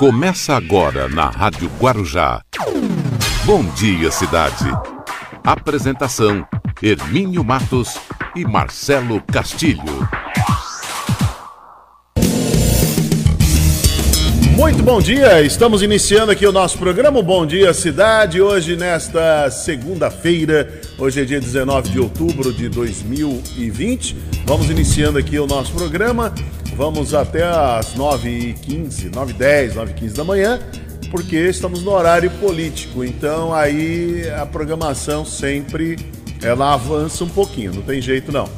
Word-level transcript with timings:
Começa 0.00 0.54
agora 0.54 1.10
na 1.10 1.28
Rádio 1.28 1.70
Guarujá. 1.78 2.40
Bom 3.44 3.62
dia, 3.74 4.10
cidade. 4.10 4.64
Apresentação: 5.44 6.48
Hermínio 6.82 7.44
Matos 7.44 7.98
e 8.34 8.42
Marcelo 8.42 9.20
Castilho. 9.30 10.08
Muito 14.56 14.82
bom 14.82 15.02
dia, 15.02 15.42
estamos 15.42 15.82
iniciando 15.82 16.32
aqui 16.32 16.46
o 16.46 16.52
nosso 16.52 16.78
programa 16.78 17.20
Bom 17.20 17.44
Dia 17.44 17.74
Cidade. 17.74 18.40
Hoje, 18.40 18.76
nesta 18.76 19.50
segunda-feira, 19.50 20.80
hoje 20.98 21.20
é 21.20 21.24
dia 21.26 21.40
19 21.40 21.90
de 21.90 22.00
outubro 22.00 22.54
de 22.54 22.70
2020. 22.70 24.16
Vamos 24.46 24.70
iniciando 24.70 25.18
aqui 25.18 25.38
o 25.38 25.46
nosso 25.46 25.74
programa. 25.74 26.32
Vamos 26.80 27.12
até 27.12 27.44
às 27.44 27.94
9h15, 27.94 29.10
9h10, 29.10 29.74
9h15 29.74 30.12
da 30.14 30.24
manhã, 30.24 30.58
porque 31.10 31.36
estamos 31.36 31.82
no 31.82 31.90
horário 31.90 32.30
político. 32.40 33.04
Então 33.04 33.52
aí 33.52 34.22
a 34.30 34.46
programação 34.46 35.22
sempre 35.22 35.98
ela 36.40 36.72
avança 36.72 37.22
um 37.22 37.28
pouquinho, 37.28 37.74
não 37.74 37.82
tem 37.82 38.00
jeito 38.00 38.32
não. 38.32 38.48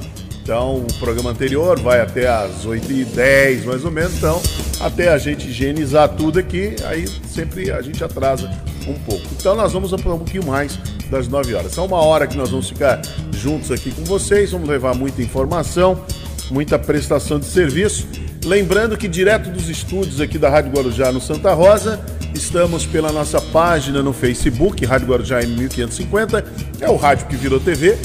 Então, 0.41 0.87
o 0.89 0.95
programa 1.01 1.31
anterior 1.31 1.81
vai 1.81 2.01
até 2.01 2.29
às 2.29 2.65
8h10, 2.65 3.65
mais 3.65 3.85
ou 3.85 3.91
menos. 3.91 4.17
Então, 4.17 4.41
até 4.81 5.09
a 5.09 5.19
gente 5.19 5.49
higienizar 5.49 6.09
tudo 6.11 6.39
aqui, 6.39 6.77
aí 6.85 7.07
sempre 7.27 7.71
a 7.73 7.81
gente 7.81 8.03
atrasa 8.03 8.51
um 8.87 8.95
pouco. 9.01 9.25
Então, 9.39 9.57
nós 9.57 9.73
vamos 9.73 9.93
um 9.93 9.99
pouquinho 9.99 10.45
mais 10.47 10.77
das 11.11 11.29
9 11.29 11.55
horas. 11.55 11.73
São 11.73 11.87
uma 11.87 12.01
hora 12.01 12.27
que 12.27 12.37
nós 12.37 12.51
vamos 12.51 12.69
ficar 12.69 13.03
juntos 13.33 13.71
aqui 13.71 13.93
com 13.93 14.03
vocês, 14.05 14.51
vamos 14.51 14.69
levar 14.69 14.97
muita 14.97 15.23
informação, 15.23 16.05
muita 16.53 16.79
prestação 16.79 17.41
de 17.41 17.47
serviço. 17.47 18.07
Lembrando 18.45 18.97
que 18.97 19.09
direto 19.09 19.49
dos 19.49 19.71
estúdios 19.71 20.21
aqui 20.21 20.37
da 20.37 20.51
Rádio 20.51 20.71
Guarujá 20.73 21.11
no 21.11 21.21
Santa 21.21 21.55
Rosa, 21.55 21.99
estamos 22.35 22.85
pela 22.85 23.11
nossa 23.11 23.41
página 23.41 24.03
no 24.03 24.13
Facebook, 24.13 24.85
Rádio 24.85 25.09
Guarujá 25.09 25.43
em 25.43 25.47
1550, 25.47 26.45
é 26.81 26.91
o 26.91 26.97
rádio 26.97 27.27
que 27.27 27.37
virou 27.37 27.59
TV 27.59 27.97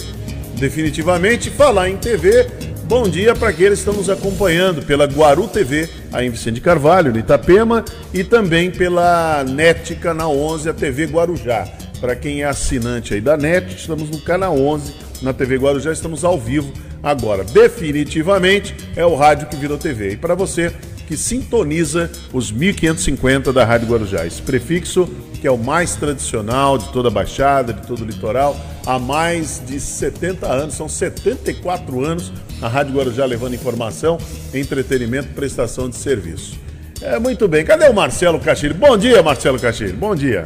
definitivamente. 0.57 1.49
Falar 1.49 1.89
em 1.89 1.97
TV, 1.97 2.47
bom 2.85 3.09
dia 3.09 3.35
para 3.35 3.49
aqueles 3.49 3.79
que 3.79 3.89
estão 3.89 3.93
nos 3.93 4.09
acompanhando 4.09 4.81
pela 4.83 5.05
Guaru 5.05 5.47
TV, 5.47 5.89
aí 6.13 6.27
em 6.27 6.29
Vicente 6.29 6.61
Carvalho, 6.61 7.11
no 7.11 7.19
Itapema, 7.19 7.83
e 8.13 8.23
também 8.23 8.71
pela 8.71 9.43
NET 9.43 9.95
Canal 9.95 10.37
11, 10.37 10.69
a 10.69 10.73
TV 10.73 11.05
Guarujá. 11.05 11.67
Para 11.99 12.15
quem 12.15 12.43
é 12.43 12.45
assinante 12.45 13.13
aí 13.13 13.19
da 13.21 13.35
NET, 13.35 13.75
estamos 13.75 14.09
no 14.09 14.21
Canal 14.21 14.57
11, 14.57 14.93
na 15.21 15.33
TV 15.33 15.57
Guarujá, 15.57 15.91
estamos 15.91 16.23
ao 16.23 16.39
vivo 16.39 16.71
agora. 17.01 17.43
Definitivamente 17.43 18.75
é 18.95 19.05
o 19.05 19.15
rádio 19.15 19.47
que 19.47 19.55
virou 19.55 19.77
TV. 19.77 20.11
E 20.11 20.17
para 20.17 20.35
você 20.35 20.73
que 21.07 21.15
sintoniza 21.15 22.11
os 22.33 22.51
1550 22.51 23.53
da 23.53 23.63
Rádio 23.63 23.87
Guarujá. 23.87 24.25
Esse 24.25 24.41
prefixo 24.41 25.09
que 25.39 25.47
é 25.47 25.51
o 25.51 25.57
mais 25.57 25.95
tradicional 25.95 26.77
de 26.77 26.91
toda 26.91 27.07
a 27.07 27.11
Baixada, 27.11 27.71
de 27.71 27.85
todo 27.87 28.01
o 28.01 28.05
litoral, 28.05 28.57
há 28.85 28.99
mais 28.99 29.61
de 29.65 29.79
70 29.79 30.45
anos, 30.47 30.75
são 30.75 30.89
74 30.89 32.03
anos 32.03 32.33
a 32.61 32.67
Rádio 32.67 32.95
Guarujá 32.95 33.23
levando 33.25 33.53
informação, 33.53 34.17
entretenimento, 34.53 35.29
prestação 35.29 35.89
de 35.89 35.95
serviço. 35.95 36.59
É 37.01 37.19
muito 37.19 37.47
bem. 37.47 37.63
Cadê 37.63 37.87
o 37.87 37.93
Marcelo 37.93 38.39
Castilho? 38.39 38.73
Bom 38.73 38.97
dia, 38.97 39.21
Marcelo 39.21 39.59
Castilho. 39.59 39.95
Bom 39.95 40.15
dia. 40.15 40.43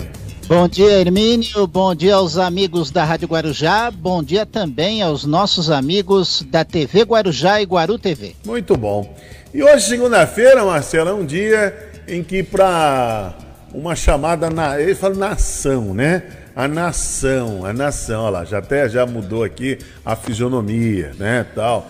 Bom 0.52 0.68
dia, 0.68 1.00
Hermínio. 1.00 1.66
Bom 1.66 1.96
dia 1.96 2.16
aos 2.16 2.38
amigos 2.38 2.92
da 2.92 3.06
Rádio 3.06 3.26
Guarujá. 3.26 3.90
Bom 3.90 4.22
dia 4.22 4.46
também 4.46 5.02
aos 5.02 5.24
nossos 5.24 5.72
amigos 5.72 6.46
da 6.52 6.66
TV 6.66 7.04
Guarujá 7.04 7.62
e 7.62 7.64
Guaru 7.64 7.98
TV. 7.98 8.36
Muito 8.44 8.76
bom. 8.76 9.16
E 9.54 9.64
hoje, 9.64 9.88
segunda-feira, 9.88 10.66
Marcelo, 10.66 11.10
é 11.10 11.14
um 11.14 11.26
dia 11.26 11.74
em 12.06 12.22
que 12.22 12.44
para 12.44 13.34
uma 13.74 13.96
chamada, 13.96 14.50
na, 14.50 14.78
ele 14.78 14.94
fala 14.94 15.16
nação, 15.16 15.94
né? 15.94 16.24
A 16.54 16.68
nação, 16.68 17.66
a 17.66 17.72
nação, 17.72 18.24
olha 18.24 18.40
lá, 18.40 18.44
já 18.44 18.58
até 18.58 18.90
já 18.90 19.06
mudou 19.06 19.46
aqui 19.46 19.78
a 20.06 20.18
fisionomia, 20.18 21.14
né, 21.18 21.46
tal. 21.56 21.90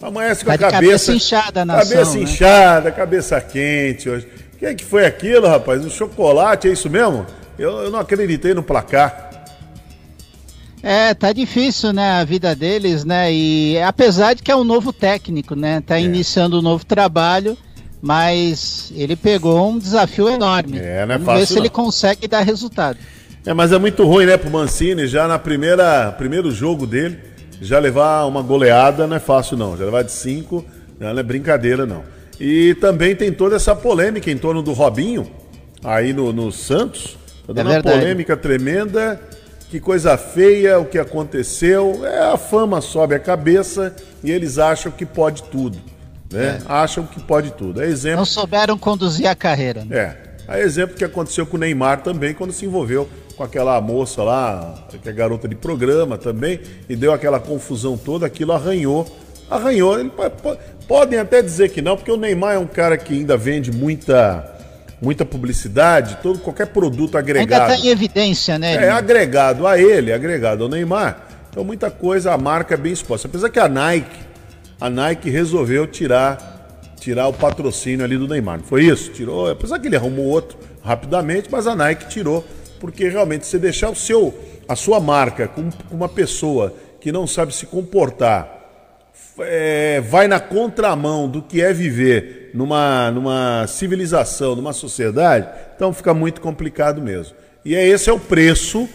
Amanhece 0.00 0.46
com 0.46 0.48
tá 0.48 0.54
a 0.54 0.58
cabeça, 0.58 0.80
cabeça 0.80 1.12
inchada, 1.12 1.60
a 1.60 1.64
nação, 1.66 1.90
cabeça 1.90 2.14
né? 2.14 2.22
inchada, 2.22 2.90
cabeça 2.90 3.38
quente 3.42 4.08
hoje. 4.08 4.26
O 4.54 4.56
que, 4.56 4.64
é 4.64 4.74
que 4.74 4.82
foi 4.82 5.04
aquilo, 5.04 5.46
rapaz? 5.46 5.84
Um 5.84 5.90
chocolate, 5.90 6.68
é 6.68 6.72
isso 6.72 6.88
mesmo? 6.88 7.26
Eu, 7.58 7.78
eu 7.78 7.90
não 7.90 7.98
acreditei 7.98 8.54
no 8.54 8.62
placar. 8.62 9.28
É, 10.82 11.12
tá 11.12 11.32
difícil, 11.32 11.92
né, 11.92 12.12
a 12.12 12.24
vida 12.24 12.54
deles, 12.54 13.04
né? 13.04 13.32
E 13.32 13.80
apesar 13.82 14.34
de 14.34 14.42
que 14.42 14.50
é 14.50 14.56
um 14.56 14.62
novo 14.62 14.92
técnico, 14.92 15.56
né? 15.56 15.82
Tá 15.84 15.98
é. 15.98 16.02
iniciando 16.02 16.58
um 16.58 16.62
novo 16.62 16.86
trabalho, 16.86 17.58
mas 18.00 18.92
ele 18.94 19.16
pegou 19.16 19.70
um 19.70 19.78
desafio 19.78 20.28
enorme. 20.28 20.78
É, 20.78 21.04
não 21.04 21.14
é 21.14 21.18
Vamos 21.18 21.26
fácil, 21.26 21.40
ver 21.40 21.46
se 21.46 21.54
não. 21.54 21.62
ele 21.62 21.70
consegue 21.70 22.28
dar 22.28 22.42
resultado. 22.42 22.98
É, 23.44 23.52
mas 23.52 23.72
é 23.72 23.78
muito 23.78 24.04
ruim, 24.04 24.26
né, 24.26 24.36
pro 24.36 24.50
Mancini, 24.50 25.06
já 25.06 25.26
na 25.26 25.38
primeira 25.38 26.12
primeiro 26.12 26.50
jogo 26.52 26.86
dele, 26.86 27.18
já 27.60 27.78
levar 27.78 28.24
uma 28.26 28.42
goleada 28.42 29.06
não 29.06 29.16
é 29.16 29.20
fácil 29.20 29.56
não. 29.56 29.76
Já 29.76 29.84
levar 29.84 30.02
de 30.02 30.12
cinco, 30.12 30.64
não 31.00 31.08
é 31.08 31.22
brincadeira 31.24 31.86
não. 31.86 32.04
E 32.38 32.74
também 32.74 33.16
tem 33.16 33.32
toda 33.32 33.56
essa 33.56 33.74
polêmica 33.74 34.30
em 34.30 34.38
torno 34.38 34.62
do 34.62 34.72
Robinho, 34.72 35.28
aí 35.82 36.12
no, 36.12 36.32
no 36.32 36.52
Santos. 36.52 37.17
Tá 37.48 37.54
dando 37.54 37.72
é 37.72 37.76
uma 37.76 37.82
polêmica 37.82 38.36
tremenda 38.36 39.18
que 39.70 39.80
coisa 39.80 40.18
feia 40.18 40.78
o 40.78 40.84
que 40.84 40.98
aconteceu. 40.98 42.04
É, 42.04 42.20
a 42.20 42.36
fama 42.36 42.82
sobe 42.82 43.14
a 43.14 43.18
cabeça 43.18 43.96
e 44.22 44.30
eles 44.30 44.58
acham 44.58 44.92
que 44.92 45.06
pode 45.06 45.42
tudo. 45.44 45.78
Né? 46.30 46.58
É. 46.58 46.62
Acham 46.68 47.06
que 47.06 47.18
pode 47.20 47.52
tudo. 47.52 47.80
É 47.80 47.86
exemplo... 47.86 48.18
Não 48.18 48.26
souberam 48.26 48.76
conduzir 48.76 49.26
a 49.26 49.34
carreira. 49.34 49.82
Né? 49.82 49.96
É. 49.96 50.28
É 50.56 50.60
exemplo 50.60 50.94
que 50.96 51.04
aconteceu 51.04 51.46
com 51.46 51.56
o 51.56 51.60
Neymar 51.60 52.02
também, 52.02 52.34
quando 52.34 52.52
se 52.52 52.64
envolveu 52.64 53.08
com 53.36 53.42
aquela 53.42 53.80
moça 53.80 54.22
lá, 54.22 54.86
que 55.02 55.08
é 55.08 55.12
garota 55.12 55.46
de 55.46 55.54
programa 55.54 56.16
também, 56.18 56.60
e 56.88 56.96
deu 56.96 57.12
aquela 57.12 57.38
confusão 57.38 57.96
toda, 57.96 58.26
aquilo 58.26 58.52
arranhou. 58.52 59.06
Arranhou. 59.50 59.98
Ele, 59.98 60.10
podem 60.86 61.18
até 61.18 61.40
dizer 61.40 61.70
que 61.70 61.80
não, 61.80 61.96
porque 61.96 62.10
o 62.10 62.16
Neymar 62.16 62.54
é 62.54 62.58
um 62.58 62.66
cara 62.66 62.96
que 62.96 63.14
ainda 63.14 63.36
vende 63.36 63.70
muita 63.70 64.57
muita 65.00 65.24
publicidade, 65.24 66.18
todo 66.22 66.38
qualquer 66.38 66.66
produto 66.68 67.16
agregado. 67.16 67.62
Ainda 67.62 67.74
está 67.74 67.86
em 67.86 67.90
evidência, 67.90 68.58
né? 68.58 68.74
É 68.74 68.90
agregado 68.90 69.66
a 69.66 69.78
ele, 69.78 70.12
agregado 70.12 70.64
ao 70.64 70.68
Neymar. 70.68 71.26
Então 71.50 71.64
muita 71.64 71.90
coisa 71.90 72.32
a 72.32 72.38
marca 72.38 72.74
é 72.74 72.76
bem 72.76 72.92
exposta. 72.92 73.28
Apesar 73.28 73.48
que 73.48 73.58
a 73.58 73.68
Nike, 73.68 74.20
a 74.80 74.90
Nike 74.90 75.30
resolveu 75.30 75.86
tirar 75.86 76.56
tirar 77.00 77.28
o 77.28 77.32
patrocínio 77.32 78.04
ali 78.04 78.18
do 78.18 78.26
Neymar. 78.26 78.58
Não 78.58 78.64
foi 78.64 78.84
isso? 78.84 79.12
Tirou, 79.12 79.48
apesar 79.48 79.78
que 79.78 79.86
ele 79.86 79.96
arrumou 79.96 80.26
outro 80.26 80.58
rapidamente, 80.82 81.48
mas 81.50 81.66
a 81.66 81.74
Nike 81.74 82.08
tirou 82.08 82.44
porque 82.80 83.08
realmente 83.08 83.46
você 83.46 83.58
deixar 83.58 83.90
o 83.90 83.94
seu 83.94 84.36
a 84.68 84.76
sua 84.76 85.00
marca 85.00 85.48
com, 85.48 85.70
com 85.70 85.94
uma 85.94 86.08
pessoa 86.08 86.74
que 87.00 87.10
não 87.10 87.26
sabe 87.26 87.54
se 87.54 87.66
comportar 87.66 88.58
é, 89.40 90.00
vai 90.00 90.28
na 90.28 90.40
contramão 90.40 91.28
do 91.28 91.40
que 91.42 91.62
é 91.62 91.72
viver 91.72 92.47
numa, 92.58 93.12
numa 93.12 93.66
civilização, 93.68 94.56
numa 94.56 94.72
sociedade, 94.72 95.46
então 95.76 95.92
fica 95.92 96.12
muito 96.12 96.40
complicado 96.40 97.00
mesmo. 97.00 97.36
E 97.64 97.76
é 97.76 97.86
esse 97.86 98.10
é 98.10 98.12
o 98.12 98.18
preço 98.18 98.88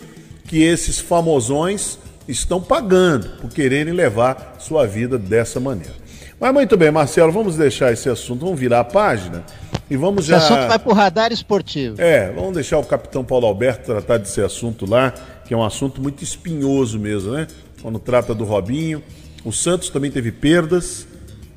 que 0.46 0.62
esses 0.62 1.00
famosões 1.00 1.98
estão 2.28 2.62
pagando 2.62 3.30
por 3.40 3.50
quererem 3.50 3.94
levar 3.94 4.58
sua 4.60 4.86
vida 4.86 5.18
dessa 5.18 5.62
maneira. 5.62 5.94
Mas 6.38 6.54
muito 6.54 6.76
bem, 6.76 6.92
Marcelo, 6.92 7.32
vamos 7.32 7.56
deixar 7.56 7.94
esse 7.94 8.10
assunto, 8.10 8.44
vamos 8.44 8.60
virar 8.60 8.82
a 8.82 8.84
página 8.84 9.46
e 9.90 9.96
vamos 9.96 10.26
já. 10.26 10.38
Esse 10.38 10.48
assunto 10.48 10.68
vai 10.68 10.80
para 10.80 10.92
o 10.92 10.94
radar 10.94 11.32
esportivo. 11.32 12.02
É, 12.02 12.34
vamos 12.34 12.56
deixar 12.56 12.80
o 12.80 12.84
capitão 12.84 13.24
Paulo 13.24 13.48
Alberto 13.48 13.86
tratar 13.86 14.18
desse 14.18 14.42
assunto 14.42 14.86
lá, 14.86 15.14
que 15.46 15.54
é 15.54 15.58
um 15.58 15.64
assunto 15.64 16.02
muito 16.02 16.22
espinhoso 16.22 17.00
mesmo, 17.00 17.32
né? 17.32 17.48
Quando 17.82 17.98
trata 17.98 18.36
do 18.36 18.44
Robinho. 18.44 19.02
O 19.46 19.54
Santos 19.54 19.90
também 19.90 20.12
teve 20.12 20.34
perdas, 20.34 21.08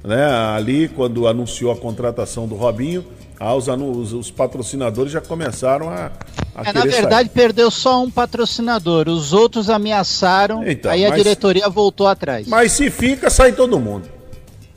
né? 0.06 0.24
Ali, 0.24 0.88
quando 0.88 1.26
anunciou 1.26 1.72
a 1.72 1.76
contratação 1.76 2.46
do 2.46 2.54
Robinho, 2.54 3.04
ah, 3.38 3.54
os, 3.54 3.66
os, 3.68 4.12
os 4.12 4.30
patrocinadores 4.30 5.12
já 5.12 5.20
começaram 5.20 5.90
a. 5.90 6.12
a 6.54 6.70
é, 6.70 6.72
na 6.72 6.82
verdade, 6.84 7.28
sair. 7.28 7.34
perdeu 7.34 7.70
só 7.70 8.02
um 8.02 8.10
patrocinador, 8.10 9.08
os 9.08 9.32
outros 9.32 9.68
ameaçaram, 9.68 10.66
então, 10.66 10.90
aí 10.90 11.04
a 11.04 11.10
diretoria 11.10 11.68
voltou 11.68 12.06
atrás. 12.06 12.46
Mas 12.46 12.72
se 12.72 12.88
fica, 12.88 13.28
sai 13.28 13.52
todo 13.52 13.78
mundo. 13.80 14.08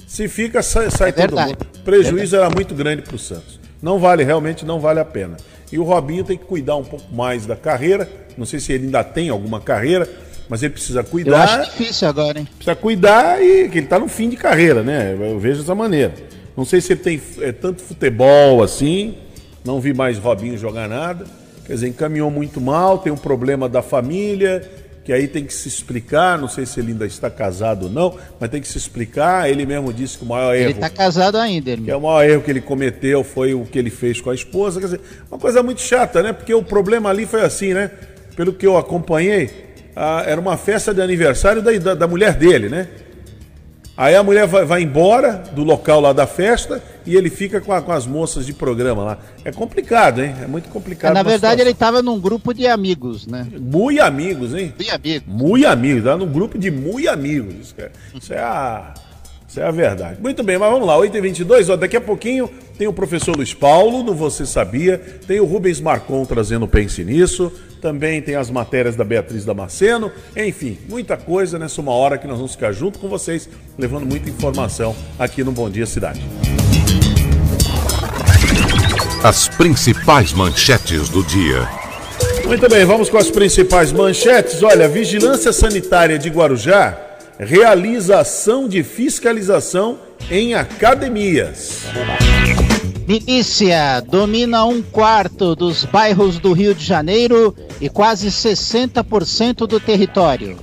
Se 0.08 0.28
fica, 0.28 0.64
sai, 0.64 0.90
sai 0.90 1.10
é 1.10 1.12
todo 1.12 1.40
mundo. 1.40 1.58
O 1.76 1.80
prejuízo 1.84 2.36
era 2.36 2.50
muito 2.50 2.74
grande 2.74 3.04
para 3.04 3.16
o 3.16 3.20
Santos. 3.20 3.60
Não 3.82 4.00
vale, 4.00 4.24
realmente 4.24 4.66
não 4.66 4.80
vale 4.80 5.00
a 5.00 5.06
pena. 5.06 5.38
E 5.72 5.78
o 5.78 5.84
Robinho 5.84 6.24
tem 6.24 6.36
que 6.36 6.46
cuidar 6.46 6.76
um 6.76 6.84
pouco 6.84 7.14
mais 7.14 7.46
da 7.46 7.56
carreira. 7.56 8.10
Não 8.36 8.46
sei 8.46 8.60
se 8.60 8.74
ele 8.74 8.86
ainda 8.86 9.04
tem 9.04 9.30
alguma 9.30 9.62
carreira, 9.62 10.10
mas 10.50 10.64
ele 10.64 10.74
precisa 10.74 11.04
cuidar. 11.04 11.32
Eu 11.32 11.38
acho 11.38 11.72
difícil 11.72 12.08
agora, 12.08 12.40
hein? 12.40 12.48
Precisa 12.56 12.76
cuidar 12.76 13.42
e 13.42 13.70
que 13.70 13.78
ele 13.78 13.86
está 13.86 14.00
no 14.00 14.08
fim 14.08 14.28
de 14.28 14.36
carreira, 14.36 14.82
né? 14.82 15.16
Eu 15.18 15.40
vejo 15.40 15.60
dessa 15.60 15.76
maneira. 15.76 16.14
Não 16.58 16.66
sei 16.66 16.82
se 16.82 16.92
ele 16.92 17.00
tem 17.00 17.22
é, 17.40 17.52
tanto 17.52 17.82
futebol 17.84 18.64
assim. 18.64 19.16
Não 19.64 19.80
vi 19.80 19.94
mais 19.94 20.18
Robinho 20.18 20.58
jogar 20.58 20.90
nada. 20.90 21.26
Quer 21.66 21.74
dizer, 21.74 21.88
encaminhou 21.88 22.32
muito 22.32 22.60
mal, 22.60 22.98
tem 22.98 23.14
um 23.14 23.18
problema 23.18 23.70
da 23.70 23.84
família, 23.84 24.68
que 25.06 25.14
aí 25.14 25.28
tem 25.28 25.46
que 25.46 25.54
se 25.54 25.68
explicar, 25.68 26.36
não 26.38 26.48
sei 26.48 26.66
se 26.66 26.80
ele 26.80 26.94
ainda 26.94 27.06
está 27.06 27.30
casado 27.30 27.84
ou 27.84 27.92
não, 27.92 28.18
mas 28.40 28.50
tem 28.50 28.60
que 28.60 28.68
se 28.68 28.78
explicar. 28.78 29.48
Ele 29.48 29.68
mesmo 29.68 29.94
disse 29.94 30.18
que 30.18 30.24
o 30.24 30.28
maior 30.28 30.56
erro. 30.56 30.66
Ele 30.66 30.74
está 30.74 30.90
casado 30.90 31.38
ainda, 31.38 31.70
irmão. 31.70 31.86
Que 31.86 31.92
é 31.92 31.96
o 31.96 32.02
maior 32.02 32.24
erro 32.24 32.42
que 32.42 32.50
ele 32.50 32.62
cometeu 32.62 33.24
foi 33.24 33.54
o 33.54 33.66
que 33.66 33.78
ele 33.78 33.92
fez 33.92 34.20
com 34.20 34.32
a 34.32 34.36
esposa. 34.36 34.80
Quer 34.80 34.88
dizer, 34.88 35.02
uma 35.30 35.40
coisa 35.40 35.62
muito 35.62 35.82
chata, 35.82 36.24
né? 36.24 36.34
Porque 36.34 36.54
o 36.54 36.64
problema 36.64 37.12
ali 37.12 37.28
foi 37.28 37.42
assim, 37.42 37.74
né? 37.74 37.92
Pelo 38.36 38.52
que 38.52 38.66
eu 38.66 38.76
acompanhei, 38.78 39.69
a, 40.00 40.24
era 40.26 40.40
uma 40.40 40.56
festa 40.56 40.94
de 40.94 41.02
aniversário 41.02 41.62
da, 41.62 41.72
da, 41.74 41.94
da 41.94 42.08
mulher 42.08 42.34
dele, 42.34 42.70
né? 42.70 42.88
Aí 43.98 44.16
a 44.16 44.24
mulher 44.24 44.48
vai, 44.48 44.64
vai, 44.64 44.82
embora 44.82 45.44
do 45.52 45.62
local 45.62 46.00
lá 46.00 46.14
da 46.14 46.26
festa 46.26 46.82
e 47.06 47.18
ele 47.18 47.30
fica 47.30 47.60
com, 47.60 47.74
a, 47.74 47.82
com, 47.82 47.92
as 47.92 48.08
moças 48.08 48.46
de 48.46 48.54
programa 48.54 49.04
lá. 49.04 49.18
É 49.44 49.52
complicado, 49.52 50.24
hein? 50.24 50.34
É 50.42 50.48
muito 50.48 50.70
complicado. 50.70 51.14
na 51.14 51.22
verdade, 51.22 51.36
situação. 51.36 51.62
ele 51.62 51.72
estava 51.72 52.02
num 52.02 52.18
grupo 52.18 52.54
de 52.54 52.66
amigos, 52.66 53.28
né? 53.28 53.46
Muito 53.60 54.02
amigos, 54.02 54.56
hein? 54.56 54.74
Muito 54.74 54.96
amigos. 54.96 55.28
Muito 55.28 55.68
amigos, 55.68 56.04
tá 56.06 56.16
num 56.16 56.32
grupo 56.32 56.58
de 56.58 56.72
muito 56.72 57.10
amigos. 57.10 57.56
Isso 57.56 57.76
é, 57.78 57.92
isso 58.16 58.34
é 58.34 58.40
a. 58.40 58.94
Isso 59.50 59.60
é 59.60 59.64
a 59.64 59.72
verdade. 59.72 60.22
Muito 60.22 60.44
bem, 60.44 60.60
mas 60.60 60.72
vamos 60.72 60.88
lá, 60.88 60.96
8h22, 60.96 61.74
ó, 61.74 61.76
daqui 61.76 61.98
a 61.98 62.02
pouquinho 62.02 62.48
tem 62.78 62.88
o 62.88 62.94
professor 62.94 63.36
Luiz 63.36 63.52
Paulo, 63.52 64.04
no 64.04 64.14
Você 64.14 64.46
Sabia, 64.46 65.00
tem 65.26 65.40
o 65.40 65.46
Rubens 65.46 65.82
Marcon 65.82 66.24
trazendo 66.24 66.68
Pense 66.68 67.04
Nisso, 67.04 67.52
também 67.80 68.22
tem 68.22 68.36
as 68.36 68.50
matérias 68.50 68.96
da 68.96 69.04
Beatriz 69.04 69.46
Damasceno, 69.46 70.12
enfim, 70.36 70.78
muita 70.88 71.18
coisa 71.18 71.58
nessa 71.58 71.82
uma 71.82 71.92
hora 71.92 72.18
que 72.18 72.28
nós 72.28 72.38
vamos 72.38 72.54
ficar 72.54 72.72
junto 72.72 73.00
com 73.00 73.08
vocês, 73.08 73.50
levando 73.78 74.06
muita 74.06 74.30
informação 74.30 74.96
aqui 75.18 75.44
no 75.44 75.52
Bom 75.52 75.70
Dia 75.70 75.86
Cidade. 75.86 76.22
As 79.24 79.48
principais 79.50 80.32
manchetes 80.32 81.10
do 81.10 81.24
dia. 81.24 81.68
Muito 82.46 82.70
bem, 82.70 82.86
vamos 82.86 83.10
com 83.10 83.18
as 83.18 83.30
principais 83.30 83.92
manchetes. 83.92 84.64
Olha, 84.64 84.86
a 84.86 84.88
Vigilância 84.88 85.52
Sanitária 85.54 86.18
de 86.18 86.30
Guarujá 86.30 86.98
realiza 87.38 88.20
ação 88.20 88.68
de 88.68 88.82
fiscalização 88.82 90.00
em 90.32 90.56
academias. 90.56 91.86
Milícia 93.10 94.04
domina 94.08 94.64
um 94.66 94.84
quarto 94.84 95.56
dos 95.56 95.84
bairros 95.84 96.38
do 96.38 96.54
Rio 96.54 96.76
de 96.76 96.86
Janeiro 96.86 97.56
e 97.82 97.90
quase 97.90 98.28
60% 98.28 99.66
do 99.66 99.80
território. 99.80 100.60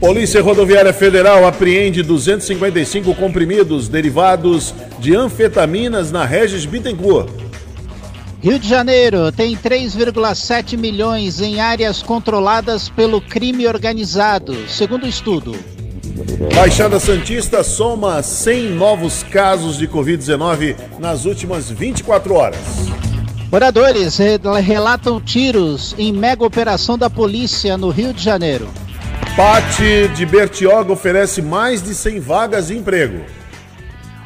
Polícia 0.00 0.40
Rodoviária 0.40 0.94
Federal 0.94 1.46
apreende 1.46 2.02
255 2.02 3.14
comprimidos 3.14 3.88
derivados 3.88 4.72
de 4.98 5.14
anfetaminas 5.14 6.10
na 6.10 6.24
Regis 6.24 6.64
Bittencourt. 6.64 7.28
Rio 8.40 8.58
de 8.58 8.66
Janeiro 8.66 9.30
tem 9.30 9.54
3,7 9.54 10.78
milhões 10.78 11.42
em 11.42 11.60
áreas 11.60 12.02
controladas 12.02 12.88
pelo 12.88 13.20
crime 13.20 13.66
organizado, 13.66 14.66
segundo 14.66 15.04
o 15.04 15.08
estudo. 15.08 15.54
Baixada 16.54 17.00
Santista 17.00 17.64
soma 17.64 18.22
100 18.22 18.70
novos 18.70 19.22
casos 19.22 19.78
de 19.78 19.88
Covid-19 19.88 20.76
nas 20.98 21.24
últimas 21.24 21.70
24 21.70 22.34
horas. 22.34 22.60
Moradores 23.50 24.18
relatam 24.62 25.20
tiros 25.20 25.94
em 25.98 26.12
mega 26.12 26.44
operação 26.44 26.98
da 26.98 27.08
polícia 27.08 27.76
no 27.76 27.90
Rio 27.90 28.12
de 28.12 28.22
Janeiro. 28.22 28.68
Pate 29.36 30.08
de 30.08 30.26
Bertioga 30.26 30.92
oferece 30.92 31.40
mais 31.40 31.82
de 31.82 31.94
100 31.94 32.20
vagas 32.20 32.66
de 32.68 32.76
emprego. 32.76 33.24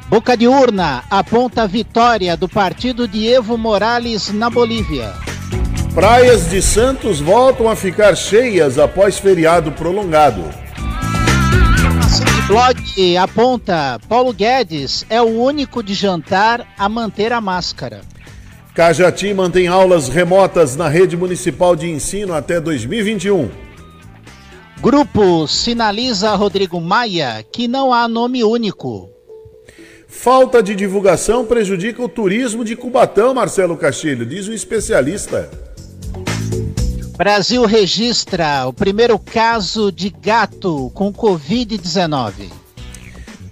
Boca 0.09 0.37
de 0.37 0.47
Urna 0.47 1.05
aponta 1.11 1.63
a 1.63 1.67
vitória 1.67 2.37
do 2.37 2.49
partido 2.49 3.07
de 3.07 3.27
Evo 3.27 3.57
Morales 3.57 4.33
na 4.33 4.49
Bolívia. 4.49 5.13
Praias 5.95 6.51
de 6.51 6.61
Santos 6.61 7.21
voltam 7.21 7.69
a 7.69 7.75
ficar 7.75 8.15
cheias 8.17 8.79
após 8.79 9.19
feriado 9.19 9.73
prolongado. 9.73 10.66
Blog 12.47 13.17
aponta: 13.17 13.99
Paulo 14.09 14.33
Guedes 14.33 15.05
é 15.11 15.21
o 15.21 15.25
único 15.25 15.83
de 15.83 15.95
jantar 15.95 16.65
a 16.79 16.89
manter 16.89 17.33
a 17.33 17.41
máscara. 17.41 18.03
Cajati 18.73 19.35
mantém 19.35 19.67
aulas 19.67 20.09
remotas 20.09 20.77
na 20.77 20.89
rede 20.89 21.17
municipal 21.17 21.75
de 21.75 21.91
ensino 21.91 22.33
até 22.33 22.61
2021. 22.61 23.51
Grupo 24.81 25.49
sinaliza 25.49 26.37
Rodrigo 26.37 26.81
Maia 26.81 27.45
que 27.51 27.67
não 27.67 27.93
há 27.93 28.07
nome 28.07 28.45
único. 28.45 29.11
Falta 30.07 30.63
de 30.63 30.77
divulgação 30.77 31.45
prejudica 31.45 32.01
o 32.01 32.09
turismo 32.09 32.65
de 32.65 32.77
Cubatão, 32.77 33.35
Marcelo 33.35 33.77
Castilho, 33.77 34.25
diz 34.25 34.47
o 34.47 34.53
especialista. 34.53 35.51
Brasil 37.17 37.65
registra 37.65 38.67
o 38.67 38.73
primeiro 38.75 39.19
caso 39.19 39.91
de 39.91 40.11
gato 40.11 40.91
com 40.95 41.11
Covid-19. 41.11 42.51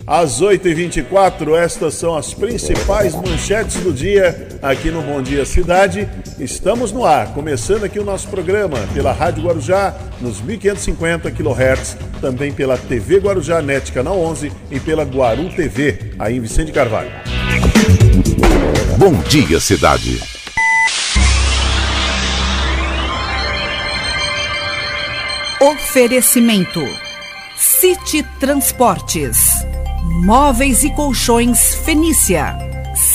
Às 0.06 0.42
8h24, 0.42 1.56
estas 1.56 1.94
são 1.94 2.14
as 2.14 2.34
principais 2.34 3.14
manchetes 3.14 3.76
do 3.76 3.90
dia 3.90 4.48
aqui 4.60 4.90
no 4.90 5.00
Bom 5.00 5.22
Dia 5.22 5.46
Cidade. 5.46 6.06
Estamos 6.38 6.92
no 6.92 7.06
ar, 7.06 7.32
começando 7.32 7.84
aqui 7.84 7.98
o 7.98 8.04
nosso 8.04 8.28
programa 8.28 8.76
pela 8.92 9.12
Rádio 9.12 9.44
Guarujá, 9.44 9.94
nos 10.20 10.42
1550 10.42 11.30
kHz, 11.30 11.96
também 12.20 12.52
pela 12.52 12.76
TV 12.76 13.16
Guarujá 13.16 13.62
Net 13.62 13.90
Canal 13.92 14.20
11 14.20 14.52
e 14.70 14.78
pela 14.78 15.04
Guaru 15.04 15.48
TV, 15.48 16.12
aí 16.18 16.36
em 16.36 16.40
Vicente 16.40 16.70
Carvalho. 16.70 17.10
Bom 18.98 19.14
Dia 19.30 19.58
Cidade. 19.58 20.43
Oferecimento: 25.64 26.82
City 27.56 28.22
Transportes, 28.38 29.64
Móveis 30.22 30.84
e 30.84 30.90
Colchões 30.90 31.74
Fenícia, 31.76 32.54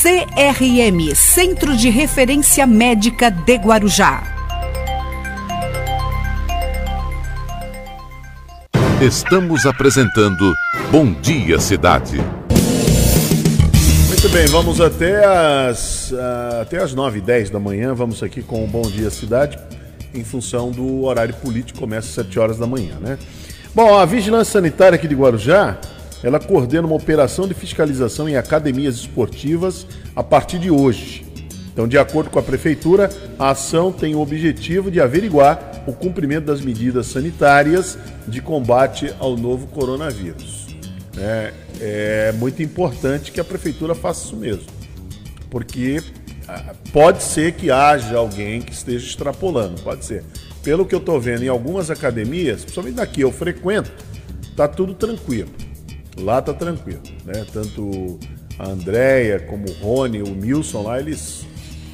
CRM 0.02 1.14
Centro 1.14 1.78
de 1.78 1.92
Referência 1.92 2.66
Médica 2.66 3.30
de 3.30 3.56
Guarujá. 3.56 4.24
Estamos 9.00 9.68
apresentando 9.68 10.52
Bom 10.90 11.14
Dia 11.22 11.60
Cidade. 11.60 12.18
Muito 14.08 14.28
bem, 14.30 14.48
vamos 14.48 14.82
até 14.82 15.24
as, 15.70 16.10
uh, 16.10 16.62
até 16.64 16.82
as 16.82 16.96
9 16.96 17.20
e 17.20 17.22
10 17.22 17.52
da 17.52 17.60
manhã. 17.60 17.94
Vamos 17.94 18.24
aqui 18.24 18.42
com 18.42 18.64
o 18.64 18.68
Bom 18.68 18.90
Dia 18.90 19.12
Cidade 19.12 19.56
em 20.14 20.24
função 20.24 20.72
do 20.72 21.04
horário 21.04 21.34
político, 21.36 21.80
começa 21.80 22.08
às 22.08 22.26
7 22.28 22.40
horas 22.40 22.58
da 22.58 22.68
manhã, 22.68 22.98
né? 23.00 23.18
Bom, 23.74 23.98
a 23.98 24.06
Vigilância 24.06 24.54
Sanitária 24.54 24.96
aqui 24.96 25.08
de 25.08 25.16
Guarujá, 25.16 25.78
ela 26.24 26.40
coordena 26.40 26.88
uma 26.88 26.96
operação 26.96 27.48
de 27.48 27.54
fiscalização 27.54 28.28
em 28.28 28.36
academias 28.36 28.96
esportivas 28.96 29.86
a 30.16 30.24
partir 30.24 30.60
de 30.60 30.72
hoje. 30.72 31.26
Então, 31.72 31.88
de 31.88 31.98
acordo 31.98 32.30
com 32.30 32.40
a 32.40 32.44
Prefeitura, 32.44 33.10
a 33.38 33.52
ação 33.52 33.92
tem 33.92 34.16
o 34.16 34.20
objetivo 34.20 34.92
de 34.92 35.00
averiguar 35.00 35.84
o 35.88 35.94
cumprimento 35.94 36.46
das 36.46 36.62
medidas 36.62 37.08
sanitárias 37.08 37.98
de 38.28 38.42
combate 38.42 39.14
ao 39.18 39.38
novo 39.38 39.68
coronavírus. 39.68 40.68
É, 41.18 41.54
é 41.80 42.32
muito 42.34 42.62
importante 42.62 43.32
que 43.32 43.40
a 43.40 43.44
Prefeitura 43.44 43.96
faça 43.96 44.26
isso 44.26 44.36
mesmo, 44.36 44.66
porque 45.50 46.02
pode 46.92 47.24
ser 47.24 47.54
que 47.54 47.72
haja 47.72 48.18
alguém 48.18 48.62
que 48.62 48.74
esteja 48.74 49.06
extrapolando, 49.06 49.82
pode 49.82 50.06
ser. 50.06 50.24
Pelo 50.64 50.86
que 50.86 50.94
eu 50.94 51.00
estou 51.00 51.20
vendo 51.20 51.44
em 51.44 51.48
algumas 51.48 51.90
academias, 51.90 52.62
principalmente 52.62 52.96
daqui 52.96 53.22
eu 53.22 53.32
frequento, 53.32 53.92
tá 54.56 54.68
tudo 54.68 54.94
tranquilo. 54.94 55.50
Lá 56.18 56.42
tá 56.42 56.54
tranquilo, 56.54 57.02
né? 57.26 57.46
Tanto 57.52 58.20
a 58.58 58.70
Andréia 58.70 59.40
como 59.40 59.70
o 59.70 59.74
Rony, 59.74 60.22
o 60.22 60.36
Milson 60.36 60.84
lá, 60.84 61.00
eles, 61.00 61.46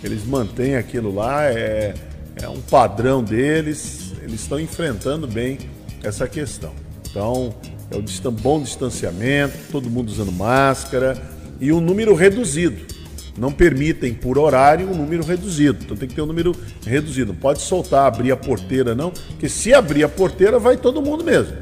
eles 0.03 0.25
mantêm 0.25 0.75
aquilo 0.75 1.13
lá, 1.13 1.45
é, 1.45 1.93
é 2.41 2.49
um 2.49 2.59
padrão 2.61 3.23
deles, 3.23 4.13
eles 4.21 4.41
estão 4.41 4.59
enfrentando 4.59 5.27
bem 5.27 5.59
essa 6.03 6.27
questão. 6.27 6.73
Então, 7.09 7.53
é 7.91 7.95
o 7.95 8.31
bom 8.31 8.61
distanciamento, 8.61 9.55
todo 9.71 9.89
mundo 9.89 10.09
usando 10.09 10.31
máscara 10.31 11.21
e 11.61 11.71
um 11.71 11.79
número 11.79 12.15
reduzido 12.15 12.94
não 13.37 13.51
permitem 13.51 14.13
por 14.13 14.37
horário 14.37 14.89
um 14.89 14.95
número 14.95 15.23
reduzido. 15.23 15.79
Então 15.83 15.97
tem 15.97 16.07
que 16.07 16.15
ter 16.15 16.21
um 16.21 16.25
número 16.25 16.53
reduzido. 16.85 17.33
Não 17.33 17.39
pode 17.39 17.61
soltar, 17.61 18.05
abrir 18.05 18.31
a 18.31 18.37
porteira, 18.37 18.95
não, 18.95 19.11
porque 19.11 19.49
se 19.49 19.73
abrir 19.73 20.03
a 20.03 20.09
porteira, 20.09 20.57
vai 20.57 20.77
todo 20.77 21.01
mundo 21.01 21.23
mesmo. 21.23 21.55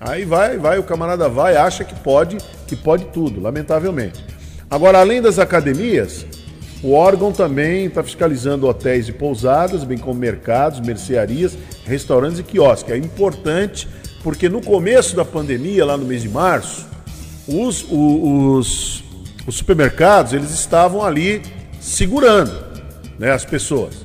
Aí 0.00 0.24
vai, 0.24 0.56
vai, 0.56 0.78
o 0.78 0.82
camarada 0.82 1.28
vai, 1.28 1.56
acha 1.56 1.84
que 1.84 1.94
pode, 1.94 2.38
que 2.66 2.74
pode 2.74 3.04
tudo, 3.06 3.40
lamentavelmente. 3.40 4.24
Agora, 4.70 4.98
além 4.98 5.20
das 5.20 5.38
academias, 5.38 6.24
o 6.82 6.92
órgão 6.92 7.30
também 7.30 7.84
está 7.84 8.02
fiscalizando 8.02 8.66
hotéis 8.66 9.08
e 9.08 9.12
pousadas, 9.12 9.84
bem 9.84 9.98
como 9.98 10.18
mercados, 10.18 10.80
mercearias, 10.80 11.58
restaurantes 11.84 12.38
e 12.38 12.42
quiosques. 12.42 12.94
É 12.94 12.96
importante 12.96 13.86
porque 14.22 14.48
no 14.48 14.62
começo 14.62 15.14
da 15.14 15.24
pandemia, 15.24 15.84
lá 15.84 15.98
no 15.98 16.06
mês 16.06 16.22
de 16.22 16.28
março, 16.30 16.86
os, 17.46 17.84
os, 17.90 17.90
os 17.90 19.04
supermercados 19.48 20.32
eles 20.32 20.50
estavam 20.50 21.04
ali 21.04 21.42
segurando 21.80 22.52
né, 23.18 23.32
as 23.32 23.44
pessoas. 23.44 23.96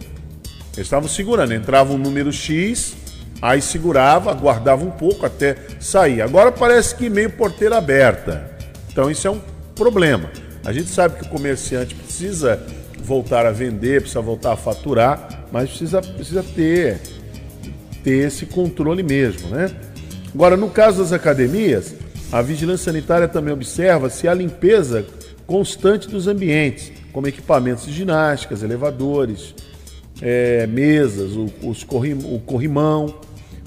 Eles 0.74 0.88
estavam 0.88 1.08
segurando, 1.08 1.54
entrava 1.54 1.94
um 1.94 1.98
número 1.98 2.32
X, 2.32 2.96
Aí 3.42 3.62
segurava, 3.62 4.32
aguardava 4.32 4.84
um 4.84 4.92
pouco 4.92 5.26
até 5.26 5.56
sair. 5.80 6.22
Agora 6.22 6.52
parece 6.52 6.96
que 6.96 7.10
meio 7.10 7.30
porteira 7.30 7.78
aberta. 7.78 8.50
Então 8.92 9.12
isso 9.12 9.28
é 9.28 9.32
um 9.32 9.42
problema. 9.76 10.30
A 10.66 10.72
gente 10.72 10.90
sabe 10.90 11.20
que 11.20 11.26
o 11.26 11.30
comerciante 11.30 11.94
precisa 11.94 12.60
voltar 12.98 13.46
a 13.46 13.52
vender, 13.52 14.02
precisa 14.02 14.22
voltar 14.22 14.54
a 14.54 14.58
faturar, 14.58 15.46
mas 15.52 15.70
precisa, 15.70 16.02
precisa 16.02 16.42
ter, 16.42 17.00
ter 18.04 18.26
esse 18.26 18.48
controle 18.48 19.04
mesmo, 19.04 19.50
né? 19.50 19.70
Agora, 20.34 20.58
no 20.58 20.70
caso 20.70 21.04
das 21.04 21.14
academias, 21.14 21.94
a 22.32 22.42
vigilância 22.42 22.86
sanitária 22.86 23.28
também 23.28 23.54
observa 23.54 24.10
se 24.10 24.28
há 24.28 24.34
limpeza 24.34 25.06
constante 25.46 26.08
dos 26.08 26.28
ambientes, 26.28 26.92
como 27.12 27.28
equipamentos 27.28 27.86
de 27.86 27.94
ginásticas, 27.94 28.64
elevadores, 28.64 29.56
é, 30.22 30.66
mesas, 30.68 31.32
o, 31.32 31.50
os 31.64 31.84
corrim, 31.84 32.14
o 32.14 32.40
corrimão. 32.40 33.14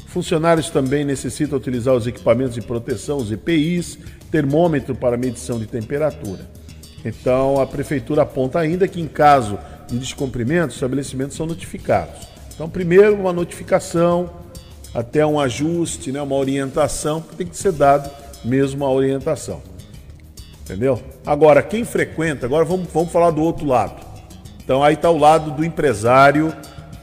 Funcionários 0.06 0.70
também 0.70 1.04
necessitam 1.04 1.58
utilizar 1.58 1.94
os 1.94 2.06
equipamentos 2.06 2.54
de 2.54 2.62
proteção, 2.62 3.18
os 3.18 3.30
EPIs, 3.30 3.98
termômetro 4.30 4.94
para 4.94 5.16
medição 5.16 5.58
de 5.58 5.66
temperatura. 5.66 6.48
Então, 7.04 7.60
a 7.60 7.66
prefeitura 7.66 8.22
aponta 8.22 8.58
ainda 8.58 8.88
que, 8.88 9.00
em 9.00 9.06
caso 9.06 9.58
de 9.86 9.98
descumprimento, 9.98 10.68
os 10.68 10.74
estabelecimentos 10.74 11.36
são 11.36 11.46
notificados. 11.46 12.26
Então, 12.54 12.68
primeiro, 12.68 13.14
uma 13.14 13.32
notificação, 13.32 14.30
até 14.92 15.24
um 15.24 15.38
ajuste, 15.38 16.10
né, 16.10 16.20
uma 16.20 16.34
orientação, 16.34 17.20
que 17.20 17.36
tem 17.36 17.46
que 17.46 17.56
ser 17.56 17.72
dado 17.72 18.10
mesmo 18.44 18.84
a 18.84 18.90
orientação. 18.90 19.62
Entendeu? 20.68 21.02
Agora, 21.24 21.62
quem 21.62 21.82
frequenta, 21.82 22.44
agora 22.44 22.62
vamos, 22.62 22.88
vamos 22.92 23.10
falar 23.10 23.30
do 23.30 23.40
outro 23.40 23.66
lado. 23.66 24.06
Então, 24.62 24.84
aí 24.84 24.92
está 24.92 25.08
o 25.08 25.16
lado 25.16 25.50
do 25.52 25.64
empresário, 25.64 26.54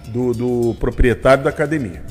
do, 0.09 0.33
do 0.33 0.75
proprietário 0.75 1.43
da 1.43 1.49
academia, 1.49 2.03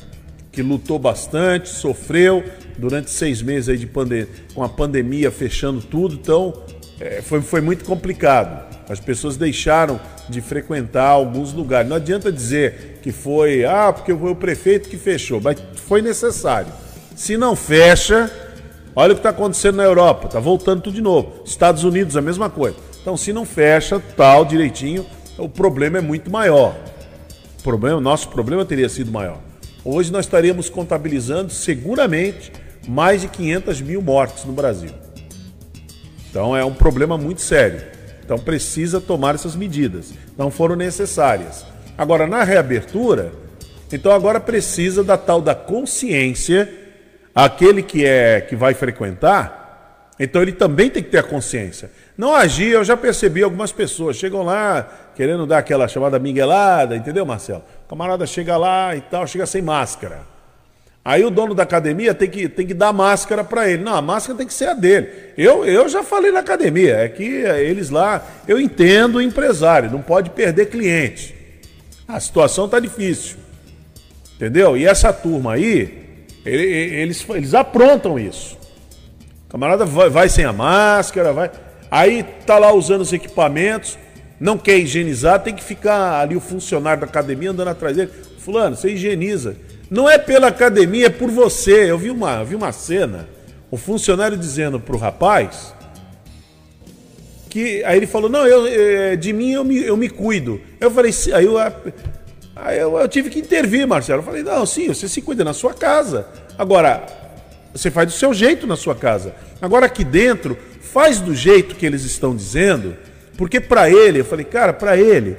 que 0.51 0.61
lutou 0.61 0.99
bastante, 0.99 1.69
sofreu 1.69 2.43
durante 2.77 3.09
seis 3.09 3.41
meses 3.41 3.69
aí 3.69 3.77
de 3.77 3.87
pandemia, 3.87 4.27
com 4.53 4.61
a 4.63 4.67
pandemia 4.67 5.31
fechando 5.31 5.81
tudo, 5.81 6.15
então 6.15 6.61
é, 6.99 7.21
foi, 7.21 7.41
foi 7.41 7.61
muito 7.61 7.85
complicado. 7.85 8.75
As 8.89 8.99
pessoas 8.99 9.37
deixaram 9.37 9.97
de 10.27 10.41
frequentar 10.41 11.07
alguns 11.07 11.53
lugares. 11.53 11.89
Não 11.89 11.95
adianta 11.95 12.29
dizer 12.33 12.99
que 13.01 13.13
foi, 13.13 13.63
ah, 13.63 13.93
porque 13.93 14.13
foi 14.13 14.31
o 14.31 14.35
prefeito 14.35 14.89
que 14.89 14.97
fechou, 14.97 15.39
mas 15.39 15.57
foi 15.87 16.01
necessário. 16.01 16.71
Se 17.15 17.37
não 17.37 17.55
fecha, 17.55 18.29
olha 18.95 19.11
o 19.11 19.15
que 19.15 19.19
está 19.19 19.29
acontecendo 19.29 19.75
na 19.75 19.83
Europa, 19.83 20.27
está 20.27 20.39
voltando 20.39 20.81
tudo 20.81 20.95
de 20.95 21.01
novo. 21.01 21.41
Estados 21.43 21.83
Unidos, 21.83 22.15
a 22.15 22.21
mesma 22.21 22.49
coisa. 22.49 22.77
Então, 23.01 23.17
se 23.17 23.33
não 23.33 23.45
fecha 23.45 23.99
tal 24.15 24.45
direitinho, 24.45 25.05
o 25.37 25.49
problema 25.49 25.97
é 25.97 26.01
muito 26.01 26.31
maior. 26.31 26.75
O 27.59 27.63
problema, 27.63 27.99
nosso 27.99 28.29
problema 28.29 28.63
teria 28.65 28.89
sido 28.89 29.11
maior. 29.11 29.39
Hoje 29.83 30.11
nós 30.11 30.25
estaríamos 30.25 30.69
contabilizando 30.69 31.51
seguramente 31.51 32.51
mais 32.87 33.21
de 33.21 33.27
500 33.27 33.81
mil 33.81 34.01
mortes 34.01 34.45
no 34.45 34.53
Brasil. 34.53 34.89
Então 36.29 36.55
é 36.55 36.65
um 36.65 36.73
problema 36.73 37.17
muito 37.17 37.41
sério. 37.41 37.81
Então 38.23 38.37
precisa 38.37 38.99
tomar 38.99 39.35
essas 39.35 39.55
medidas. 39.55 40.13
Não 40.37 40.49
foram 40.49 40.75
necessárias. 40.75 41.65
Agora, 41.97 42.25
na 42.25 42.43
reabertura, 42.43 43.31
então 43.91 44.11
agora 44.11 44.39
precisa 44.39 45.03
da 45.03 45.17
tal 45.17 45.39
da 45.39 45.53
consciência, 45.53 46.67
aquele 47.35 47.83
que 47.83 48.05
é 48.05 48.39
que 48.39 48.55
vai 48.55 48.73
frequentar, 48.73 49.65
então 50.17 50.41
ele 50.41 50.53
também 50.53 50.89
tem 50.89 51.03
que 51.03 51.09
ter 51.09 51.17
a 51.17 51.23
consciência. 51.23 51.91
Não 52.17 52.33
agir, 52.33 52.69
eu 52.69 52.83
já 52.85 52.95
percebi 52.95 53.43
algumas 53.43 53.73
pessoas 53.73 54.15
chegam 54.15 54.41
lá 54.41 54.87
querendo 55.15 55.45
dar 55.45 55.57
aquela 55.57 55.87
chamada 55.87 56.17
miguelada, 56.17 56.95
entendeu, 56.95 57.25
Marcelo? 57.25 57.63
O 57.85 57.89
camarada 57.89 58.25
chega 58.25 58.55
lá 58.55 58.95
e 58.95 59.01
tal, 59.01 59.27
chega 59.27 59.45
sem 59.45 59.61
máscara. 59.61 60.21
Aí 61.03 61.23
o 61.23 61.29
dono 61.29 61.53
da 61.53 61.61
academia 61.61 62.15
tem 62.15 62.27
que, 62.27 62.49
tem 62.49 62.65
que 62.65 62.73
dar 62.73 62.91
máscara 62.91 63.43
para 63.43 63.69
ele. 63.69 63.83
Não, 63.83 63.93
a 63.93 64.01
máscara 64.01 64.37
tem 64.37 64.47
que 64.47 64.53
ser 64.53 64.69
a 64.69 64.73
dele. 64.73 65.07
Eu, 65.37 65.63
eu 65.63 65.87
já 65.87 66.01
falei 66.01 66.31
na 66.31 66.39
academia, 66.39 66.95
é 66.95 67.09
que 67.09 67.23
eles 67.23 67.91
lá, 67.91 68.25
eu 68.47 68.59
entendo 68.59 69.17
o 69.17 69.21
empresário, 69.21 69.91
não 69.91 70.01
pode 70.01 70.31
perder 70.31 70.67
cliente. 70.67 71.35
A 72.07 72.19
situação 72.19 72.67
tá 72.67 72.79
difícil. 72.79 73.37
Entendeu? 74.35 74.75
E 74.75 74.85
essa 74.85 75.13
turma 75.13 75.53
aí, 75.53 76.04
eles, 76.45 77.25
eles 77.29 77.53
aprontam 77.53 78.19
isso. 78.19 78.57
O 79.47 79.49
camarada 79.49 79.85
vai, 79.85 80.09
vai 80.09 80.29
sem 80.29 80.45
a 80.45 80.53
máscara, 80.53 81.33
vai. 81.33 81.51
Aí 81.89 82.23
tá 82.45 82.57
lá 82.57 82.73
usando 82.73 83.01
os 83.01 83.13
equipamentos, 83.13 83.97
não 84.39 84.57
quer 84.57 84.77
higienizar, 84.77 85.41
tem 85.41 85.55
que 85.55 85.63
ficar 85.63 86.19
ali 86.19 86.35
o 86.35 86.41
funcionário 86.41 87.01
da 87.01 87.07
academia 87.07 87.51
andando 87.51 87.69
atrás 87.69 87.95
dele. 87.95 88.11
Fulano, 88.39 88.75
você 88.75 88.91
higieniza. 88.91 89.55
Não 89.89 90.09
é 90.09 90.17
pela 90.17 90.47
academia, 90.47 91.07
é 91.07 91.09
por 91.09 91.31
você. 91.31 91.89
Eu 91.89 91.97
vi 91.97 92.09
uma, 92.09 92.43
vi 92.43 92.55
uma 92.55 92.71
cena, 92.71 93.27
o 93.71 93.77
funcionário 93.77 94.37
dizendo 94.37 94.79
para 94.79 94.95
o 94.95 94.99
rapaz 94.99 95.75
que 97.55 97.81
aí 97.85 97.95
ele 97.95 98.05
falou: 98.05 98.29
Não, 98.29 98.45
eu, 98.45 98.67
é, 98.67 99.15
de 99.15 99.31
mim 99.31 99.53
eu 99.53 99.63
me, 99.63 99.81
eu 99.81 99.95
me 99.95 100.09
cuido. 100.09 100.59
Eu 100.77 100.91
falei: 100.91 101.13
Aí 101.33 101.45
eu, 101.45 101.55
aí 102.55 102.79
eu, 102.79 102.97
eu 102.97 103.07
tive 103.07 103.29
que 103.29 103.39
intervir, 103.39 103.87
Marcelo. 103.87 104.19
Eu 104.19 104.25
falei: 104.25 104.43
Não, 104.43 104.65
sim, 104.65 104.87
você 104.87 105.07
se 105.07 105.21
cuida 105.21 105.43
na 105.43 105.53
sua 105.53 105.73
casa. 105.73 106.27
Agora, 106.57 107.05
você 107.73 107.91
faz 107.91 108.07
do 108.07 108.13
seu 108.13 108.33
jeito 108.33 108.65
na 108.65 108.75
sua 108.75 108.95
casa. 108.95 109.35
Agora 109.61 109.85
aqui 109.85 110.03
dentro, 110.03 110.57
faz 110.81 111.19
do 111.19 111.35
jeito 111.35 111.75
que 111.75 111.85
eles 111.85 112.03
estão 112.03 112.35
dizendo, 112.35 112.95
porque 113.37 113.59
para 113.59 113.89
ele, 113.89 114.21
eu 114.21 114.25
falei: 114.25 114.45
Cara, 114.45 114.71
para 114.71 114.97
ele, 114.97 115.35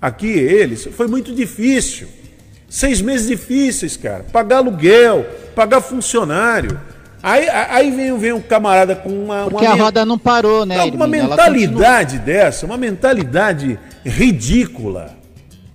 aqui, 0.00 0.28
eles, 0.28 0.88
foi 0.92 1.06
muito 1.06 1.32
difícil. 1.32 2.08
Seis 2.68 3.00
meses 3.00 3.26
difíceis, 3.26 3.96
cara. 3.96 4.24
Pagar 4.32 4.58
aluguel, 4.58 5.26
pagar 5.54 5.80
funcionário. 5.80 6.80
Aí, 7.22 7.48
aí 7.48 7.90
vem, 7.90 8.16
vem 8.16 8.32
um 8.32 8.40
camarada 8.40 8.96
com 8.96 9.10
uma. 9.10 9.44
Porque 9.44 9.66
uma, 9.66 9.74
a 9.74 9.76
roda 9.76 10.06
não 10.06 10.18
parou, 10.18 10.64
né? 10.64 10.76
Não, 10.76 10.88
uma 10.88 11.06
mentalidade 11.06 12.18
dessa, 12.18 12.64
uma 12.64 12.78
mentalidade 12.78 13.78
ridícula. 14.04 15.19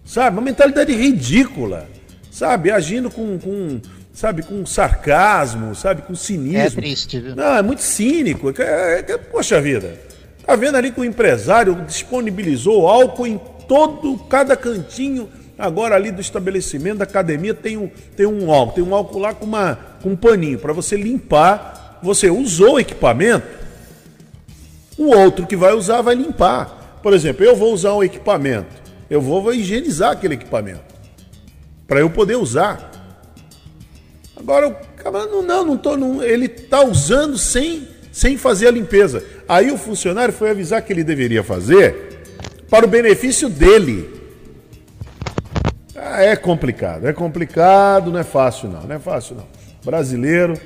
Sabe? 0.05 0.37
Uma 0.37 0.43
mentalidade 0.43 0.93
ridícula. 0.93 1.89
Sabe? 2.31 2.71
Agindo 2.71 3.09
com, 3.09 3.37
com 3.39 3.81
sabe, 4.13 4.43
com 4.43 4.65
sarcasmo, 4.65 5.75
sabe, 5.75 6.03
com 6.03 6.15
cinismo. 6.15 6.59
É 6.59 6.69
triste, 6.69 7.19
viu? 7.19 7.35
Não, 7.35 7.57
é 7.57 7.61
muito 7.61 7.81
cínico. 7.81 8.53
É, 8.61 8.99
é, 8.99 9.17
poxa 9.17 9.59
vida. 9.59 9.99
Tá 10.45 10.55
vendo 10.55 10.75
ali 10.75 10.91
que 10.91 10.99
o 11.01 11.05
empresário 11.05 11.75
disponibilizou 11.87 12.87
álcool 12.87 13.27
em 13.27 13.39
todo, 13.67 14.17
cada 14.29 14.55
cantinho 14.55 15.27
Agora 15.57 15.95
ali 15.95 16.11
do 16.11 16.19
estabelecimento, 16.19 16.97
da 16.97 17.05
academia, 17.05 17.53
tem 17.53 17.77
um, 17.77 17.89
tem 18.15 18.25
um 18.25 18.51
álcool, 18.51 18.73
tem 18.73 18.83
um 18.83 18.93
álcool 18.93 19.19
lá 19.19 19.33
com, 19.33 19.45
uma, 19.45 19.79
com 20.03 20.09
um 20.09 20.15
paninho 20.15 20.59
para 20.59 20.73
você 20.73 20.97
limpar. 20.97 21.99
Você 22.03 22.29
usou 22.29 22.73
o 22.73 22.79
equipamento, 22.79 23.47
o 24.97 25.15
outro 25.15 25.47
que 25.47 25.55
vai 25.55 25.73
usar 25.73 26.01
vai 26.01 26.13
limpar. 26.13 26.99
Por 27.01 27.13
exemplo, 27.13 27.45
eu 27.45 27.55
vou 27.55 27.73
usar 27.73 27.93
um 27.93 28.03
equipamento, 28.03 28.67
eu 29.09 29.21
vou, 29.21 29.41
vou 29.41 29.53
higienizar 29.53 30.11
aquele 30.11 30.35
equipamento 30.35 30.95
para 31.87 31.99
eu 31.99 32.09
poder 32.09 32.35
usar. 32.35 32.91
Agora 34.35 34.67
o 34.67 34.75
cara 34.97 35.25
não, 35.27 35.41
não, 35.41 35.77
tô, 35.77 35.95
não, 35.95 36.23
ele 36.23 36.45
está 36.45 36.83
usando 36.83 37.37
sem, 37.37 37.87
sem 38.11 38.37
fazer 38.37 38.67
a 38.67 38.71
limpeza. 38.71 39.23
Aí 39.47 39.71
o 39.71 39.77
funcionário 39.77 40.33
foi 40.33 40.49
avisar 40.49 40.81
que 40.81 40.91
ele 40.91 41.03
deveria 41.03 41.43
fazer 41.43 42.23
para 42.69 42.85
o 42.85 42.89
benefício 42.89 43.49
dele. 43.49 44.13
Ah, 45.95 46.23
é 46.23 46.35
complicado, 46.35 47.07
é 47.07 47.13
complicado, 47.13 48.11
não 48.11 48.19
é 48.19 48.23
fácil 48.23 48.69
não, 48.69 48.83
não 48.83 48.95
é 48.95 48.99
fácil 48.99 49.35
não. 49.35 49.47
Brasileiro 49.83 50.59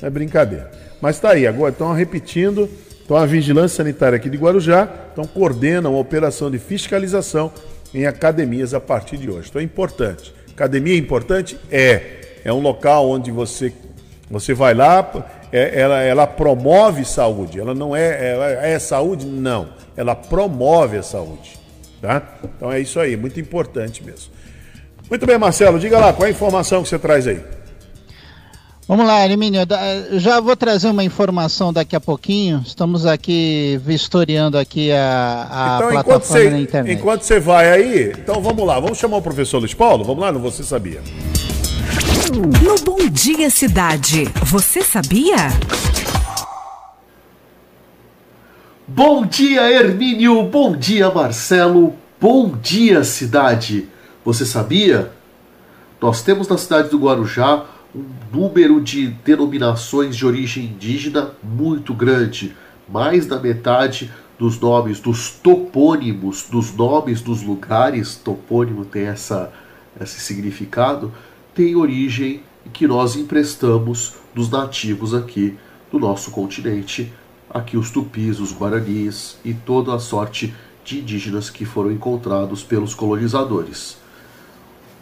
não 0.00 0.06
é 0.06 0.10
brincadeira. 0.10 0.70
Mas 1.00 1.16
está 1.16 1.30
aí, 1.30 1.46
agora 1.46 1.72
estão 1.72 1.92
repetindo, 1.92 2.68
então 3.04 3.16
a 3.16 3.26
Vigilância 3.26 3.78
Sanitária 3.78 4.16
aqui 4.16 4.30
de 4.30 4.36
Guarujá, 4.36 4.88
então 5.12 5.24
coordenam 5.26 5.94
a 5.94 5.98
operação 5.98 6.50
de 6.50 6.58
fiscalização 6.58 7.52
em 7.94 8.06
academias 8.06 8.74
a 8.74 8.80
partir 8.80 9.16
de 9.16 9.30
hoje. 9.30 9.48
Então 9.48 9.60
é 9.60 9.64
importante. 9.64 10.34
Academia 10.52 10.94
é 10.94 10.98
importante? 10.98 11.58
É. 11.70 12.18
É 12.44 12.52
um 12.52 12.60
local 12.60 13.08
onde 13.08 13.30
você, 13.30 13.72
você 14.30 14.54
vai 14.54 14.72
lá, 14.72 15.28
é, 15.52 15.78
ela, 15.80 16.00
ela 16.02 16.26
promove 16.26 17.04
saúde. 17.04 17.60
Ela 17.60 17.74
não 17.74 17.94
é, 17.94 18.72
é 18.72 18.78
saúde? 18.78 19.26
Não. 19.26 19.68
Ela 19.96 20.14
promove 20.14 20.96
a 20.96 21.02
saúde. 21.02 21.58
Tá? 22.00 22.22
Então 22.56 22.72
é 22.72 22.80
isso 22.80 22.98
aí, 22.98 23.16
muito 23.16 23.38
importante 23.38 24.02
mesmo. 24.02 24.32
Muito 25.08 25.26
bem, 25.26 25.36
Marcelo, 25.36 25.78
diga 25.78 25.98
lá, 25.98 26.12
qual 26.12 26.24
é 26.24 26.28
a 26.28 26.32
informação 26.32 26.82
que 26.82 26.88
você 26.88 26.98
traz 26.98 27.26
aí? 27.26 27.42
Vamos 28.90 29.06
lá, 29.06 29.24
Elimínio, 29.24 29.60
já 30.14 30.40
vou 30.40 30.56
trazer 30.56 30.88
uma 30.88 31.04
informação 31.04 31.72
daqui 31.72 31.94
a 31.94 32.00
pouquinho. 32.00 32.60
Estamos 32.66 33.06
aqui 33.06 33.80
vistoriando 33.84 34.58
aqui 34.58 34.90
a, 34.90 35.46
a 35.48 35.76
então, 35.76 35.90
plataforma 35.90 36.20
você, 36.24 36.50
na 36.50 36.58
internet. 36.58 36.98
Enquanto 36.98 37.22
você 37.22 37.38
vai 37.38 37.70
aí, 37.70 38.10
então 38.10 38.42
vamos 38.42 38.66
lá, 38.66 38.80
vamos 38.80 38.98
chamar 38.98 39.18
o 39.18 39.22
professor 39.22 39.58
Luiz 39.58 39.72
Paulo? 39.72 40.02
Vamos 40.02 40.20
lá, 40.20 40.32
não 40.32 40.40
você 40.40 40.64
sabia. 40.64 41.00
No 42.34 42.84
Bom 42.84 43.08
Dia 43.08 43.48
Cidade, 43.48 44.24
você 44.42 44.82
sabia? 44.82 45.36
Bom 48.88 49.24
dia, 49.24 49.70
Hermínio, 49.70 50.42
bom 50.42 50.76
dia, 50.76 51.08
Marcelo, 51.12 51.94
bom 52.20 52.56
dia, 52.60 53.04
cidade. 53.04 53.88
Você 54.24 54.44
sabia? 54.44 55.12
Nós 56.02 56.22
temos 56.22 56.48
na 56.48 56.58
cidade 56.58 56.88
do 56.88 56.98
Guarujá 56.98 57.66
um 57.94 58.04
número 58.32 58.80
de 58.80 59.08
denominações 59.08 60.16
de 60.16 60.24
origem 60.24 60.66
indígena 60.66 61.32
muito 61.42 61.92
grande. 61.92 62.54
Mais 62.88 63.26
da 63.26 63.38
metade 63.38 64.10
dos 64.38 64.58
nomes, 64.58 65.00
dos 65.00 65.30
topônimos, 65.30 66.46
dos 66.50 66.74
nomes 66.74 67.20
dos 67.20 67.42
lugares, 67.42 68.16
topônimo 68.16 68.84
tem 68.84 69.02
essa, 69.02 69.52
esse 70.00 70.20
significado, 70.20 71.12
tem 71.54 71.76
origem 71.76 72.42
que 72.72 72.86
nós 72.86 73.16
emprestamos 73.16 74.14
dos 74.34 74.48
nativos 74.50 75.14
aqui 75.14 75.56
do 75.90 75.98
nosso 75.98 76.30
continente, 76.30 77.12
aqui 77.48 77.76
os 77.76 77.90
tupis, 77.90 78.38
os 78.38 78.52
guaranis 78.52 79.36
e 79.44 79.52
toda 79.52 79.94
a 79.94 79.98
sorte 79.98 80.54
de 80.84 81.00
indígenas 81.00 81.50
que 81.50 81.64
foram 81.64 81.92
encontrados 81.92 82.62
pelos 82.62 82.94
colonizadores. 82.94 83.98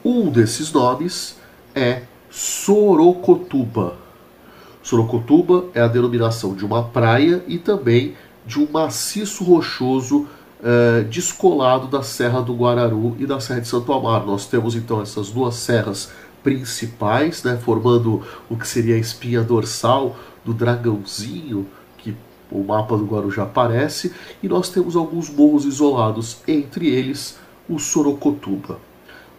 Um 0.05 0.31
desses 0.31 0.73
nomes 0.73 1.37
é 1.75 2.03
Sorocotuba. 2.31 3.97
Sorocotuba 4.83 5.67
é 5.75 5.81
a 5.81 5.89
denominação 5.89 6.55
de 6.55 6.65
uma 6.65 6.83
praia 6.83 7.43
e 7.47 7.59
também 7.59 8.15
de 8.47 8.59
um 8.59 8.69
maciço 8.71 9.45
rochoso 9.45 10.27
eh, 10.63 11.05
descolado 11.09 11.87
da 11.87 12.03
Serra 12.03 12.41
do 12.41 12.55
Guararu 12.55 13.17
e 13.19 13.27
da 13.27 13.39
Serra 13.41 13.61
de 13.61 13.69
Santo 13.69 13.93
Amaro. 13.93 14.27
Nós 14.27 14.47
temos 14.47 14.75
então 14.75 15.01
essas 15.01 15.31
duas 15.31 15.55
serras 15.55 16.11
principais, 16.43 17.43
né, 17.43 17.57
formando 17.57 18.23
o 18.49 18.57
que 18.57 18.67
seria 18.67 18.95
a 18.95 18.99
espinha 18.99 19.43
dorsal 19.43 20.17
do 20.45 20.55
dragãozinho, 20.55 21.67
que 21.99 22.17
o 22.51 22.63
mapa 22.63 22.97
do 22.97 23.05
Guarujá 23.05 23.43
aparece, 23.43 24.13
e 24.43 24.49
nós 24.49 24.69
temos 24.69 24.97
alguns 24.97 25.29
morros 25.29 25.65
isolados, 25.65 26.39
entre 26.47 26.89
eles 26.89 27.39
o 27.69 27.79
Sorocotuba. 27.79 28.79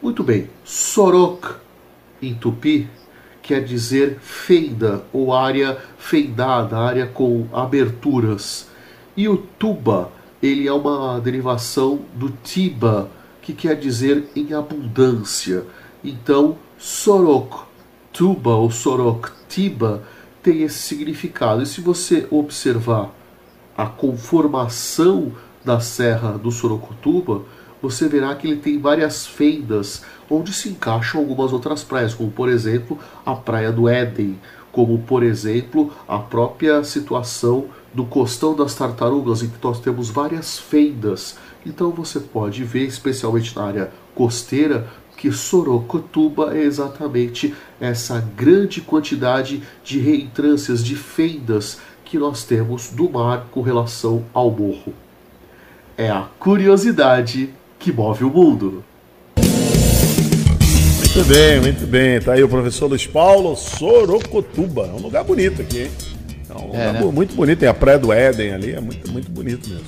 Muito 0.01 0.23
bem, 0.23 0.49
Sorok 0.63 1.55
em 2.21 2.33
tupi 2.33 2.87
quer 3.41 3.63
dizer 3.63 4.19
feida 4.21 5.03
ou 5.11 5.33
área 5.33 5.77
feidada, 5.97 6.77
área 6.77 7.07
com 7.07 7.47
aberturas. 7.51 8.67
E 9.17 9.27
o 9.27 9.37
tuba, 9.37 10.11
ele 10.41 10.67
é 10.67 10.73
uma 10.73 11.19
derivação 11.19 12.01
do 12.13 12.29
tiba, 12.43 13.09
que 13.41 13.53
quer 13.53 13.75
dizer 13.75 14.29
em 14.35 14.53
abundância. 14.53 15.65
Então, 16.03 16.57
sorok 16.77 17.63
tuba 18.13 18.51
ou 18.51 18.69
sorok 18.69 19.31
tiba 19.47 20.03
tem 20.43 20.61
esse 20.61 20.79
significado. 20.79 21.63
E 21.63 21.65
se 21.65 21.81
você 21.81 22.27
observar 22.29 23.09
a 23.75 23.85
conformação 23.85 25.31
da 25.63 25.79
serra 25.79 26.37
do 26.37 26.51
Sorocotuba, 26.51 27.43
você 27.81 28.07
verá 28.07 28.35
que 28.35 28.47
ele 28.47 28.57
tem 28.57 28.79
várias 28.79 29.25
fendas 29.25 30.03
onde 30.29 30.53
se 30.53 30.69
encaixam 30.69 31.21
algumas 31.21 31.53
outras 31.53 31.83
praias, 31.83 32.13
como 32.13 32.31
por 32.31 32.49
exemplo 32.49 32.99
a 33.25 33.33
Praia 33.33 33.71
do 33.71 33.87
Éden, 33.87 34.39
como 34.71 34.99
por 34.99 35.23
exemplo 35.23 35.91
a 36.07 36.19
própria 36.19 36.83
situação 36.83 37.65
do 37.93 38.05
Costão 38.05 38.55
das 38.55 38.75
Tartarugas, 38.75 39.41
em 39.41 39.49
que 39.49 39.63
nós 39.63 39.79
temos 39.79 40.09
várias 40.09 40.59
fendas. 40.59 41.37
Então 41.65 41.91
você 41.91 42.19
pode 42.19 42.63
ver, 42.63 42.85
especialmente 42.85 43.55
na 43.55 43.63
área 43.63 43.91
costeira, 44.13 44.87
que 45.17 45.31
Sorocotuba 45.31 46.55
é 46.55 46.63
exatamente 46.63 47.53
essa 47.79 48.19
grande 48.37 48.79
quantidade 48.79 49.61
de 49.83 49.99
reentrâncias, 49.99 50.83
de 50.83 50.95
fendas 50.95 51.79
que 52.05 52.17
nós 52.17 52.43
temos 52.43 52.89
do 52.89 53.09
mar 53.09 53.47
com 53.51 53.61
relação 53.61 54.23
ao 54.33 54.49
morro. 54.49 54.93
É 55.97 56.09
a 56.09 56.25
curiosidade 56.39 57.53
que 57.79 57.91
move 57.91 58.25
o 58.25 58.29
mundo. 58.29 58.83
Muito 60.99 61.23
bem, 61.25 61.61
muito 61.61 61.87
bem. 61.87 62.21
Tá 62.21 62.33
aí 62.33 62.43
o 62.43 62.49
professor 62.49 62.87
Luiz 62.87 63.07
Paulo 63.07 63.55
Sorocotuba. 63.55 64.87
É 64.87 64.91
um 64.91 65.01
lugar 65.01 65.23
bonito 65.23 65.61
aqui, 65.61 65.83
hein? 65.83 65.91
É 66.49 66.53
um 66.53 66.75
é, 66.75 66.87
lugar 66.87 66.93
né? 66.93 67.11
muito 67.11 67.35
bonito. 67.35 67.59
Tem 67.59 67.69
a 67.69 67.73
Praia 67.73 67.97
do 67.97 68.13
Éden 68.13 68.53
ali, 68.53 68.73
é 68.73 68.81
muito, 68.81 69.11
muito 69.11 69.31
bonito 69.31 69.67
mesmo. 69.69 69.85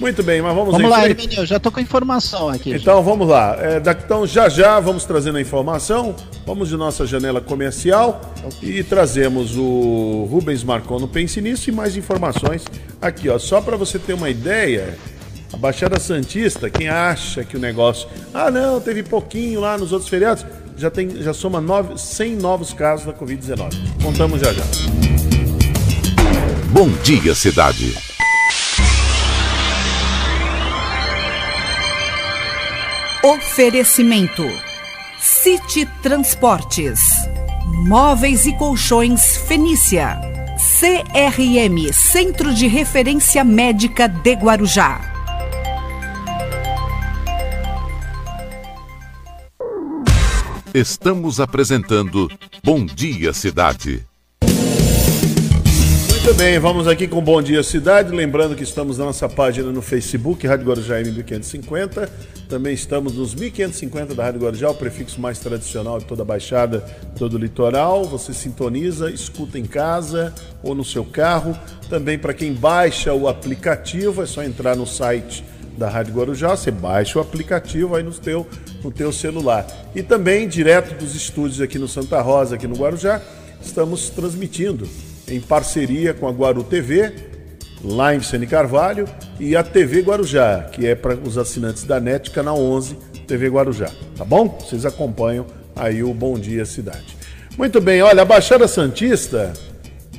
Muito 0.00 0.22
bem, 0.22 0.42
mas 0.42 0.54
vamos 0.54 0.72
Vamos 0.72 0.90
lá, 0.90 1.08
Hermínio, 1.08 1.40
eu 1.40 1.46
já 1.46 1.60
tô 1.60 1.70
com 1.70 1.78
informação 1.78 2.48
aqui. 2.48 2.70
Então 2.74 2.96
já. 2.96 3.00
vamos 3.00 3.28
lá. 3.28 3.56
É, 3.60 3.82
então 4.04 4.26
já 4.26 4.48
já 4.48 4.80
vamos 4.80 5.04
trazendo 5.04 5.38
a 5.38 5.40
informação. 5.40 6.16
Vamos 6.44 6.68
de 6.68 6.76
nossa 6.76 7.06
janela 7.06 7.40
comercial 7.40 8.20
e 8.60 8.82
trazemos 8.82 9.56
o 9.56 10.26
Rubens 10.30 10.64
Marcon 10.64 10.98
no 10.98 11.08
Pense 11.08 11.40
Nisso 11.40 11.70
e 11.70 11.72
mais 11.72 11.96
informações 11.96 12.64
aqui, 13.00 13.28
ó. 13.28 13.38
Só 13.38 13.60
para 13.60 13.76
você 13.76 13.98
ter 13.98 14.14
uma 14.14 14.28
ideia, 14.28 14.98
a 15.54 15.56
Baixada 15.56 16.00
Santista, 16.00 16.68
quem 16.68 16.88
acha 16.88 17.44
que 17.44 17.56
o 17.56 17.60
negócio. 17.60 18.08
Ah, 18.32 18.50
não, 18.50 18.80
teve 18.80 19.02
pouquinho 19.04 19.60
lá 19.60 19.78
nos 19.78 19.92
outros 19.92 20.10
feriados. 20.10 20.44
Já, 20.76 20.90
tem, 20.90 21.22
já 21.22 21.32
soma 21.32 21.60
nove, 21.60 21.96
100 21.96 22.36
novos 22.36 22.72
casos 22.72 23.06
da 23.06 23.12
Covid-19. 23.12 23.72
Contamos 24.02 24.40
já 24.40 24.52
já. 24.52 24.64
Bom 26.70 26.88
dia, 27.04 27.34
cidade. 27.36 27.94
Oferecimento: 33.22 34.42
City 35.20 35.86
Transportes, 36.02 37.00
Móveis 37.86 38.44
e 38.44 38.52
Colchões 38.58 39.36
Fenícia, 39.36 40.18
CRM 40.80 41.92
Centro 41.92 42.52
de 42.52 42.66
Referência 42.66 43.44
Médica 43.44 44.08
de 44.08 44.32
Guarujá. 44.32 45.13
Estamos 50.74 51.38
apresentando 51.38 52.28
Bom 52.64 52.84
Dia 52.84 53.32
Cidade. 53.32 54.04
Muito 56.10 56.34
bem, 56.34 56.58
vamos 56.58 56.88
aqui 56.88 57.06
com 57.06 57.22
Bom 57.22 57.40
Dia 57.40 57.62
Cidade. 57.62 58.10
Lembrando 58.12 58.56
que 58.56 58.64
estamos 58.64 58.98
na 58.98 59.04
nossa 59.04 59.28
página 59.28 59.70
no 59.70 59.80
Facebook, 59.80 60.44
Rádio 60.44 60.66
Guarujá 60.66 61.00
M1550. 61.00 62.08
Também 62.48 62.74
estamos 62.74 63.14
nos 63.14 63.36
1550 63.36 64.16
da 64.16 64.24
Rádio 64.24 64.40
Guarujá, 64.40 64.68
o 64.68 64.74
prefixo 64.74 65.20
mais 65.20 65.38
tradicional 65.38 66.00
de 66.00 66.06
toda 66.06 66.22
a 66.22 66.26
Baixada, 66.26 66.80
todo 67.16 67.34
o 67.34 67.38
litoral. 67.38 68.04
Você 68.06 68.34
sintoniza, 68.34 69.12
escuta 69.12 69.56
em 69.56 69.64
casa 69.64 70.34
ou 70.60 70.74
no 70.74 70.84
seu 70.84 71.04
carro. 71.04 71.56
Também 71.88 72.18
para 72.18 72.34
quem 72.34 72.52
baixa 72.52 73.14
o 73.14 73.28
aplicativo, 73.28 74.24
é 74.24 74.26
só 74.26 74.42
entrar 74.42 74.74
no 74.74 74.88
site 74.88 75.44
da 75.76 75.88
Rádio 75.88 76.14
Guarujá, 76.14 76.56
você 76.56 76.70
baixa 76.70 77.18
o 77.18 77.22
aplicativo 77.22 77.96
aí 77.96 78.02
no 78.02 78.12
teu, 78.12 78.46
no 78.84 78.90
teu 78.90 79.10
celular. 79.10 79.66
E 79.94 80.02
também, 80.02 80.46
direto 80.46 80.94
dos 80.96 81.14
estúdios 81.14 81.60
aqui 81.60 81.78
no 81.78 81.88
Santa 81.88 82.20
Rosa, 82.20 82.54
aqui 82.54 82.66
no 82.66 82.76
Guarujá, 82.76 83.20
estamos 83.60 84.10
transmitindo 84.10 84.86
em 85.26 85.40
parceria 85.40 86.12
com 86.12 86.28
a 86.28 86.30
Guaru 86.30 86.62
TV, 86.62 87.14
lá 87.82 88.14
em 88.14 88.18
Vicente 88.18 88.46
Carvalho, 88.46 89.08
e 89.40 89.56
a 89.56 89.62
TV 89.62 90.02
Guarujá, 90.02 90.68
que 90.70 90.86
é 90.86 90.94
para 90.94 91.16
os 91.16 91.38
assinantes 91.38 91.84
da 91.84 91.98
NET, 91.98 92.30
canal 92.30 92.60
11, 92.60 92.94
TV 93.26 93.48
Guarujá. 93.48 93.90
Tá 94.16 94.24
bom? 94.24 94.58
Vocês 94.60 94.84
acompanham 94.84 95.46
aí 95.74 96.02
o 96.02 96.12
Bom 96.12 96.38
Dia 96.38 96.64
Cidade. 96.66 97.16
Muito 97.56 97.80
bem, 97.80 98.02
olha, 98.02 98.22
a 98.22 98.24
Baixada 98.24 98.68
Santista, 98.68 99.52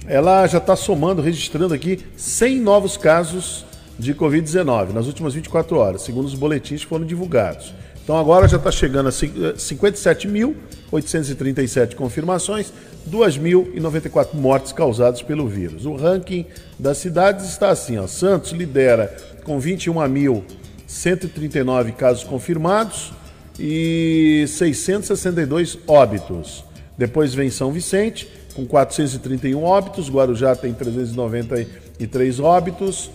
ela 0.08 0.48
já 0.48 0.58
está 0.58 0.76
somando, 0.76 1.22
registrando 1.22 1.74
aqui 1.74 2.04
100 2.16 2.62
novos 2.62 2.98
casos 2.98 3.66
de 3.98 4.14
Covid-19 4.14 4.92
nas 4.94 5.06
últimas 5.08 5.34
24 5.34 5.78
horas, 5.78 6.02
segundo 6.02 6.26
os 6.26 6.34
boletins 6.34 6.82
que 6.82 6.88
foram 6.88 7.06
divulgados. 7.06 7.74
Então 8.06 8.18
agora 8.20 8.48
já 8.48 8.58
está 8.58 8.72
chegando 8.72 9.10
a 9.10 9.12
57.837 9.12 11.78
eh, 11.78 11.88
confirmações, 11.96 12.72
2.094 13.10 14.36
mortes 14.36 14.72
causadas 14.72 15.24
pelo 15.24 15.48
vírus. 15.48 15.88
O 15.88 15.96
ranking 15.96 16.46
das 16.78 17.00
cidades 17.00 17.48
está 17.48 17.70
assim: 17.70 17.98
ó, 17.98 18.06
Santos 18.06 18.52
lidera 18.52 19.08
com 19.44 19.60
21.139 19.60 21.94
casos 21.94 22.24
confirmados 22.24 23.12
e 23.60 24.46
662 24.50 25.80
óbitos. 25.88 26.64
Depois 26.96 27.34
vem 27.34 27.50
São 27.50 27.72
Vicente, 27.72 28.30
com 28.54 28.68
431 28.68 29.64
óbitos, 29.64 30.12
Guarujá 30.12 30.56
tem 30.56 30.76
393 30.76 32.40
óbitos. 32.40 33.10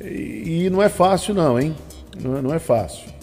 E, 0.00 0.70
não 0.70 0.80
é 0.80 0.88
fácil, 0.88 1.34
não, 1.34 1.58
hein? 1.58 1.74
Não, 2.22 2.40
não 2.40 2.54
é 2.54 2.60
fácil. 2.60 3.15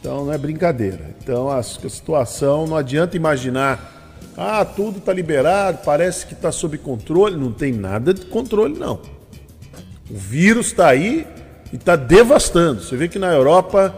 Então 0.00 0.24
não 0.24 0.32
é 0.32 0.38
brincadeira. 0.38 1.14
Então 1.22 1.50
a, 1.50 1.62
situação 1.62 2.66
não 2.66 2.76
adianta 2.76 3.16
imaginar. 3.16 3.94
Ah, 4.36 4.64
tudo 4.64 4.98
está 4.98 5.12
liberado, 5.12 5.78
parece 5.84 6.26
que 6.26 6.34
está 6.34 6.52
sob 6.52 6.76
controle. 6.78 7.36
Não 7.36 7.52
tem 7.52 7.72
nada 7.72 8.12
de 8.12 8.26
controle, 8.26 8.78
não. 8.78 9.00
O 10.10 10.16
vírus 10.16 10.66
está 10.66 10.88
aí 10.88 11.26
e 11.72 11.76
está 11.76 11.96
devastando. 11.96 12.82
Você 12.82 12.96
vê 12.96 13.08
que 13.08 13.18
na 13.18 13.32
Europa, 13.32 13.94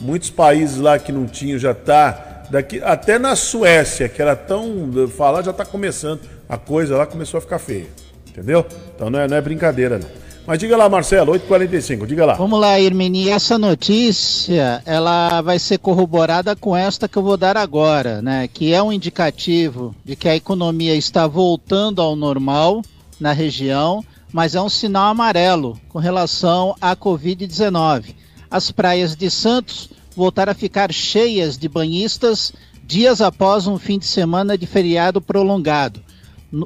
muitos 0.00 0.30
países 0.30 0.78
lá 0.78 0.98
que 0.98 1.12
não 1.12 1.26
tinham 1.26 1.58
já 1.58 1.72
está. 1.72 2.46
Daqui, 2.50 2.80
até 2.82 3.18
na 3.18 3.36
Suécia, 3.36 4.08
que 4.08 4.20
era 4.20 4.34
tão. 4.34 4.90
Falar 5.16 5.42
já 5.42 5.50
está 5.50 5.64
começando. 5.64 6.20
A 6.48 6.56
coisa 6.56 6.96
lá 6.96 7.06
começou 7.06 7.38
a 7.38 7.40
ficar 7.40 7.58
feia. 7.58 7.86
Entendeu? 8.28 8.64
Então 8.94 9.10
não 9.10 9.18
é, 9.18 9.28
não 9.28 9.36
é 9.36 9.40
brincadeira, 9.40 9.98
não. 9.98 10.19
Mas 10.46 10.58
diga 10.58 10.76
lá, 10.76 10.88
Marcelo, 10.88 11.32
8h45, 11.32 12.06
diga 12.06 12.26
lá. 12.26 12.34
Vamos 12.34 12.58
lá, 12.58 12.80
Irmini. 12.80 13.28
Essa 13.28 13.56
notícia, 13.58 14.82
ela 14.84 15.40
vai 15.42 15.58
ser 15.58 15.78
corroborada 15.78 16.56
com 16.56 16.76
esta 16.76 17.08
que 17.08 17.16
eu 17.16 17.22
vou 17.22 17.36
dar 17.36 17.56
agora, 17.56 18.20
né? 18.20 18.48
Que 18.48 18.72
é 18.72 18.82
um 18.82 18.92
indicativo 18.92 19.94
de 20.04 20.16
que 20.16 20.28
a 20.28 20.34
economia 20.34 20.94
está 20.96 21.26
voltando 21.26 22.02
ao 22.02 22.16
normal 22.16 22.82
na 23.20 23.32
região, 23.32 24.04
mas 24.32 24.54
é 24.54 24.60
um 24.60 24.68
sinal 24.68 25.10
amarelo 25.10 25.78
com 25.88 25.98
relação 25.98 26.74
à 26.80 26.96
Covid-19. 26.96 28.14
As 28.50 28.70
praias 28.72 29.14
de 29.14 29.30
Santos 29.30 29.90
voltaram 30.16 30.52
a 30.52 30.54
ficar 30.54 30.92
cheias 30.92 31.56
de 31.56 31.68
banhistas 31.68 32.52
dias 32.82 33.20
após 33.20 33.68
um 33.68 33.78
fim 33.78 33.98
de 33.98 34.06
semana 34.06 34.58
de 34.58 34.66
feriado 34.66 35.20
prolongado. 35.20 36.02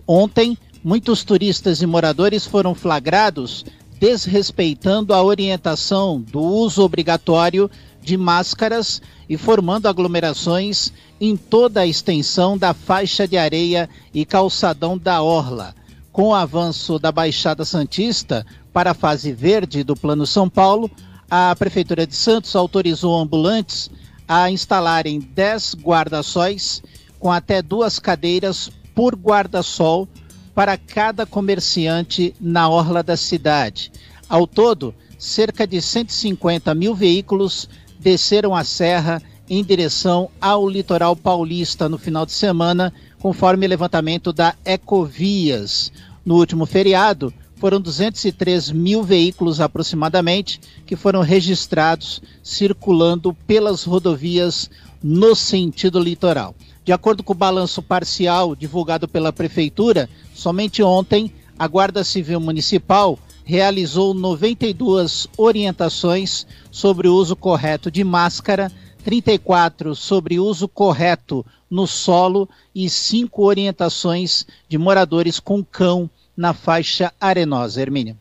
Ontem, 0.06 0.56
muitos 0.84 1.24
turistas 1.24 1.80
e 1.80 1.86
moradores 1.86 2.44
foram 2.44 2.74
flagrados 2.74 3.64
desrespeitando 3.98 5.14
a 5.14 5.22
orientação 5.22 6.20
do 6.20 6.40
uso 6.40 6.82
obrigatório 6.82 7.70
de 8.02 8.18
máscaras 8.18 9.00
e 9.26 9.38
formando 9.38 9.88
aglomerações 9.88 10.92
em 11.18 11.38
toda 11.38 11.80
a 11.80 11.86
extensão 11.86 12.58
da 12.58 12.74
faixa 12.74 13.26
de 13.26 13.38
areia 13.38 13.88
e 14.12 14.26
calçadão 14.26 14.98
da 14.98 15.22
Orla. 15.22 15.74
Com 16.12 16.28
o 16.28 16.34
avanço 16.34 16.98
da 16.98 17.10
Baixada 17.10 17.64
Santista 17.64 18.44
para 18.70 18.90
a 18.90 18.94
fase 18.94 19.32
verde 19.32 19.82
do 19.82 19.96
Plano 19.96 20.26
São 20.26 20.50
Paulo, 20.50 20.90
a 21.30 21.56
Prefeitura 21.58 22.06
de 22.06 22.14
Santos 22.14 22.54
autorizou 22.54 23.18
ambulantes 23.18 23.90
a 24.28 24.50
instalarem 24.50 25.18
10 25.18 25.76
guarda-sóis 25.76 26.82
com 27.18 27.32
até 27.32 27.62
duas 27.62 27.98
cadeiras 27.98 28.70
por 28.94 29.14
guarda-sol 29.14 30.06
para 30.54 30.76
cada 30.76 31.26
comerciante 31.26 32.34
na 32.40 32.68
orla 32.68 33.02
da 33.02 33.16
cidade. 33.16 33.90
Ao 34.28 34.46
todo, 34.46 34.94
cerca 35.18 35.66
de 35.66 35.80
150 35.80 36.74
mil 36.74 36.94
veículos 36.94 37.68
desceram 37.98 38.54
a 38.54 38.62
serra 38.62 39.22
em 39.48 39.62
direção 39.62 40.30
ao 40.40 40.68
litoral 40.68 41.14
paulista 41.14 41.88
no 41.88 41.98
final 41.98 42.24
de 42.24 42.32
semana, 42.32 42.92
conforme 43.18 43.66
levantamento 43.66 44.32
da 44.32 44.54
Ecovias. 44.64 45.92
No 46.24 46.36
último 46.36 46.64
feriado, 46.64 47.32
foram 47.56 47.80
203 47.80 48.70
mil 48.70 49.02
veículos 49.02 49.60
aproximadamente 49.60 50.60
que 50.86 50.96
foram 50.96 51.20
registrados 51.20 52.20
circulando 52.42 53.34
pelas 53.46 53.84
rodovias 53.84 54.70
no 55.02 55.34
sentido 55.34 55.98
litoral. 55.98 56.54
De 56.84 56.92
acordo 56.92 57.22
com 57.22 57.32
o 57.32 57.36
balanço 57.36 57.82
parcial 57.82 58.54
divulgado 58.54 59.08
pela 59.08 59.32
Prefeitura, 59.32 60.08
somente 60.34 60.82
ontem 60.82 61.32
a 61.58 61.66
Guarda 61.66 62.04
Civil 62.04 62.38
Municipal 62.38 63.18
realizou 63.42 64.12
92 64.12 65.26
orientações 65.38 66.46
sobre 66.70 67.08
o 67.08 67.14
uso 67.14 67.34
correto 67.34 67.90
de 67.90 68.04
máscara, 68.04 68.70
34 69.02 69.94
sobre 69.94 70.38
uso 70.38 70.68
correto 70.68 71.44
no 71.70 71.86
solo 71.86 72.48
e 72.74 72.88
cinco 72.90 73.44
orientações 73.44 74.46
de 74.68 74.76
moradores 74.76 75.40
com 75.40 75.64
cão 75.64 76.08
na 76.36 76.52
faixa 76.52 77.12
arenosa. 77.18 77.80
Hermínio. 77.80 78.18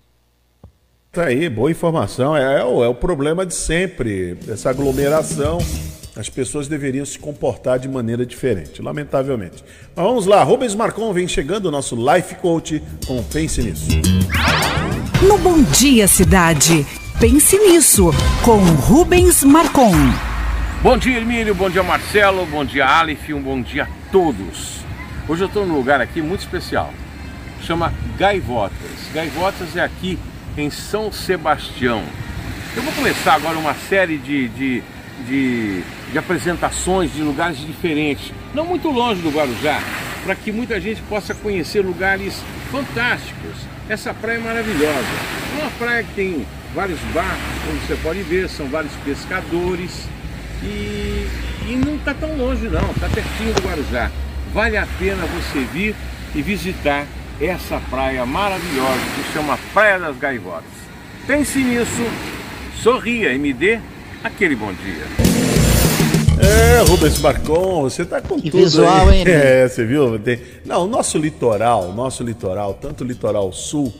Tá 1.13 1.25
aí, 1.25 1.47
boa 1.47 1.69
informação. 1.69 2.35
É, 2.35 2.61
é, 2.61 2.63
o, 2.63 2.83
é 2.83 2.87
o 2.87 2.95
problema 2.95 3.45
de 3.45 3.53
sempre, 3.53 4.35
essa 4.49 4.71
aglomeração 4.71 5.59
as 6.15 6.27
pessoas 6.27 6.67
deveriam 6.67 7.05
se 7.05 7.19
comportar 7.19 7.77
de 7.77 7.87
maneira 7.87 8.25
diferente, 8.25 8.81
lamentavelmente. 8.81 9.63
Mas 9.95 10.05
vamos 10.05 10.25
lá, 10.25 10.43
Rubens 10.43 10.73
Marcon 10.73 11.13
vem 11.13 11.27
chegando, 11.27 11.67
o 11.67 11.71
nosso 11.71 11.95
Life 11.95 12.33
Coach 12.35 12.81
com 13.05 13.21
Pense 13.25 13.61
Nisso. 13.61 13.87
No 15.21 15.37
Bom 15.37 15.61
Dia 15.61 16.07
Cidade, 16.07 16.83
Pense 17.19 17.59
Nisso, 17.59 18.09
com 18.43 18.57
Rubens 18.57 19.43
Marcon. 19.43 19.93
Bom 20.81 20.97
dia, 20.97 21.17
Hermínio, 21.17 21.53
bom 21.53 21.69
dia, 21.69 21.83
Marcelo, 21.83 22.43
bom 22.47 22.65
dia, 22.65 22.87
Aleph, 22.87 23.29
um 23.29 23.41
bom 23.41 23.61
dia 23.61 23.83
a 23.83 24.11
todos. 24.11 24.79
Hoje 25.27 25.43
eu 25.43 25.47
estou 25.47 25.63
num 25.63 25.75
lugar 25.75 26.01
aqui 26.01 26.23
muito 26.23 26.41
especial, 26.41 26.91
chama 27.61 27.93
Gaivotas. 28.17 29.11
Gaivotas 29.13 29.75
é 29.75 29.81
aqui 29.81 30.17
em 30.57 30.69
São 30.69 31.11
Sebastião. 31.11 32.03
Eu 32.75 32.83
vou 32.83 32.93
começar 32.93 33.35
agora 33.35 33.57
uma 33.57 33.73
série 33.73 34.17
de, 34.17 34.47
de, 34.49 34.83
de 35.27 35.83
de 36.13 36.19
apresentações 36.19 37.11
de 37.11 37.23
lugares 37.23 37.57
diferentes, 37.57 38.31
não 38.53 38.65
muito 38.65 38.89
longe 38.91 39.19
do 39.19 39.31
Guarujá, 39.31 39.81
para 40.23 40.35
que 40.35 40.51
muita 40.51 40.79
gente 40.79 41.01
possa 41.01 41.33
conhecer 41.33 41.81
lugares 41.81 42.39
fantásticos. 42.71 43.57
Essa 43.89 44.13
praia 44.13 44.37
é 44.37 44.39
maravilhosa. 44.39 45.07
É 45.57 45.61
uma 45.61 45.71
praia 45.71 46.03
que 46.03 46.13
tem 46.13 46.45
vários 46.73 46.99
barcos, 47.11 47.41
como 47.65 47.79
você 47.79 47.95
pode 47.95 48.21
ver, 48.21 48.47
são 48.47 48.67
vários 48.67 48.93
pescadores 49.03 50.07
e, 50.61 51.27
e 51.67 51.81
não 51.83 51.95
está 51.95 52.13
tão 52.13 52.37
longe 52.37 52.69
não, 52.69 52.91
está 52.91 53.09
pertinho 53.09 53.53
do 53.55 53.61
Guarujá. 53.67 54.11
Vale 54.53 54.77
a 54.77 54.87
pena 54.99 55.25
você 55.25 55.61
vir 55.73 55.95
e 56.35 56.43
visitar 56.43 57.07
essa 57.41 57.79
praia 57.89 58.25
maravilhosa 58.25 58.99
que 59.15 59.23
se 59.23 59.33
chama 59.33 59.57
Praia 59.73 59.99
das 59.99 60.17
Gaivotas. 60.17 60.63
Pense 61.25 61.59
nisso, 61.59 62.03
sorria 62.81 63.33
e 63.33 63.39
me 63.39 63.53
dê 63.53 63.79
aquele 64.23 64.55
bom 64.55 64.71
dia. 64.73 65.05
É, 66.39 66.81
Rubens 66.89 67.19
Marcon, 67.19 67.83
você 67.83 68.03
tá 68.03 68.21
com 68.21 68.39
que 68.39 68.51
tudo 68.51 68.63
visual, 68.63 69.07
aí. 69.09 69.19
Hein, 69.19 69.25
é, 69.29 69.67
você 69.67 69.85
viu? 69.85 70.19
Tem... 70.19 70.39
Não, 70.65 70.85
o 70.85 70.87
nosso 70.87 71.17
litoral, 71.17 71.93
nosso 71.93 72.23
litoral, 72.23 72.73
tanto 72.73 73.03
o 73.03 73.07
litoral 73.07 73.51
sul, 73.53 73.93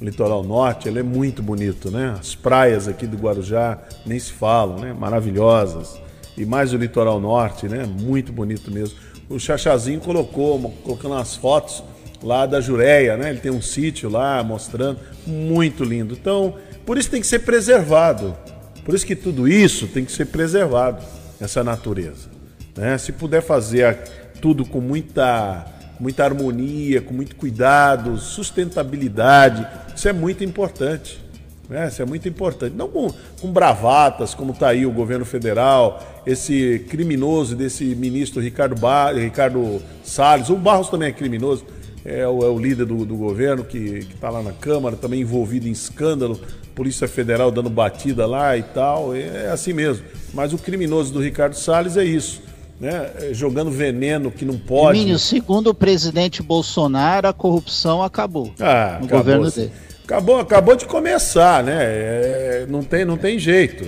o 0.00 0.04
litoral 0.04 0.42
norte, 0.42 0.88
ele 0.88 1.00
é 1.00 1.02
muito 1.02 1.42
bonito, 1.42 1.90
né? 1.90 2.16
As 2.18 2.34
praias 2.34 2.88
aqui 2.88 3.06
do 3.06 3.16
Guarujá 3.16 3.78
nem 4.06 4.18
se 4.18 4.32
falam, 4.32 4.78
né? 4.78 4.92
Maravilhosas. 4.92 6.00
E 6.36 6.44
mais 6.44 6.72
o 6.72 6.76
litoral 6.76 7.20
norte, 7.20 7.68
né? 7.68 7.84
Muito 7.84 8.32
bonito 8.32 8.70
mesmo. 8.70 8.96
O 9.28 9.38
Chachazinho 9.38 10.00
colocou, 10.00 10.60
colocando 10.84 11.14
as 11.14 11.36
fotos 11.36 11.82
lá 12.22 12.46
da 12.46 12.60
Jureia, 12.60 13.16
né? 13.16 13.30
Ele 13.30 13.40
tem 13.40 13.50
um 13.50 13.62
sítio 13.62 14.08
lá 14.08 14.42
mostrando, 14.42 14.98
muito 15.26 15.84
lindo. 15.84 16.14
Então, 16.14 16.54
por 16.86 16.98
isso 16.98 17.10
tem 17.10 17.20
que 17.20 17.26
ser 17.26 17.40
preservado. 17.40 18.36
Por 18.84 18.94
isso 18.94 19.06
que 19.06 19.14
tudo 19.14 19.46
isso 19.46 19.86
tem 19.86 20.04
que 20.04 20.12
ser 20.12 20.26
preservado 20.26 21.02
essa 21.40 21.62
natureza. 21.62 22.28
Né? 22.76 22.96
Se 22.98 23.12
puder 23.12 23.42
fazer 23.42 23.96
tudo 24.40 24.64
com 24.64 24.80
muita, 24.80 25.66
muita 26.00 26.24
harmonia, 26.24 27.00
com 27.00 27.14
muito 27.14 27.36
cuidado, 27.36 28.18
sustentabilidade, 28.18 29.66
isso 29.94 30.08
é 30.08 30.12
muito 30.12 30.42
importante. 30.42 31.22
Né? 31.68 31.86
Isso 31.88 32.02
é 32.02 32.04
muito 32.04 32.28
importante. 32.28 32.74
Não 32.76 32.88
com, 32.88 33.12
com 33.40 33.52
bravatas, 33.52 34.34
como 34.34 34.52
está 34.52 34.68
aí 34.68 34.84
o 34.84 34.90
governo 34.90 35.24
federal, 35.24 36.22
esse 36.26 36.84
criminoso 36.88 37.54
desse 37.54 37.84
ministro 37.94 38.40
Ricardo, 38.40 38.74
Bar, 38.74 39.14
Ricardo 39.14 39.80
Salles, 40.02 40.50
o 40.50 40.56
Barros 40.56 40.88
também 40.88 41.08
é 41.08 41.12
criminoso, 41.12 41.64
é 42.04 42.26
o, 42.26 42.42
é 42.42 42.48
o 42.48 42.58
líder 42.58 42.86
do, 42.86 43.04
do 43.04 43.16
governo 43.16 43.64
que 43.64 44.06
está 44.14 44.28
lá 44.28 44.42
na 44.42 44.52
Câmara, 44.52 44.96
também 44.96 45.20
envolvido 45.20 45.68
em 45.68 45.72
escândalo, 45.72 46.40
Polícia 46.74 47.06
Federal 47.06 47.50
dando 47.50 47.70
batida 47.70 48.26
lá 48.26 48.56
e 48.56 48.62
tal, 48.62 49.14
é 49.14 49.50
assim 49.50 49.72
mesmo. 49.72 50.04
Mas 50.32 50.52
o 50.52 50.58
criminoso 50.58 51.12
do 51.12 51.20
Ricardo 51.20 51.54
Salles 51.54 51.96
é 51.96 52.04
isso. 52.04 52.42
Né? 52.80 53.10
É, 53.20 53.34
jogando 53.34 53.70
veneno 53.70 54.30
que 54.30 54.44
não 54.44 54.58
pode. 54.58 54.98
Minho, 54.98 55.18
segundo 55.18 55.68
o 55.68 55.74
presidente 55.74 56.42
Bolsonaro, 56.42 57.28
a 57.28 57.32
corrupção 57.32 58.02
acabou 58.02 58.52
ah, 58.58 58.96
no 58.98 59.06
acabou, 59.06 59.18
governo 59.18 59.50
dele. 59.50 59.72
Acabou, 60.04 60.40
acabou 60.40 60.74
de 60.74 60.86
começar, 60.86 61.62
né? 61.62 61.78
É, 61.80 62.66
não, 62.68 62.82
tem, 62.82 63.04
não 63.04 63.16
tem 63.16 63.38
jeito. 63.38 63.86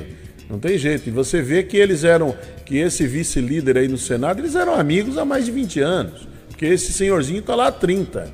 Não 0.48 0.60
tem 0.60 0.78
jeito. 0.78 1.08
E 1.08 1.10
você 1.10 1.42
vê 1.42 1.64
que 1.64 1.76
eles 1.76 2.04
eram, 2.04 2.36
que 2.64 2.76
esse 2.76 3.04
vice-líder 3.06 3.78
aí 3.78 3.88
no 3.88 3.98
Senado, 3.98 4.40
eles 4.40 4.54
eram 4.54 4.74
amigos 4.74 5.18
há 5.18 5.24
mais 5.24 5.44
de 5.44 5.50
20 5.50 5.80
anos. 5.80 6.33
Porque 6.54 6.66
esse 6.66 6.92
senhorzinho 6.92 7.40
está 7.40 7.56
lá 7.56 7.66
há 7.66 7.72
30. 7.72 8.28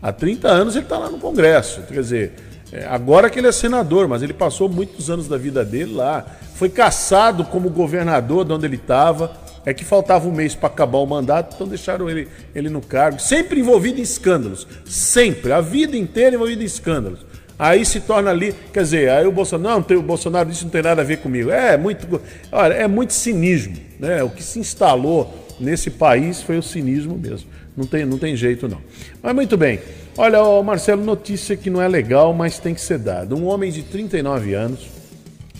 Há 0.00 0.10
30 0.10 0.48
anos 0.48 0.76
ele 0.76 0.86
está 0.86 0.96
lá 0.96 1.10
no 1.10 1.18
Congresso. 1.18 1.82
Quer 1.82 2.00
dizer, 2.00 2.32
é, 2.72 2.86
agora 2.86 3.28
que 3.28 3.38
ele 3.38 3.48
é 3.48 3.52
senador, 3.52 4.08
mas 4.08 4.22
ele 4.22 4.32
passou 4.32 4.66
muitos 4.66 5.10
anos 5.10 5.28
da 5.28 5.36
vida 5.36 5.62
dele 5.62 5.92
lá. 5.92 6.24
Foi 6.54 6.70
caçado 6.70 7.44
como 7.44 7.68
governador 7.68 8.46
de 8.46 8.52
onde 8.54 8.64
ele 8.64 8.76
estava. 8.76 9.36
É 9.66 9.74
que 9.74 9.84
faltava 9.84 10.26
um 10.26 10.32
mês 10.32 10.54
para 10.54 10.68
acabar 10.68 10.96
o 11.00 11.06
mandato, 11.06 11.54
então 11.54 11.68
deixaram 11.68 12.08
ele, 12.08 12.28
ele 12.54 12.70
no 12.70 12.80
cargo. 12.80 13.20
Sempre 13.20 13.60
envolvido 13.60 14.00
em 14.00 14.02
escândalos. 14.02 14.66
Sempre. 14.86 15.52
A 15.52 15.60
vida 15.60 15.94
inteira 15.98 16.36
envolvido 16.36 16.62
em 16.62 16.66
escândalos. 16.66 17.26
Aí 17.58 17.84
se 17.84 18.00
torna 18.00 18.30
ali, 18.30 18.54
quer 18.72 18.84
dizer, 18.84 19.10
aí 19.10 19.26
o 19.26 19.32
Bolsonaro, 19.32 19.84
não, 19.86 19.98
o 19.98 20.02
Bolsonaro 20.02 20.48
disse 20.48 20.64
não 20.64 20.70
tem 20.70 20.80
nada 20.80 21.02
a 21.02 21.04
ver 21.04 21.18
comigo. 21.18 21.50
É 21.50 21.76
muito, 21.76 22.18
olha, 22.50 22.72
é 22.72 22.88
muito 22.88 23.12
cinismo, 23.12 23.76
né? 23.98 24.22
O 24.22 24.30
que 24.30 24.42
se 24.42 24.58
instalou 24.58 25.49
nesse 25.60 25.90
país 25.90 26.42
foi 26.42 26.58
o 26.58 26.62
cinismo 26.62 27.16
mesmo. 27.16 27.48
Não 27.76 27.86
tem, 27.86 28.04
não 28.04 28.18
tem 28.18 28.34
jeito 28.36 28.68
não. 28.68 28.80
Mas 29.22 29.34
muito 29.34 29.56
bem. 29.56 29.80
Olha, 30.16 30.40
Marcelo, 30.62 31.04
notícia 31.04 31.56
que 31.56 31.70
não 31.70 31.80
é 31.80 31.88
legal, 31.88 32.34
mas 32.34 32.58
tem 32.58 32.74
que 32.74 32.80
ser 32.80 32.98
dada. 32.98 33.34
Um 33.34 33.46
homem 33.46 33.70
de 33.70 33.82
39 33.82 34.54
anos, 34.54 34.88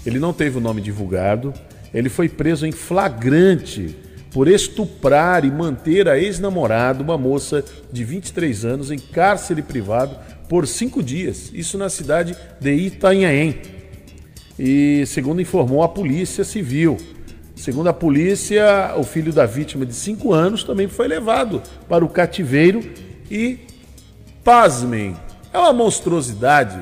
ele 0.04 0.18
não 0.18 0.32
teve 0.32 0.58
o 0.58 0.60
nome 0.60 0.80
divulgado, 0.80 1.54
ele 1.94 2.08
foi 2.08 2.28
preso 2.28 2.66
em 2.66 2.72
flagrante 2.72 3.96
por 4.32 4.48
estuprar 4.48 5.44
e 5.44 5.50
manter 5.50 6.08
a 6.08 6.18
ex-namorada, 6.18 7.02
uma 7.02 7.18
moça 7.18 7.64
de 7.92 8.04
23 8.04 8.64
anos, 8.64 8.90
em 8.90 8.98
cárcere 8.98 9.62
privado 9.62 10.16
por 10.48 10.66
cinco 10.66 11.02
dias. 11.02 11.50
Isso 11.52 11.76
na 11.76 11.88
cidade 11.88 12.36
de 12.60 12.72
Itanhaém. 12.72 13.56
E 14.58 15.04
segundo 15.06 15.40
informou 15.40 15.82
a 15.82 15.88
Polícia 15.88 16.44
Civil. 16.44 16.96
Segundo 17.61 17.88
a 17.88 17.92
polícia, 17.92 18.94
o 18.96 19.03
filho 19.03 19.35
da 19.35 19.44
vítima 19.44 19.85
de 19.85 19.92
cinco 19.92 20.33
anos 20.33 20.64
também 20.64 20.88
foi 20.88 21.07
levado 21.07 21.62
para 21.87 22.03
o 22.03 22.09
cativeiro 22.09 22.83
e, 23.31 23.59
pasmem, 24.42 25.14
é 25.53 25.59
uma 25.59 25.70
monstruosidade. 25.70 26.81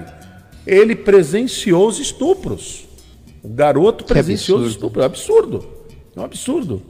Ele 0.65 0.95
presenciou 0.95 1.89
os 1.89 1.99
estupros. 1.99 2.87
O 3.43 3.49
garoto 3.49 4.05
presenciou 4.05 4.59
os 4.59 4.67
absurdo. 4.67 4.87
estupros. 4.87 5.03
É 5.03 5.03
um 5.03 5.11
absurdo. 5.11 5.69
É 6.15 6.21
um 6.21 6.25
absurdo. 6.25 6.83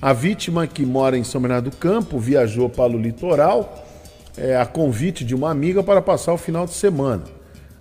A 0.00 0.12
vítima, 0.12 0.66
que 0.66 0.84
mora 0.84 1.16
em 1.16 1.22
São 1.22 1.40
Bernardo 1.40 1.70
do 1.70 1.76
Campo, 1.76 2.18
viajou 2.18 2.68
para 2.68 2.92
o 2.92 2.98
litoral 2.98 3.86
é, 4.36 4.56
a 4.56 4.66
convite 4.66 5.24
de 5.24 5.36
uma 5.36 5.52
amiga 5.52 5.84
para 5.84 6.02
passar 6.02 6.32
o 6.32 6.38
final 6.38 6.66
de 6.66 6.74
semana. 6.74 7.22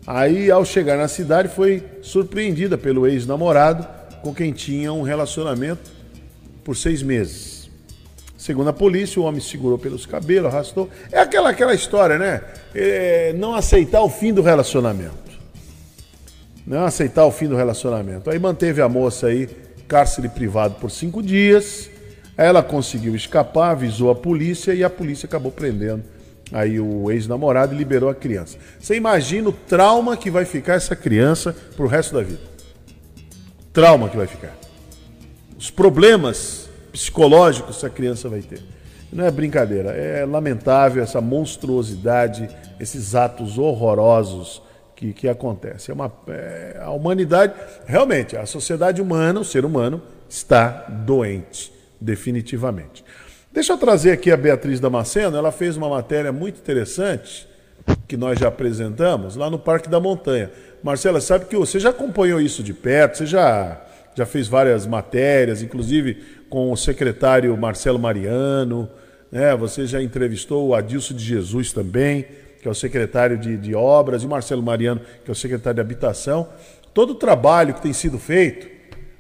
Aí, 0.06 0.52
ao 0.52 0.64
chegar 0.64 0.96
na 0.96 1.08
cidade, 1.08 1.48
foi 1.48 1.84
surpreendida 2.04 2.78
pelo 2.78 3.08
ex-namorado 3.08 4.00
com 4.22 4.34
quem 4.34 4.52
tinha 4.52 4.92
um 4.94 5.02
relacionamento 5.02 5.92
por 6.64 6.76
seis 6.76 7.02
meses. 7.02 7.70
Segundo 8.38 8.70
a 8.70 8.74
polícia, 8.74 9.22
o 9.22 9.26
homem 9.26 9.40
segurou 9.40 9.78
pelos 9.78 10.06
cabelos, 10.06 10.52
arrastou. 10.52 10.90
É 11.12 11.20
aquela, 11.20 11.52
aquela 11.52 11.76
história, 11.76 12.18
né? 12.18 12.42
É, 12.74 13.34
não 13.34 13.54
aceitar 13.54 14.02
o 14.02 14.10
fim 14.10 14.34
do 14.34 14.42
relacionamento. 14.42 15.32
Não 16.66 16.86
aceitar 16.86 17.26
o 17.26 17.32
fim 17.32 17.48
do 17.48 17.56
relacionamento. 17.56 18.30
Aí 18.30 18.40
manteve 18.40 18.82
a 18.82 18.90
moça 18.90 19.28
aí, 19.28 19.48
cárcere 19.88 20.28
privado 20.28 20.76
por 20.76 20.90
cinco 20.90 21.22
dias. 21.22 21.90
Ela 22.36 22.64
conseguiu 22.64 23.16
escapar, 23.16 23.72
avisou 23.72 24.10
a 24.10 24.16
polícia 24.16 24.74
e 24.74 24.84
a 24.84 24.90
polícia 24.90 25.28
acabou 25.28 25.52
prendendo 25.52 26.04
aí 26.52 26.80
o 26.80 27.10
ex-namorado 27.10 27.74
e 27.74 27.78
liberou 27.78 28.10
a 28.10 28.16
criança. 28.16 28.58
Você 28.80 28.96
imagina 28.96 29.50
o 29.50 29.54
trauma 29.54 30.18
que 30.18 30.30
vai 30.30 30.46
ficar 30.46 30.74
essa 30.74 30.96
criança 30.96 31.56
pro 31.76 31.88
resto 31.88 32.14
da 32.14 32.22
vida. 32.22 32.51
Trauma 33.74 34.10
que 34.10 34.18
vai 34.18 34.28
ficar. 34.28 34.56
Os 35.58 35.72
problemas 35.72 36.70
psicológicos 36.92 37.78
que 37.78 37.86
essa 37.86 37.90
criança 37.90 38.28
vai 38.28 38.42
ter. 38.42 38.62
Não 39.12 39.26
é 39.26 39.32
brincadeira, 39.32 39.92
é 39.92 40.26
lamentável 40.26 41.04
essa 41.04 41.20
monstruosidade, 41.20 42.50
esses 42.80 43.14
atos 43.14 43.58
horrorosos 43.58 44.62
que, 44.96 45.14
que 45.14 45.28
acontecem. 45.28 45.92
É 45.92 45.96
uma, 45.96 46.12
é, 46.28 46.80
a 46.82 46.92
humanidade, 46.92 47.54
realmente, 47.86 48.38
a 48.38 48.46
sociedade 48.46 49.02
humana, 49.02 49.40
o 49.40 49.46
ser 49.46 49.66
humano, 49.66 50.02
está 50.30 50.86
doente, 50.88 51.74
definitivamente. 52.00 53.04
Deixa 53.52 53.74
eu 53.74 53.78
trazer 53.78 54.12
aqui 54.12 54.32
a 54.32 54.38
Beatriz 54.38 54.80
Damasceno, 54.80 55.36
ela 55.36 55.52
fez 55.52 55.76
uma 55.76 55.90
matéria 55.90 56.32
muito 56.32 56.60
interessante, 56.60 57.48
que 58.08 58.16
nós 58.16 58.40
já 58.40 58.48
apresentamos, 58.48 59.36
lá 59.36 59.50
no 59.50 59.60
Parque 59.60 59.90
da 59.90 60.00
Montanha. 60.00 60.52
Marcela, 60.84 61.22
sabe 61.22 61.46
que 61.46 61.56
você 61.56 61.80
já 61.80 61.90
acompanhou 61.90 62.42
isso 62.42 62.64
de 62.64 62.74
perto, 62.74 63.18
você 63.18 63.26
já, 63.28 63.80
já 64.16 64.26
fez 64.26 64.48
várias 64.48 64.88
matérias, 64.88 65.62
inclusive 65.62 66.18
com 66.50 66.72
o 66.72 66.76
secretário 66.76 67.56
Marcelo 67.56 68.00
Mariano, 68.00 68.90
né? 69.32 69.56
você 69.56 69.86
já 69.86 70.02
entrevistou 70.02 70.70
o 70.70 70.76
Adilson 70.76 71.14
de 71.14 71.24
Jesus 71.24 71.72
também, 71.72 72.26
que 72.62 72.68
é 72.68 72.72
o 72.72 72.76
secretário 72.76 73.38
de, 73.38 73.58
de 73.58 73.76
Obras, 73.76 74.24
e 74.24 74.26
o 74.26 74.30
Marcelo 74.30 74.64
Mariano, 74.64 75.02
que 75.24 75.30
é 75.30 75.34
o 75.34 75.36
secretário 75.36 75.76
de 75.76 75.82
Habitação. 75.82 76.50
Todo 76.94 77.12
o 77.12 77.16
trabalho 77.16 77.74
que 77.76 77.82
tem 77.82 77.94
sido 77.94 78.18
feito 78.18 78.68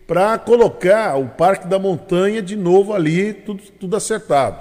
para 0.08 0.38
colocar 0.40 1.16
o 1.16 1.30
Parque 1.30 1.68
da 1.68 1.80
Montanha 1.80 2.42
de 2.42 2.56
novo 2.56 2.94
ali, 2.94 3.34
tudo, 3.34 3.64
tudo 3.80 3.96
acertado, 3.96 4.60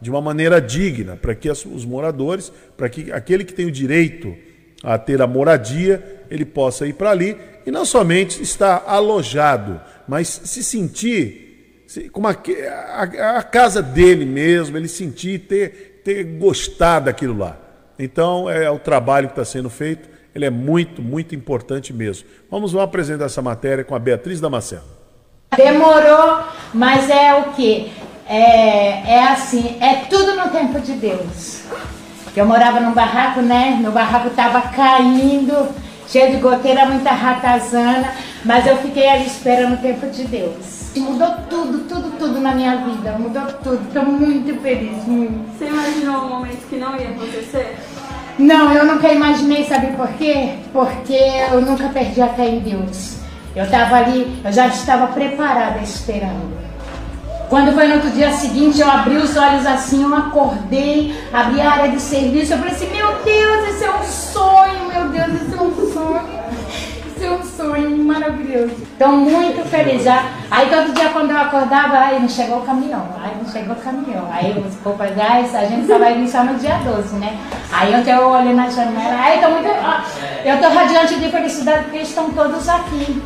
de 0.00 0.10
uma 0.10 0.20
maneira 0.20 0.60
digna, 0.60 1.16
para 1.16 1.34
que 1.34 1.50
os 1.50 1.84
moradores, 1.84 2.52
para 2.76 2.88
que 2.88 3.10
aquele 3.10 3.42
que 3.42 3.54
tem 3.54 3.66
o 3.66 3.72
direito 3.72 4.36
a 4.82 4.98
ter 4.98 5.20
a 5.22 5.26
moradia, 5.26 6.24
ele 6.30 6.44
possa 6.44 6.86
ir 6.86 6.94
para 6.94 7.10
ali 7.10 7.36
e 7.64 7.70
não 7.70 7.84
somente 7.84 8.42
estar 8.42 8.84
alojado, 8.86 9.80
mas 10.08 10.28
se 10.28 10.62
sentir 10.64 11.84
se- 11.86 12.08
como 12.08 12.26
a, 12.26 12.30
a- 12.32 13.38
a 13.38 13.42
casa 13.42 13.82
dele 13.82 14.24
mesmo, 14.24 14.76
ele 14.76 14.88
sentir, 14.88 15.40
ter, 15.40 16.00
ter 16.04 16.24
gostado 16.24 17.04
daquilo 17.06 17.36
lá. 17.38 17.56
Então, 17.98 18.48
é 18.50 18.68
o 18.70 18.78
trabalho 18.78 19.28
que 19.28 19.32
está 19.34 19.44
sendo 19.44 19.68
feito, 19.70 20.08
ele 20.34 20.46
é 20.46 20.50
muito, 20.50 21.02
muito 21.02 21.34
importante 21.34 21.92
mesmo. 21.92 22.26
Vamos, 22.50 22.72
vamos 22.72 22.88
apresentar 22.88 23.26
essa 23.26 23.42
matéria 23.42 23.84
com 23.84 23.94
a 23.94 23.98
Beatriz 23.98 24.40
Damasceno. 24.40 24.82
Demorou, 25.54 26.44
mas 26.72 27.10
é 27.10 27.34
o 27.34 27.52
que? 27.52 27.92
É, 28.26 29.12
é 29.16 29.28
assim, 29.28 29.76
é 29.80 30.06
tudo 30.08 30.34
no 30.34 30.48
tempo 30.50 30.80
de 30.80 30.94
Deus. 30.94 31.64
Eu 32.34 32.46
morava 32.46 32.80
num 32.80 32.92
barraco, 32.92 33.40
né? 33.40 33.78
Meu 33.80 33.92
barraco 33.92 34.30
tava 34.30 34.62
caindo, 34.62 35.68
cheio 36.08 36.32
de 36.32 36.38
goteira, 36.38 36.86
muita 36.86 37.10
ratazana, 37.10 38.10
mas 38.44 38.66
eu 38.66 38.76
fiquei 38.78 39.06
ali 39.06 39.26
esperando 39.26 39.74
o 39.74 39.76
tempo 39.76 40.06
de 40.06 40.24
Deus. 40.24 40.92
Mudou 40.96 41.30
tudo, 41.48 41.86
tudo, 41.88 42.18
tudo 42.18 42.40
na 42.40 42.54
minha 42.54 42.76
vida, 42.76 43.12
mudou 43.18 43.42
tudo. 43.62 43.80
Tô 43.92 44.02
muito 44.02 44.60
feliz, 44.62 45.04
muito. 45.06 45.58
Você 45.58 45.66
imaginou 45.66 46.22
um 46.22 46.28
momento 46.28 46.68
que 46.68 46.76
não 46.76 46.96
ia 46.96 47.10
acontecer? 47.10 47.76
Não, 48.38 48.72
eu 48.72 48.86
nunca 48.86 49.12
imaginei, 49.12 49.64
sabe 49.64 49.88
por 49.88 50.08
quê? 50.14 50.54
Porque 50.72 51.18
eu 51.50 51.60
nunca 51.60 51.88
perdi 51.90 52.22
a 52.22 52.28
fé 52.28 52.48
em 52.48 52.60
Deus. 52.60 53.18
Eu 53.54 53.64
estava 53.64 53.96
ali, 53.96 54.40
eu 54.42 54.52
já 54.52 54.68
estava 54.68 55.08
preparada 55.08 55.80
esperando. 55.80 56.61
Quando 57.52 57.70
foi 57.74 57.86
no 57.86 57.96
outro 57.96 58.08
dia 58.12 58.32
seguinte, 58.32 58.80
eu 58.80 58.90
abri 58.90 59.18
os 59.18 59.36
olhos 59.36 59.66
assim, 59.66 60.02
eu 60.02 60.14
acordei, 60.14 61.14
abri 61.30 61.60
a 61.60 61.70
área 61.70 61.90
de 61.90 62.00
serviço, 62.00 62.54
eu 62.54 62.56
falei 62.56 62.72
assim, 62.72 62.88
meu 62.88 63.08
Deus, 63.22 63.68
isso 63.68 63.84
é 63.84 63.90
um 63.90 64.02
sonho, 64.02 64.88
meu 64.90 65.08
Deus, 65.10 65.42
isso 65.42 65.54
é 65.54 65.62
um 65.62 65.92
sonho. 65.92 66.42
Isso 67.06 67.22
é 67.22 67.30
um 67.30 67.42
sonho 67.42 68.04
maravilhoso. 68.04 68.72
Então, 68.96 69.12
muito 69.16 69.68
feliz 69.68 70.02
já. 70.02 70.30
Aí 70.50 70.70
todo 70.70 70.94
dia 70.94 71.10
quando 71.10 71.30
eu 71.30 71.36
acordava, 71.36 71.98
ai, 71.98 72.20
não 72.20 72.28
chegou 72.30 72.60
o 72.60 72.64
caminhão, 72.64 73.06
ai, 73.22 73.36
não 73.38 73.52
chegou 73.52 73.76
o 73.76 73.80
caminhão. 73.80 74.26
Aí 74.32 74.52
os 74.52 74.74
ai, 75.20 75.44
a 75.54 75.66
gente 75.66 75.86
só 75.86 75.98
vai 75.98 76.26
só 76.26 76.44
no 76.44 76.54
dia 76.54 76.76
12, 76.82 77.16
né? 77.16 77.36
Aí 77.70 77.94
ontem 77.94 78.14
eu 78.14 78.30
olhei 78.30 78.54
na 78.54 78.70
janela, 78.70 79.14
ai, 79.14 79.42
tô 79.42 79.50
muito. 79.50 79.68
ó, 79.68 80.00
Eu 80.42 80.58
tô 80.58 80.70
radiante 80.70 81.16
de 81.16 81.30
felicidade 81.30 81.84
porque 81.84 81.98
estão 81.98 82.30
todos 82.30 82.66
aqui. 82.66 83.22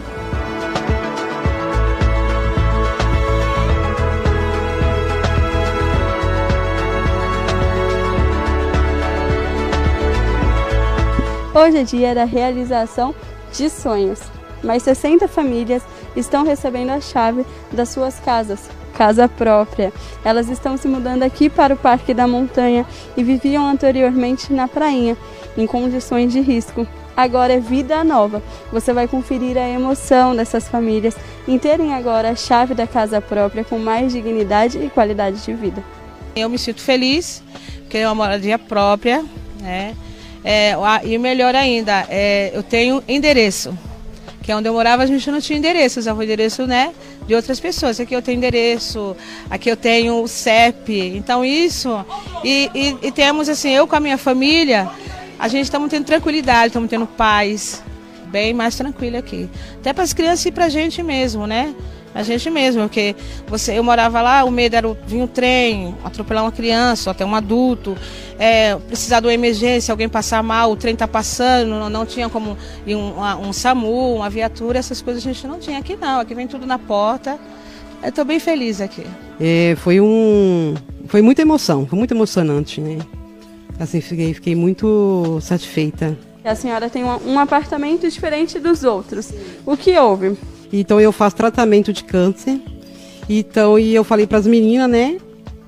Hoje 11.57 11.79
é 11.79 11.83
dia 11.85 12.15
da 12.15 12.25
realização 12.25 13.15
de 13.51 13.71
sonhos. 13.71 14.21
Mais 14.63 14.83
60 14.83 15.27
famílias 15.27 15.83
estão 16.15 16.45
recebendo 16.45 16.91
a 16.91 17.01
chave 17.01 17.47
das 17.73 17.89
suas 17.89 18.21
casas, 18.21 18.69
casa 18.93 19.27
própria. 19.27 19.91
Elas 20.23 20.51
estão 20.51 20.77
se 20.77 20.87
mudando 20.87 21.23
aqui 21.23 21.49
para 21.49 21.73
o 21.73 21.77
Parque 21.79 22.13
da 22.13 22.29
Montanha 22.29 22.85
e 23.17 23.25
viviam 23.25 23.67
anteriormente 23.67 24.53
na 24.53 24.69
prainha, 24.69 25.17
em 25.57 25.67
condições 25.67 26.31
de 26.31 26.41
risco. 26.41 26.87
Agora 27.17 27.55
é 27.55 27.59
vida 27.59 28.05
nova. 28.05 28.43
Você 28.71 28.93
vai 28.93 29.09
conferir 29.09 29.57
a 29.57 29.67
emoção 29.67 30.37
dessas 30.37 30.69
famílias 30.69 31.17
em 31.49 31.59
terem 31.59 31.95
agora 31.95 32.33
a 32.33 32.37
chave 32.37 32.75
da 32.75 32.87
casa 32.87 33.19
própria 33.19 33.65
com 33.65 33.79
mais 33.79 34.13
dignidade 34.13 34.77
e 34.77 34.91
qualidade 34.91 35.43
de 35.43 35.55
vida. 35.55 35.83
Eu 36.37 36.51
me 36.51 36.59
sinto 36.59 36.83
feliz, 36.83 37.43
porque 37.79 37.97
é 37.97 38.07
uma 38.07 38.15
moradia 38.15 38.59
própria, 38.59 39.25
né? 39.59 39.97
É, 40.49 40.75
e 41.05 41.19
melhor 41.19 41.57
ainda, 41.57 42.07
é, 42.09 42.53
eu 42.55 42.63
tenho 42.63 43.03
endereço, 43.09 43.77
que 44.45 44.53
é 44.53 44.57
onde 44.57 44.69
eu 44.69 44.73
morava 44.73 45.03
a 45.03 45.07
gente 45.07 45.29
não 45.29 45.41
tinha 45.41 45.59
endereço, 45.59 45.99
usava 45.99 46.21
o 46.21 46.23
endereço 46.23 46.69
né, 46.69 46.93
de 47.27 47.35
outras 47.35 47.59
pessoas. 47.59 47.99
Aqui 47.99 48.15
eu 48.15 48.23
tenho 48.23 48.37
endereço, 48.37 49.17
aqui 49.51 49.69
eu 49.69 49.77
tenho 49.77 50.23
o 50.23 50.29
CEP, 50.29 51.17
então 51.17 51.45
isso. 51.45 51.99
E, 52.45 52.71
e- 52.73 52.97
e 53.09 53.11
temos 53.11 53.49
assim, 53.49 53.71
eu 53.71 53.89
com 53.89 53.97
a 53.97 54.01
minha 54.01 54.17
família, 54.17 54.89
a 55.37 55.49
gente 55.49 55.65
estamos 55.65 55.91
tendo 55.91 56.05
tranquilidade, 56.05 56.69
estamos 56.69 56.89
tendo 56.89 57.09
paz, 57.09 57.83
bem 58.27 58.55
mais 58.55 58.77
tranquilo 58.77 59.17
aqui. 59.17 59.51
Até 59.81 59.93
para 59.93 60.05
as 60.05 60.13
crianças 60.13 60.47
e 60.47 60.53
para 60.53 60.67
a 60.67 60.69
gente 60.69 61.03
mesmo, 61.03 61.45
né? 61.45 61.75
A 62.17 62.23
gente 62.23 62.49
mesmo, 62.49 62.83
porque 62.85 63.15
você, 63.47 63.79
eu 63.79 63.85
morava 63.85 64.23
lá, 64.23 64.43
o 64.45 64.51
medo 64.51 64.75
era 64.75 64.89
vir 65.07 65.21
um 65.21 65.27
trem, 65.27 65.95
atropelar 66.03 66.43
uma 66.45 66.51
criança, 66.51 67.11
ou 67.11 67.13
até 67.13 67.27
um 67.27 67.35
adulto, 67.35 67.95
é, 68.39 68.75
precisar 68.77 69.21
de 69.21 69.27
uma 69.27 69.35
emergência, 69.35 69.93
alguém 69.93 70.09
passar 70.09 70.43
mal, 70.43 70.73
o 70.73 70.77
trem 70.77 70.95
está 70.95 71.07
passando, 71.07 71.69
não, 71.69 71.91
não 71.91 72.07
tinha 72.07 72.29
como 72.31 72.57
ir 72.87 72.97
um, 72.97 73.13
uma- 73.17 73.37
um 73.37 73.53
SAMU, 73.53 74.15
uma 74.17 74.31
viatura, 74.31 74.79
essas 74.79 75.03
coisas 75.03 75.23
a 75.23 75.31
gente 75.31 75.47
não 75.47 75.59
tinha. 75.59 75.79
Aqui 75.79 75.95
não, 75.95 76.21
aqui 76.21 76.35
vem 76.35 76.47
tudo 76.47 76.65
na 76.67 76.79
porta. 76.79 77.39
Eu 78.03 78.09
estou 78.09 78.25
bem 78.25 78.41
feliz 78.41 78.81
aqui. 78.81 79.05
É, 79.39 79.75
foi 79.77 80.01
um, 80.01 80.75
foi 81.09 81.21
muita 81.21 81.43
emoção, 81.43 81.87
foi 81.87 81.99
muito 81.99 82.15
emocionante, 82.15 82.81
né? 82.81 82.97
Assim, 83.79 84.01
fiquei, 84.01 84.33
fiquei 84.33 84.55
muito 84.55 85.39
satisfeita. 85.43 86.17
A 86.43 86.55
senhora 86.55 86.89
tem 86.89 87.05
um 87.05 87.39
apartamento 87.39 88.09
diferente 88.09 88.59
dos 88.59 88.85
outros. 88.85 89.31
O 89.67 89.77
que 89.77 89.99
houve? 89.99 90.35
Então 90.73 91.01
eu 91.01 91.13
faço 91.13 91.37
tratamento 91.37 91.93
de 91.93 92.05
câncer. 92.05 92.61
Então 93.29 93.79
e 93.79 93.95
eu 93.95 94.05
falei 94.05 94.27
para 94.27 94.39
as 94.39 94.47
meninas, 94.47 94.91
né? 94.91 95.19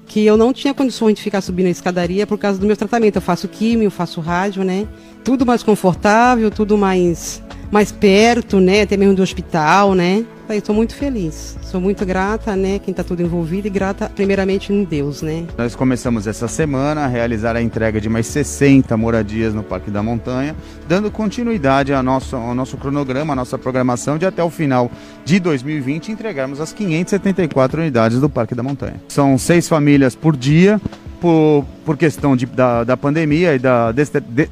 que 0.08 0.24
eu 0.24 0.36
não 0.38 0.52
tinha 0.52 0.72
condições 0.72 1.14
de 1.14 1.22
ficar 1.22 1.42
subindo 1.42 1.66
a 1.66 1.70
escadaria 1.70 2.26
por 2.26 2.38
causa 2.38 2.58
do 2.58 2.66
meu 2.66 2.76
tratamento. 2.76 3.16
Eu 3.16 3.22
faço 3.22 3.46
químio, 3.46 3.90
faço 3.90 4.20
rádio, 4.20 4.64
né? 4.64 4.88
Tudo 5.22 5.44
mais 5.44 5.62
confortável, 5.62 6.50
tudo 6.50 6.78
mais 6.78 7.42
mais 7.70 7.92
perto, 7.92 8.60
né? 8.60 8.82
Até 8.82 8.96
mesmo 8.96 9.14
do 9.14 9.22
hospital, 9.22 9.94
né? 9.94 10.24
Estou 10.50 10.74
muito 10.74 10.94
feliz. 10.94 11.58
Sou 11.62 11.78
muito 11.78 12.06
grata, 12.06 12.56
né? 12.56 12.78
Quem 12.78 12.92
está 12.92 13.04
tudo 13.04 13.22
envolvido 13.22 13.66
e 13.66 13.70
grata 13.70 14.10
primeiramente 14.14 14.72
em 14.72 14.82
Deus, 14.82 15.20
né? 15.20 15.44
Nós 15.58 15.74
começamos 15.74 16.26
essa 16.26 16.48
semana 16.48 17.04
a 17.04 17.06
realizar 17.06 17.54
a 17.54 17.60
entrega 17.60 18.00
de 18.00 18.08
mais 18.08 18.26
60 18.26 18.96
moradias 18.96 19.52
no 19.52 19.62
Parque 19.62 19.90
da 19.90 20.02
Montanha, 20.02 20.56
dando 20.88 21.10
continuidade 21.10 21.92
ao 21.92 22.02
nosso, 22.02 22.34
ao 22.34 22.54
nosso 22.54 22.78
cronograma, 22.78 23.34
à 23.34 23.36
nossa 23.36 23.58
programação 23.58 24.16
de 24.16 24.24
até 24.24 24.42
o 24.42 24.48
final 24.48 24.90
de 25.22 25.38
2020 25.38 26.12
entregarmos 26.12 26.60
as 26.60 26.72
574 26.72 27.82
unidades 27.82 28.18
do 28.18 28.30
Parque 28.30 28.54
da 28.54 28.62
Montanha. 28.62 28.96
São 29.08 29.36
seis 29.36 29.68
famílias 29.68 30.14
por 30.14 30.34
dia, 30.34 30.80
por, 31.20 31.64
por 31.84 31.96
questão 31.96 32.36
de, 32.36 32.46
da, 32.46 32.84
da 32.84 32.96
pandemia 32.96 33.54
e 33.54 33.58
da, 33.58 33.92
de, 33.92 34.04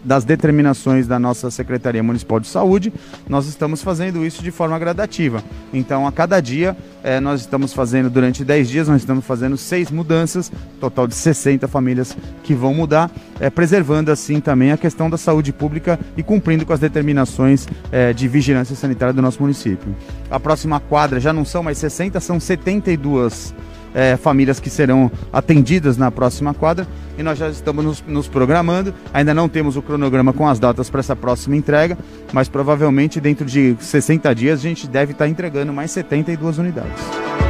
das 0.05 0.24
determinações 0.24 1.07
da 1.07 1.18
nossa 1.18 1.50
Secretaria 1.50 2.02
Municipal 2.02 2.40
de 2.40 2.48
Saúde, 2.48 2.92
nós 3.29 3.46
estamos 3.46 3.83
fazendo 3.83 4.24
isso 4.24 4.42
de 4.42 4.50
forma 4.50 4.79
gradativa. 4.79 5.42
Então, 5.72 6.07
a 6.07 6.12
cada 6.12 6.40
dia, 6.40 6.76
é, 7.02 7.20
nós 7.20 7.40
estamos 7.40 7.72
fazendo, 7.72 8.11
durante 8.11 8.44
10 8.44 8.68
dias, 8.68 8.88
nós 8.88 9.02
estamos 9.02 9.24
fazendo 9.24 9.57
seis 9.57 9.90
mudanças, 9.90 10.50
total 10.81 11.07
de 11.07 11.14
60 11.14 11.68
famílias 11.68 12.16
que 12.42 12.55
vão 12.55 12.74
mudar, 12.74 13.11
é, 13.40 13.48
preservando 13.48 14.11
assim 14.11 14.40
também 14.40 14.72
a 14.72 14.76
questão 14.76 15.09
da 15.09 15.16
saúde 15.16 15.52
pública 15.52 15.98
e 16.16 16.22
cumprindo 16.22 16.66
com 16.66 16.72
as 16.72 16.81
determinações 16.81 17.66
é, 17.92 18.12
de 18.12 18.26
vigilância 18.29 18.74
sanitária 18.74 19.14
do 19.14 19.22
nosso 19.22 19.40
município. 19.40 19.94
A 20.31 20.40
próxima 20.40 20.81
quadra 20.81 21.20
já 21.20 21.33
não 21.33 21.44
são 21.44 21.62
mais 21.62 21.79
60, 21.79 22.18
são 22.20 22.40
72 22.40 23.55
é, 23.96 24.14
famílias 24.14 24.61
que 24.61 24.68
serão 24.68 25.11
atendidas 25.32 25.96
na 25.96 26.11
próxima 26.11 26.52
quadra 26.52 26.87
e 27.16 27.22
nós 27.22 27.38
já 27.38 27.48
estamos 27.48 27.82
nos, 27.82 28.04
nos 28.06 28.28
programando. 28.28 28.92
Ainda 29.12 29.32
não 29.32 29.48
temos 29.48 29.74
o 29.74 29.82
cronograma 29.82 30.35
com 30.35 30.46
as 30.46 30.59
datas 30.59 30.90
para 30.90 31.00
essa 31.00 31.16
próxima 31.16 31.56
entrega, 31.56 31.96
mas 32.30 32.46
provavelmente 32.46 33.18
dentro 33.20 33.46
de 33.46 33.74
60 33.80 34.35
dias 34.35 34.61
a 34.61 34.62
gente 34.62 34.87
deve 34.87 35.12
estar 35.12 35.26
entregando 35.26 35.72
mais 35.72 35.90
72 35.92 36.59
unidades. 36.59 37.45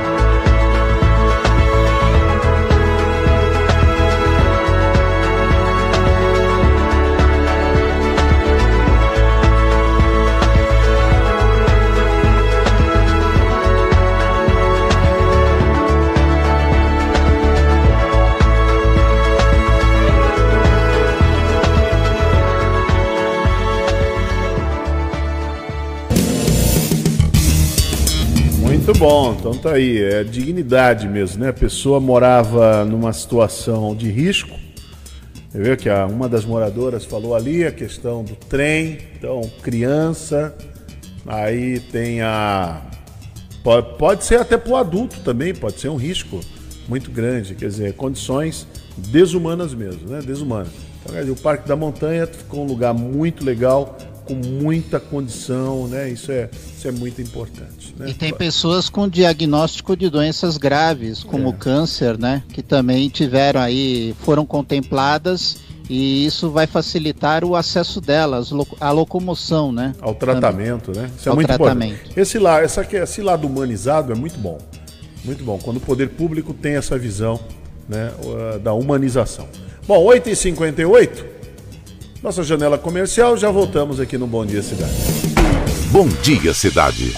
Muito 28.86 29.00
bom, 29.00 29.34
então 29.36 29.52
tá 29.52 29.72
aí, 29.72 30.00
é 30.00 30.22
dignidade 30.22 31.08
mesmo, 31.08 31.42
né? 31.42 31.48
A 31.48 31.52
pessoa 31.52 31.98
morava 31.98 32.84
numa 32.84 33.12
situação 33.12 33.96
de 33.96 34.08
risco. 34.08 34.56
Você 35.50 35.60
viu 35.60 35.76
que 35.76 35.88
a, 35.88 36.06
uma 36.06 36.28
das 36.28 36.44
moradoras 36.44 37.04
falou 37.04 37.34
ali 37.34 37.64
a 37.64 37.72
questão 37.72 38.22
do 38.22 38.36
trem, 38.36 38.98
então 39.18 39.40
criança, 39.60 40.54
aí 41.26 41.80
tem 41.80 42.22
a. 42.22 42.80
Pode, 43.98 44.24
ser 44.24 44.38
até 44.38 44.56
para 44.56 44.72
o 44.72 44.76
adulto 44.76 45.18
também, 45.18 45.52
pode 45.52 45.80
ser 45.80 45.88
um 45.88 45.96
risco 45.96 46.38
muito 46.88 47.10
grande, 47.10 47.56
quer 47.56 47.66
dizer, 47.66 47.94
condições 47.94 48.68
desumanas 48.96 49.74
mesmo, 49.74 50.08
né? 50.08 50.20
Desumanas. 50.24 50.70
Então, 51.04 51.32
o 51.32 51.36
Parque 51.36 51.66
da 51.66 51.74
Montanha 51.74 52.24
ficou 52.24 52.62
um 52.62 52.68
lugar 52.68 52.94
muito 52.94 53.44
legal, 53.44 53.98
com 54.26 54.34
muita 54.34 54.98
condição, 54.98 55.86
né? 55.86 56.10
Isso 56.10 56.32
é, 56.32 56.50
isso 56.76 56.88
é 56.88 56.90
muito 56.90 57.22
importante. 57.22 57.94
Né? 57.96 58.10
E 58.10 58.14
tem 58.14 58.32
pessoas 58.34 58.88
com 58.88 59.08
diagnóstico 59.08 59.96
de 59.96 60.10
doenças 60.10 60.56
graves, 60.56 61.22
como 61.22 61.50
é. 61.50 61.52
câncer, 61.52 62.18
né? 62.18 62.42
Que 62.48 62.62
também 62.62 63.08
tiveram 63.08 63.60
aí, 63.60 64.14
foram 64.20 64.44
contempladas 64.44 65.58
e 65.88 66.26
isso 66.26 66.50
vai 66.50 66.66
facilitar 66.66 67.44
o 67.44 67.54
acesso 67.54 68.00
delas, 68.00 68.50
a 68.80 68.90
locomoção, 68.90 69.70
né? 69.70 69.92
Ao 70.00 70.14
tratamento, 70.14 70.92
também. 70.92 71.08
né? 71.08 71.14
Isso 71.16 71.28
é 71.28 71.30
Ao 71.30 71.36
muito 71.36 71.46
tratamento. 71.46 71.92
importante. 71.92 72.20
Esse, 72.20 72.38
lá, 72.38 72.60
essa, 72.60 72.86
esse 72.96 73.22
lado 73.22 73.46
humanizado 73.46 74.12
é 74.12 74.14
muito 74.16 74.38
bom. 74.38 74.58
Muito 75.24 75.44
bom. 75.44 75.58
Quando 75.62 75.76
o 75.76 75.80
poder 75.80 76.10
público 76.10 76.52
tem 76.52 76.74
essa 76.74 76.98
visão 76.98 77.38
né, 77.88 78.12
da 78.62 78.72
humanização. 78.72 79.48
Bom, 79.86 80.04
8h58. 80.06 81.35
Nossa 82.26 82.42
janela 82.42 82.76
comercial, 82.76 83.36
já 83.36 83.52
voltamos 83.52 84.00
aqui 84.00 84.18
no 84.18 84.26
Bom 84.26 84.44
Dia 84.44 84.60
Cidade. 84.60 84.92
Bom 85.92 86.08
Dia 86.24 86.52
Cidade. 86.52 87.12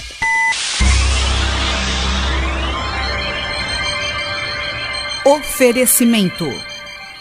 Oferecimento: 5.24 6.44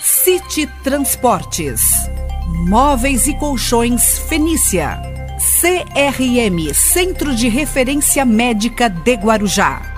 City 0.02 0.68
Transportes, 0.84 1.80
Móveis 2.68 3.26
e 3.26 3.34
Colchões 3.36 4.20
Fenícia, 4.20 5.02
CRM 5.62 6.74
Centro 6.74 7.34
de 7.34 7.48
Referência 7.48 8.26
Médica 8.26 8.90
de 8.90 9.14
Guarujá. 9.14 9.97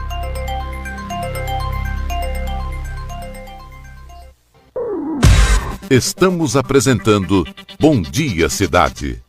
Estamos 5.89 6.55
apresentando 6.55 7.43
Bom 7.79 7.99
Dia 7.99 8.47
Cidade. 8.47 9.23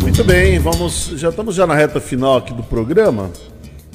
Muito 0.00 0.24
bem, 0.24 0.58
vamos, 0.58 1.12
já 1.14 1.28
estamos 1.28 1.54
já 1.54 1.66
na 1.66 1.74
reta 1.74 2.00
final 2.00 2.38
aqui 2.38 2.54
do 2.54 2.62
programa. 2.62 3.30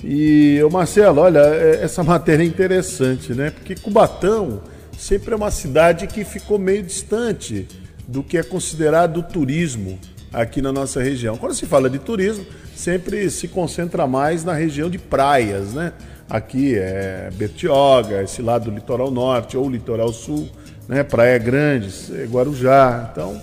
E 0.04 0.62
o 0.64 0.70
Marcelo, 0.70 1.20
olha, 1.20 1.40
é, 1.40 1.80
essa 1.84 2.04
matéria 2.04 2.44
é 2.44 2.46
interessante, 2.46 3.34
né? 3.34 3.50
Porque 3.50 3.74
Cubatão 3.74 4.62
sempre 4.96 5.34
é 5.34 5.36
uma 5.36 5.50
cidade 5.50 6.06
que 6.06 6.24
ficou 6.24 6.60
meio 6.60 6.84
distante 6.84 7.68
do 8.08 8.22
que 8.22 8.38
é 8.38 8.44
considerado 8.44 9.24
turismo 9.24 9.98
aqui 10.32 10.62
na 10.62 10.72
nossa 10.72 11.02
região. 11.02 11.38
Quando 11.38 11.56
se 11.56 11.66
fala 11.66 11.90
de 11.90 11.98
turismo, 11.98 12.46
sempre 12.76 13.32
se 13.32 13.48
concentra 13.48 14.06
mais 14.06 14.44
na 14.44 14.54
região 14.54 14.92
de 14.92 15.00
praias, 15.00 15.74
né? 15.74 15.92
Aqui 16.32 16.78
é 16.78 17.30
Bertioga, 17.34 18.24
esse 18.24 18.42
lado 18.42 18.72
do 18.72 18.72
litoral 18.72 19.12
norte 19.12 19.58
ou 19.58 19.70
litoral 19.70 20.14
sul, 20.14 20.48
né? 20.88 21.04
Praia 21.04 21.38
Grande, 21.38 21.90
Guarujá. 22.32 23.10
Então, 23.12 23.42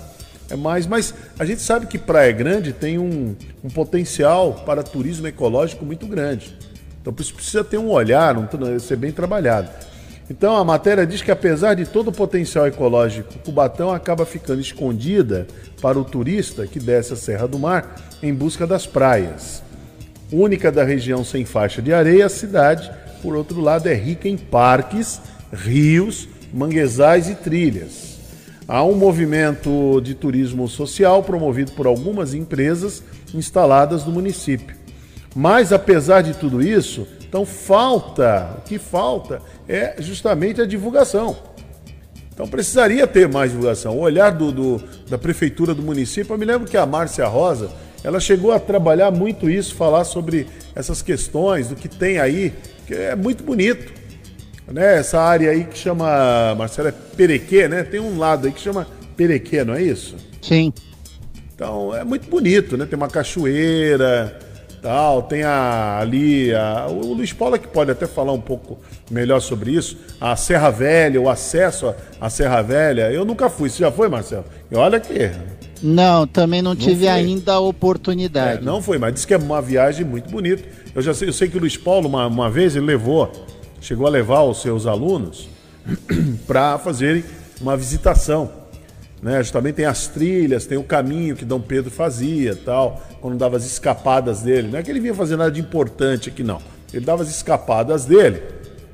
é 0.49 0.57
mais. 0.57 0.87
Mas 0.87 1.13
a 1.39 1.45
gente 1.45 1.61
sabe 1.61 1.87
que 1.87 1.99
Praia 1.99 2.33
Grande 2.33 2.73
tem 2.73 2.99
um, 2.99 3.37
um 3.63 3.69
potencial 3.69 4.63
para 4.65 4.83
turismo 4.83 5.27
ecológico 5.27 5.85
muito 5.85 6.07
grande. 6.07 6.57
Então, 7.03 7.15
isso 7.19 7.35
precisa 7.35 7.63
ter 7.63 7.77
um 7.77 7.91
olhar, 7.91 8.39
um, 8.39 8.49
ser 8.79 8.97
bem 8.97 9.13
trabalhado. 9.13 9.69
Então, 10.31 10.57
a 10.57 10.65
matéria 10.65 11.07
diz 11.07 11.21
que, 11.21 11.31
apesar 11.31 11.75
de 11.75 11.85
todo 11.85 12.09
o 12.09 12.13
potencial 12.13 12.67
ecológico, 12.67 13.39
Cubatão 13.41 13.91
acaba 13.91 14.25
ficando 14.25 14.63
escondida 14.63 15.47
para 15.83 15.99
o 15.99 16.05
turista 16.05 16.67
que 16.67 16.79
desce 16.79 17.13
a 17.13 17.17
Serra 17.17 17.47
do 17.47 17.59
Mar 17.59 17.97
em 18.23 18.33
busca 18.33 18.67
das 18.67 18.87
praias 18.87 19.68
única 20.33 20.71
da 20.71 20.85
região 20.85 21.25
sem 21.25 21.45
faixa 21.45 21.81
de 21.81 21.93
areia, 21.93 22.27
a 22.27 22.31
cidade, 22.31 22.91
por 23.23 23.35
outro 23.35 23.61
lado, 23.61 23.89
é 23.89 23.95
rica 23.95 24.29
em 24.29 24.37
parques, 24.37 25.21
rios, 25.53 26.29
manguezais 26.53 27.29
e 27.29 27.35
trilhas. 27.35 28.19
Há 28.67 28.85
um 28.85 28.95
movimento 28.95 30.01
de 30.03 30.15
turismo 30.15 30.69
social 30.69 31.23
promovido 31.23 31.73
por 31.73 31.87
algumas 31.87 32.35
empresas 32.35 33.03
instaladas 33.33 34.05
no 34.05 34.13
município. 34.13 34.77
Mas, 35.35 35.73
apesar 35.73 36.23
de 36.23 36.35
tudo 36.35 36.63
isso, 36.63 37.07
então 37.27 37.47
falta, 37.47 38.57
o 38.59 38.61
que 38.63 38.79
falta 38.79 39.41
é 39.69 39.97
justamente 40.01 40.61
a 40.61 40.67
divulgação. 40.67 41.37
Então 42.33 42.47
precisaria 42.47 43.07
ter 43.07 43.29
mais 43.29 43.51
divulgação. 43.51 43.97
O 43.97 44.01
olhar 44.01 44.31
do, 44.31 44.53
do, 44.53 44.83
da 45.09 45.19
prefeitura 45.19 45.75
do 45.75 45.83
município, 45.83 46.33
eu 46.33 46.39
me 46.39 46.45
lembro 46.45 46.69
que 46.69 46.77
a 46.77 46.87
Márcia 46.87 47.27
Rosa, 47.27 47.71
ela 48.03 48.21
chegou 48.21 48.53
a 48.53 48.61
trabalhar 48.61 49.11
muito 49.11 49.51
isso, 49.51 49.75
falar 49.75 50.05
sobre 50.05 50.47
essas 50.75 51.03
questões, 51.03 51.69
do 51.69 51.77
que 51.77 51.89
tem 51.89 52.19
aí, 52.19 52.53
que 52.87 52.95
é 52.95 53.17
muito 53.17 53.43
bonito. 53.43 53.93
Né? 54.67 54.99
Essa 54.99 55.21
área 55.21 55.51
aí 55.51 55.65
que 55.65 55.79
chama, 55.79 56.55
Marcelo, 56.57 56.89
é 56.89 56.93
Perequê, 56.93 57.67
né? 57.67 57.83
Tem 57.83 57.99
um 57.99 58.19
lado 58.19 58.47
aí 58.47 58.53
que 58.53 58.61
chama 58.61 58.87
Perequê, 59.17 59.65
não 59.65 59.75
é 59.75 59.83
isso? 59.83 60.17
Sim. 60.43 60.73
Então 61.55 61.95
é 61.95 62.05
muito 62.05 62.29
bonito, 62.29 62.77
né? 62.77 62.87
Tem 62.87 62.97
uma 62.97 63.09
cachoeira, 63.09 64.39
tal, 64.81 65.23
tem 65.23 65.43
a, 65.43 65.99
ali 65.99 66.55
a, 66.55 66.87
o 66.87 67.15
Luiz 67.15 67.33
Paulo 67.33 67.57
é 67.57 67.59
que 67.59 67.67
pode 67.67 67.91
até 67.91 68.07
falar 68.07 68.33
um 68.33 68.41
pouco 68.41 68.79
melhor 69.11 69.41
sobre 69.41 69.73
isso. 69.73 69.97
A 70.21 70.37
Serra 70.37 70.71
Velha, 70.71 71.21
o 71.21 71.29
acesso 71.29 71.93
à 72.21 72.31
Serra 72.31 72.63
Velha. 72.63 73.11
Eu 73.11 73.25
nunca 73.25 73.49
fui. 73.49 73.69
Você 73.69 73.79
já 73.81 73.91
foi, 73.91 74.09
Marcelo? 74.09 74.45
E 74.71 74.77
olha 74.77 75.01
que 75.01 75.31
Não, 75.83 76.27
também 76.27 76.63
não, 76.63 76.73
não 76.73 76.77
tive 76.77 77.01
foi. 77.01 77.09
ainda 77.09 77.55
a 77.55 77.61
oportunidade. 77.61 78.63
É, 78.63 78.65
não 78.65 78.83
foi, 78.83 78.99
mas 78.99 79.15
disse 79.15 79.27
que 79.27 79.35
é 79.35 79.39
uma 79.39 79.63
viagem 79.63 80.05
muito 80.05 80.31
bonita. 80.31 80.63
Eu 80.95 81.03
já 81.03 81.15
sei, 81.15 81.29
eu 81.29 81.33
sei 81.33 81.49
que 81.49 81.57
o 81.57 81.61
Luiz 81.61 81.77
Paulo, 81.77 82.09
uma, 82.09 82.27
uma 82.27 82.51
vez, 82.51 82.75
ele 82.77 82.87
levou, 82.87 83.31
chegou 83.81 84.07
a 84.07 84.11
levar 84.11 84.43
os 84.43 84.61
seus 84.61 84.87
alunos 84.87 85.49
para 86.47 86.79
fazerem 86.79 87.25
uma 87.61 87.77
visitação. 87.77 88.51
Né? 89.23 89.43
Justamente 89.43 89.77
tem 89.77 89.85
as 89.85 90.07
trilhas, 90.07 90.67
tem 90.67 90.79
o 90.79 90.85
caminho 90.85 91.37
que 91.37 91.45
Dom 91.45 91.61
Pedro 91.61 91.91
fazia 91.91 92.55
tal, 92.57 93.03
quando 93.21 93.37
dava 93.37 93.57
as 93.57 93.65
escapadas 93.65 94.43
dele. 94.43 94.69
Não 94.69 94.79
é 94.79 94.83
que 94.83 94.91
ele 94.91 95.01
vinha 95.01 95.15
fazer 95.15 95.37
nada 95.37 95.51
de 95.51 95.61
importante 95.61 96.29
aqui, 96.29 96.43
não. 96.43 96.61
Ele 96.93 97.05
dava 97.05 97.23
as 97.23 97.29
escapadas 97.29 98.05
dele, 98.05 98.43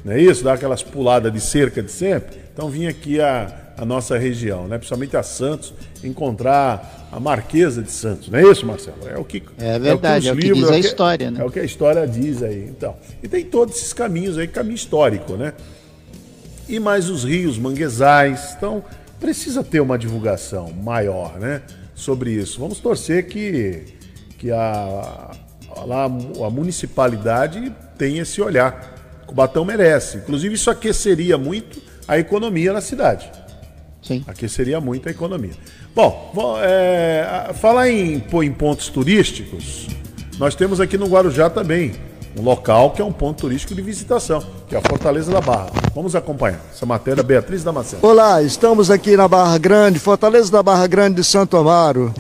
não 0.04 0.12
é 0.12 0.20
isso? 0.20 0.42
Dava 0.42 0.56
aquelas 0.56 0.82
puladas 0.82 1.32
de 1.32 1.40
cerca 1.40 1.82
de 1.82 1.92
sempre. 1.92 2.38
Então 2.52 2.68
vinha 2.68 2.90
aqui 2.90 3.20
a, 3.20 3.63
a 3.76 3.84
nossa 3.84 4.16
região, 4.18 4.66
né? 4.68 4.78
principalmente 4.78 5.16
a 5.16 5.22
Santos, 5.22 5.74
encontrar 6.02 7.08
a 7.10 7.18
Marquesa 7.18 7.82
de 7.82 7.90
Santos, 7.90 8.28
não 8.28 8.38
é 8.38 8.42
isso, 8.50 8.66
Marcelo? 8.66 8.96
É 9.08 9.18
o 9.18 9.24
que 9.24 9.42
é 9.58 9.78
verdade, 9.78 10.28
é 10.28 10.32
o 10.32 10.36
que, 10.36 10.48
é 10.48 10.52
o 10.52 10.54
que 10.54 10.60
diz 10.60 10.70
a 10.70 10.78
história, 10.78 11.30
né? 11.30 11.40
É 11.40 11.44
o 11.44 11.50
que 11.50 11.60
a 11.60 11.64
história 11.64 12.06
diz 12.06 12.42
aí, 12.42 12.66
então. 12.68 12.96
E 13.22 13.28
tem 13.28 13.44
todos 13.44 13.76
esses 13.76 13.92
caminhos 13.92 14.38
aí, 14.38 14.48
caminho 14.48 14.74
histórico, 14.74 15.34
né? 15.34 15.52
E 16.68 16.78
mais 16.78 17.10
os 17.10 17.24
rios, 17.24 17.58
manguezais, 17.58 18.54
então 18.56 18.82
precisa 19.20 19.62
ter 19.62 19.80
uma 19.80 19.98
divulgação 19.98 20.72
maior, 20.72 21.38
né, 21.38 21.62
sobre 21.94 22.30
isso. 22.32 22.58
Vamos 22.60 22.78
torcer 22.78 23.26
que 23.26 23.94
que 24.38 24.50
a 24.50 25.30
a, 25.76 26.04
a 26.04 26.50
municipalidade 26.50 27.72
tenha 27.98 28.22
esse 28.22 28.40
olhar. 28.40 28.94
Cubatão 29.26 29.64
merece. 29.64 30.18
Inclusive 30.18 30.54
isso 30.54 30.70
aqueceria 30.70 31.36
muito 31.36 31.82
a 32.06 32.18
economia 32.18 32.72
na 32.72 32.80
cidade. 32.80 33.30
Sim. 34.04 34.22
Aqueceria 34.26 34.80
muito 34.80 35.08
a 35.08 35.10
economia. 35.10 35.54
Bom, 35.94 36.32
é, 36.60 37.52
falar 37.54 37.88
em, 37.88 38.22
em 38.42 38.52
pontos 38.52 38.88
turísticos, 38.88 39.88
nós 40.38 40.54
temos 40.54 40.78
aqui 40.80 40.98
no 40.98 41.06
Guarujá 41.06 41.48
também 41.48 41.94
um 42.38 42.42
local 42.42 42.90
que 42.90 43.00
é 43.00 43.04
um 43.04 43.12
ponto 43.12 43.40
turístico 43.42 43.74
de 43.74 43.80
visitação, 43.80 44.44
que 44.68 44.74
é 44.74 44.78
a 44.78 44.82
Fortaleza 44.82 45.30
da 45.30 45.40
Barra. 45.40 45.70
Vamos 45.94 46.14
acompanhar 46.14 46.60
essa 46.72 46.84
matéria, 46.84 47.22
Beatriz 47.22 47.62
Damasceno. 47.62 48.04
Olá, 48.04 48.42
estamos 48.42 48.90
aqui 48.90 49.16
na 49.16 49.28
Barra 49.28 49.56
Grande, 49.56 49.98
Fortaleza 49.98 50.50
da 50.50 50.62
Barra 50.62 50.86
Grande 50.86 51.16
de 51.16 51.24
Santo 51.24 51.56
Amaro. 51.56 52.12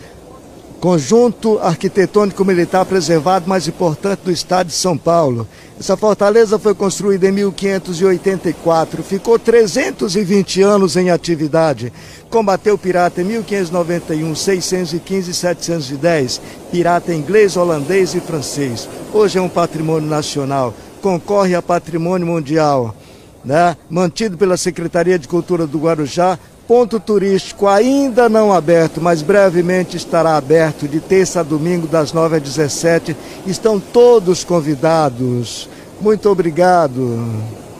Conjunto 0.84 1.58
arquitetônico 1.60 2.44
militar 2.44 2.84
preservado 2.84 3.48
mais 3.48 3.66
importante 3.66 4.20
do 4.22 4.30
estado 4.30 4.66
de 4.66 4.74
São 4.74 4.98
Paulo. 4.98 5.48
Essa 5.80 5.96
fortaleza 5.96 6.58
foi 6.58 6.74
construída 6.74 7.26
em 7.26 7.32
1584, 7.32 9.02
ficou 9.02 9.38
320 9.38 10.60
anos 10.60 10.94
em 10.94 11.08
atividade. 11.08 11.90
Combateu 12.28 12.76
pirata 12.76 13.22
em 13.22 13.24
1591, 13.24 14.34
615 14.34 15.30
e 15.30 15.34
710. 15.34 16.42
Pirata 16.70 17.14
inglês, 17.14 17.56
holandês 17.56 18.14
e 18.14 18.20
francês. 18.20 18.86
Hoje 19.10 19.38
é 19.38 19.40
um 19.40 19.48
patrimônio 19.48 20.06
nacional, 20.06 20.74
concorre 21.00 21.54
a 21.54 21.62
patrimônio 21.62 22.26
mundial. 22.26 22.94
Né? 23.42 23.74
Mantido 23.88 24.36
pela 24.36 24.58
Secretaria 24.58 25.18
de 25.18 25.28
Cultura 25.28 25.66
do 25.66 25.78
Guarujá, 25.78 26.38
Ponto 26.66 26.98
turístico 26.98 27.68
ainda 27.68 28.26
não 28.26 28.50
aberto, 28.50 28.98
mas 28.98 29.20
brevemente 29.20 29.98
estará 29.98 30.36
aberto 30.36 30.88
de 30.88 30.98
terça 30.98 31.40
a 31.40 31.42
domingo, 31.42 31.86
das 31.86 32.10
9 32.10 32.36
às 32.36 32.42
17. 32.42 33.14
Estão 33.46 33.78
todos 33.78 34.44
convidados. 34.44 35.68
Muito 36.00 36.30
obrigado. 36.30 37.22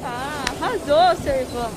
Ah, 0.03 0.45
arrasou, 0.61 1.23
seu 1.23 1.33
Ivan. 1.33 1.71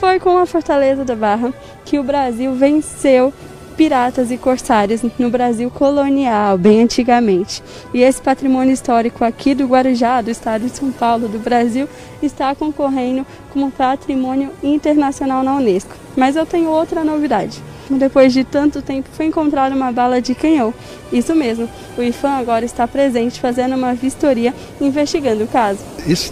Foi 0.00 0.18
com 0.18 0.38
a 0.38 0.46
Fortaleza 0.46 1.04
da 1.04 1.14
Barra 1.14 1.54
que 1.84 1.98
o 2.00 2.02
Brasil 2.02 2.52
venceu 2.54 3.32
piratas 3.80 4.30
e 4.30 4.36
corsários 4.36 5.00
no 5.18 5.30
Brasil 5.30 5.70
colonial, 5.70 6.58
bem 6.58 6.82
antigamente. 6.82 7.62
E 7.94 8.02
esse 8.02 8.20
patrimônio 8.20 8.74
histórico 8.74 9.24
aqui 9.24 9.54
do 9.54 9.64
Guarujá, 9.64 10.20
do 10.20 10.30
estado 10.30 10.66
de 10.66 10.76
São 10.76 10.92
Paulo, 10.92 11.28
do 11.28 11.38
Brasil, 11.38 11.88
está 12.22 12.54
concorrendo 12.54 13.26
como 13.48 13.70
patrimônio 13.70 14.50
internacional 14.62 15.42
na 15.42 15.56
Unesco. 15.56 15.96
Mas 16.14 16.36
eu 16.36 16.44
tenho 16.44 16.68
outra 16.68 17.02
novidade. 17.02 17.58
Depois 17.88 18.34
de 18.34 18.44
tanto 18.44 18.82
tempo, 18.82 19.08
foi 19.14 19.24
encontrada 19.24 19.74
uma 19.74 19.90
bala 19.90 20.20
de 20.20 20.34
canhão. 20.34 20.74
Isso 21.10 21.34
mesmo, 21.34 21.66
o 21.96 22.02
IFAM 22.02 22.32
agora 22.32 22.66
está 22.66 22.86
presente 22.86 23.40
fazendo 23.40 23.76
uma 23.76 23.94
vistoria 23.94 24.54
investigando 24.78 25.44
o 25.44 25.48
caso. 25.48 25.80
Isso 26.06 26.30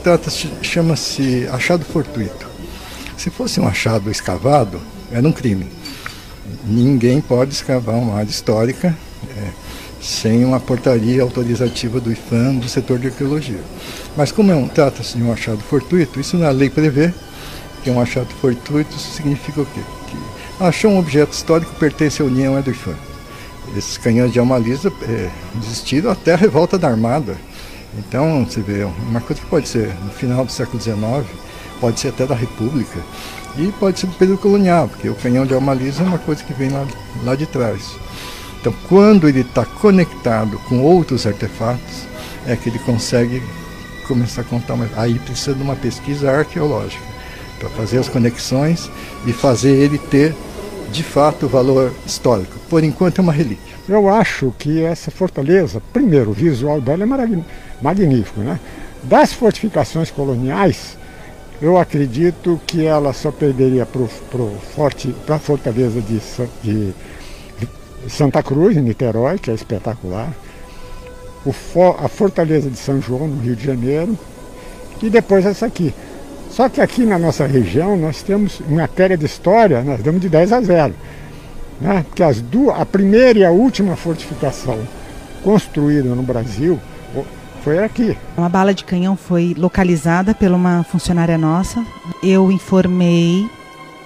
chama-se 0.60 1.48
achado 1.50 1.82
fortuito. 1.82 2.46
Se 3.16 3.30
fosse 3.30 3.58
um 3.58 3.66
achado 3.66 4.10
escavado, 4.10 4.82
era 5.10 5.26
um 5.26 5.32
crime 5.32 5.77
ninguém 6.64 7.20
pode 7.20 7.52
escavar 7.52 7.96
uma 7.96 8.16
área 8.16 8.30
histórica 8.30 8.96
é, 9.36 9.48
sem 10.00 10.44
uma 10.44 10.60
portaria 10.60 11.22
autorizativa 11.22 12.00
do 12.00 12.12
IFAM 12.12 12.56
do 12.56 12.68
setor 12.68 12.98
de 12.98 13.08
arqueologia. 13.08 13.60
Mas 14.16 14.32
como 14.32 14.52
é 14.52 14.54
um, 14.54 14.68
trata-se 14.68 15.16
de 15.16 15.22
um 15.22 15.32
achado 15.32 15.58
fortuito, 15.58 16.20
isso 16.20 16.36
na 16.36 16.50
lei 16.50 16.70
prevê 16.70 17.12
que 17.82 17.90
um 17.90 18.00
achado 18.00 18.28
fortuito 18.40 18.98
significa 18.98 19.62
o 19.62 19.66
quê? 19.66 19.80
Que 20.08 20.64
achou 20.64 20.90
um 20.90 20.98
objeto 20.98 21.32
histórico 21.32 21.74
pertence 21.76 22.22
à 22.22 22.24
União 22.24 22.56
é 22.56 22.62
do 22.62 22.70
IFAM. 22.70 22.96
Esses 23.76 23.98
canhões 23.98 24.32
de 24.32 24.38
Almalisa 24.38 24.92
é, 25.02 25.30
existiram 25.62 26.10
até 26.10 26.32
a 26.34 26.36
revolta 26.36 26.78
da 26.78 26.88
Armada. 26.88 27.36
Então, 27.98 28.44
você 28.44 28.60
vê, 28.60 28.84
uma 28.84 29.20
coisa 29.20 29.40
que 29.40 29.48
pode 29.48 29.68
ser 29.68 29.92
no 30.04 30.10
final 30.10 30.44
do 30.44 30.52
século 30.52 30.80
XIX, 30.80 30.96
pode 31.80 32.00
ser 32.00 32.08
até 32.08 32.26
da 32.26 32.34
República, 32.34 32.98
e 33.58 33.72
pode 33.72 33.98
ser 33.98 34.06
do 34.06 34.14
período 34.14 34.38
colonial, 34.38 34.88
porque 34.88 35.08
o 35.08 35.14
canhão 35.14 35.44
de 35.44 35.52
Almalisa 35.52 36.02
é 36.02 36.06
uma 36.06 36.18
coisa 36.18 36.42
que 36.44 36.52
vem 36.52 36.70
lá, 36.70 36.86
lá 37.24 37.34
de 37.34 37.46
trás. 37.46 37.96
Então, 38.60 38.72
quando 38.88 39.28
ele 39.28 39.40
está 39.40 39.64
conectado 39.64 40.58
com 40.68 40.80
outros 40.80 41.26
artefatos, 41.26 42.06
é 42.46 42.56
que 42.56 42.68
ele 42.68 42.78
consegue 42.78 43.42
começar 44.06 44.42
a 44.42 44.44
contar. 44.44 44.74
Uma... 44.74 44.88
Aí 44.96 45.18
precisa 45.18 45.54
de 45.54 45.62
uma 45.62 45.76
pesquisa 45.76 46.30
arqueológica 46.30 47.02
para 47.58 47.68
fazer 47.70 47.98
as 47.98 48.08
conexões 48.08 48.90
e 49.26 49.32
fazer 49.32 49.72
ele 49.72 49.98
ter, 49.98 50.34
de 50.90 51.02
fato, 51.02 51.48
valor 51.48 51.92
histórico. 52.06 52.58
Por 52.68 52.82
enquanto, 52.82 53.18
é 53.18 53.22
uma 53.22 53.32
relíquia. 53.32 53.74
Eu 53.88 54.08
acho 54.08 54.52
que 54.58 54.82
essa 54.82 55.10
fortaleza, 55.10 55.82
primeiro, 55.92 56.30
o 56.30 56.34
visual 56.34 56.80
dela 56.80 57.04
é 57.04 57.06
magnífico, 57.80 58.40
né? 58.40 58.58
Das 59.02 59.32
fortificações 59.32 60.10
coloniais, 60.10 60.97
eu 61.60 61.76
acredito 61.76 62.60
que 62.66 62.86
ela 62.86 63.12
só 63.12 63.32
perderia 63.32 63.86
para 63.86 65.36
a 65.36 65.38
Fortaleza 65.38 66.00
de, 66.00 66.20
de, 66.62 66.94
Santa 68.08 68.42
Cruz, 68.42 68.76
em 68.76 68.82
Niterói, 68.82 69.38
que 69.38 69.50
é 69.50 69.54
espetacular, 69.54 70.32
o, 71.44 71.52
a 71.98 72.08
Fortaleza 72.08 72.70
de 72.70 72.76
São 72.76 73.00
João, 73.00 73.26
no 73.26 73.42
Rio 73.42 73.56
de 73.56 73.64
Janeiro, 73.64 74.16
e 75.02 75.10
depois 75.10 75.44
essa 75.44 75.66
aqui. 75.66 75.92
Só 76.50 76.68
que 76.68 76.80
aqui 76.80 77.04
na 77.04 77.18
nossa 77.18 77.46
região 77.46 77.96
nós 77.96 78.22
temos, 78.22 78.60
em 78.68 78.74
matéria 78.74 79.16
de 79.16 79.26
história, 79.26 79.82
nós 79.82 80.02
damos 80.02 80.20
de 80.20 80.28
10 80.28 80.52
a 80.52 80.60
0. 80.60 80.94
Né? 81.80 82.04
Porque 82.08 82.22
as 82.22 82.40
duas, 82.40 82.80
a 82.80 82.86
primeira 82.86 83.40
e 83.40 83.44
a 83.44 83.50
última 83.50 83.96
fortificação 83.96 84.78
construída 85.42 86.08
no 86.14 86.22
Brasil 86.22 86.80
foi 87.62 87.78
aqui. 87.78 88.16
Uma 88.36 88.48
bala 88.48 88.72
de 88.72 88.84
canhão 88.84 89.16
foi 89.16 89.54
localizada 89.56 90.34
por 90.34 90.50
uma 90.50 90.84
funcionária 90.84 91.36
nossa. 91.36 91.84
Eu 92.22 92.50
informei 92.50 93.48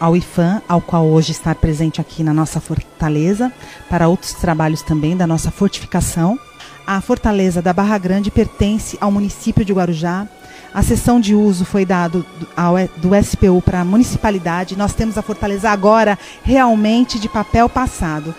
ao 0.01 0.17
IFAM, 0.17 0.61
ao 0.69 0.81
qual 0.81 1.07
hoje 1.07 1.31
está 1.31 1.55
presente 1.55 2.01
aqui 2.01 2.25
na 2.25 2.35
nossa 2.35 2.61
fortaleza, 2.61 3.53
para 3.89 4.09
outros 4.09 4.33
trabalhos 4.35 4.83
também 4.83 5.17
da 5.17 5.27
nossa 5.27 5.51
fortificação. 5.51 6.39
A 6.85 7.01
fortaleza 7.01 7.63
da 7.63 7.73
Barra 7.73 7.99
Grande 7.99 8.31
pertence 8.31 8.99
ao 9.01 9.13
município 9.13 9.65
de 9.65 9.73
Guarujá. 9.73 10.27
A 10.75 10.83
sessão 10.83 11.21
de 11.21 11.35
uso 11.35 11.65
foi 11.65 11.85
dado 11.85 12.27
ao, 12.57 12.75
do 12.97 13.11
SPU 13.23 13.63
para 13.63 13.81
a 13.81 13.85
municipalidade. 13.85 14.77
Nós 14.77 14.93
temos 14.93 15.17
a 15.17 15.23
fortaleza 15.23 15.71
agora 15.71 16.19
realmente 16.43 17.21
de 17.21 17.29
papel 17.29 17.69
passado 17.69 18.35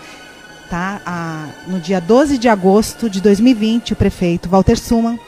tá? 0.68 1.00
A, 1.04 1.46
no 1.66 1.78
dia 1.80 2.00
12 2.00 2.38
de 2.38 2.48
agosto 2.48 3.08
de 3.08 3.20
2020, 3.20 3.92
o 3.92 3.96
prefeito 3.96 4.48
Walter 4.48 4.78
Suman 4.78 5.18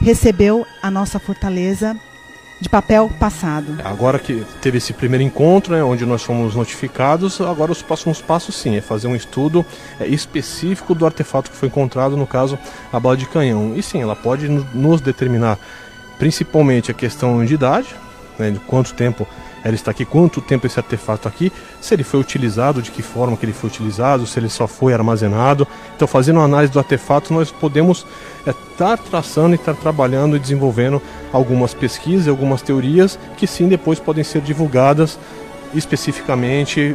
recebeu 0.00 0.66
a 0.82 0.90
nossa 0.90 1.18
fortaleza 1.18 1.96
de 2.60 2.68
papel 2.68 3.10
passado. 3.20 3.76
Agora 3.84 4.18
que 4.18 4.44
teve 4.62 4.78
esse 4.78 4.92
primeiro 4.92 5.22
encontro, 5.22 5.74
né, 5.74 5.82
onde 5.82 6.06
nós 6.06 6.22
fomos 6.22 6.54
notificados, 6.54 7.40
agora 7.40 7.70
os 7.70 7.82
próximos 7.82 8.22
passos 8.22 8.56
sim, 8.56 8.76
é 8.76 8.80
fazer 8.80 9.08
um 9.08 9.16
estudo 9.16 9.64
é, 10.00 10.06
específico 10.06 10.94
do 10.94 11.04
artefato 11.04 11.50
que 11.50 11.56
foi 11.56 11.68
encontrado, 11.68 12.16
no 12.16 12.26
caso, 12.26 12.58
a 12.92 12.98
bala 12.98 13.16
de 13.16 13.26
canhão. 13.26 13.74
E 13.76 13.82
sim, 13.82 14.00
ela 14.00 14.16
pode 14.16 14.48
nos 14.48 15.00
determinar 15.00 15.58
principalmente 16.18 16.90
a 16.90 16.94
questão 16.94 17.44
de 17.44 17.54
idade, 17.54 17.94
né, 18.38 18.50
de 18.50 18.58
quanto 18.60 18.94
tempo 18.94 19.26
ela 19.66 19.74
está 19.74 19.90
aqui, 19.90 20.04
quanto 20.04 20.40
tempo 20.40 20.64
esse 20.64 20.78
artefato 20.78 21.26
aqui, 21.26 21.50
se 21.80 21.92
ele 21.92 22.04
foi 22.04 22.20
utilizado, 22.20 22.80
de 22.80 22.92
que 22.92 23.02
forma 23.02 23.36
que 23.36 23.44
ele 23.44 23.52
foi 23.52 23.68
utilizado, 23.68 24.24
se 24.24 24.38
ele 24.38 24.48
só 24.48 24.68
foi 24.68 24.94
armazenado. 24.94 25.66
Então, 25.96 26.06
fazendo 26.06 26.36
uma 26.36 26.44
análise 26.44 26.72
do 26.72 26.78
artefato, 26.78 27.34
nós 27.34 27.50
podemos 27.50 28.06
estar 28.46 28.96
traçando 28.96 29.56
e 29.56 29.56
estar 29.56 29.74
trabalhando 29.74 30.36
e 30.36 30.38
desenvolvendo 30.38 31.02
algumas 31.32 31.74
pesquisas, 31.74 32.28
algumas 32.28 32.62
teorias 32.62 33.18
que 33.36 33.44
sim 33.44 33.66
depois 33.66 33.98
podem 33.98 34.22
ser 34.22 34.40
divulgadas 34.40 35.18
especificamente 35.74 36.94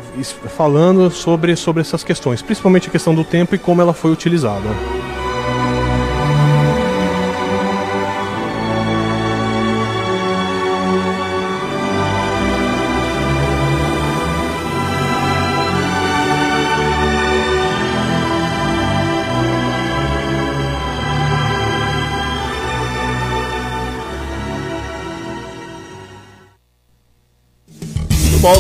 falando 0.56 1.12
sobre, 1.12 1.58
sobre 1.58 1.82
essas 1.82 2.06
questões, 2.06 2.42
principalmente 2.42 2.88
a 2.88 2.92
questão 2.92 3.14
do 3.14 3.26
tempo 3.26 3.54
e 3.54 3.58
como 3.60 3.82
ela 3.82 3.94
foi 3.94 4.14
utilizada. 4.14 4.70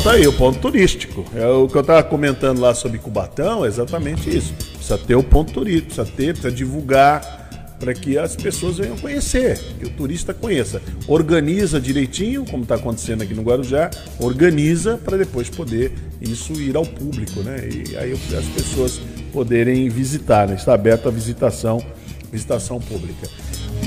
Tá 0.03 0.11
aí, 0.11 0.27
o 0.27 0.34
ponto 0.34 0.59
turístico. 0.59 1.25
É 1.36 1.47
o 1.47 1.67
que 1.67 1.75
eu 1.75 1.82
estava 1.82 2.03
comentando 2.03 2.59
lá 2.59 2.73
sobre 2.75 2.99
Cubatão, 2.99 3.65
é 3.65 3.67
exatamente 3.67 4.29
isso. 4.29 4.53
Precisa 4.53 4.97
ter 4.97 5.15
o 5.15 5.23
ponto 5.23 5.51
turístico, 5.51 5.95
precisa 5.95 6.15
ter, 6.15 6.34
precisa 6.34 6.51
divulgar 6.51 7.41
para 7.79 7.95
que 7.95 8.15
as 8.15 8.36
pessoas 8.36 8.77
venham 8.77 8.95
conhecer, 8.95 9.57
que 9.79 9.86
o 9.86 9.89
turista 9.89 10.36
conheça. 10.36 10.79
Organiza 11.07 11.82
direitinho, 11.82 12.45
como 12.45 12.61
está 12.61 12.75
acontecendo 12.75 13.23
aqui 13.23 13.34
no 13.34 13.41
Guarujá, 13.41 13.89
organiza 14.19 14.99
para 15.03 15.17
depois 15.17 15.49
poder 15.49 15.91
isso 16.21 16.53
ir 16.53 16.75
ao 16.75 16.86
público, 16.86 17.39
né? 17.41 17.67
E 17.67 17.97
aí 17.97 18.11
as 18.11 18.45
pessoas 18.45 19.01
poderem 19.34 19.89
visitar, 19.89 20.47
né? 20.47 20.53
Está 20.53 20.75
aberta 20.75 21.09
a 21.09 21.11
visitação, 21.11 21.84
visitação 22.32 22.79
pública. 22.79 23.27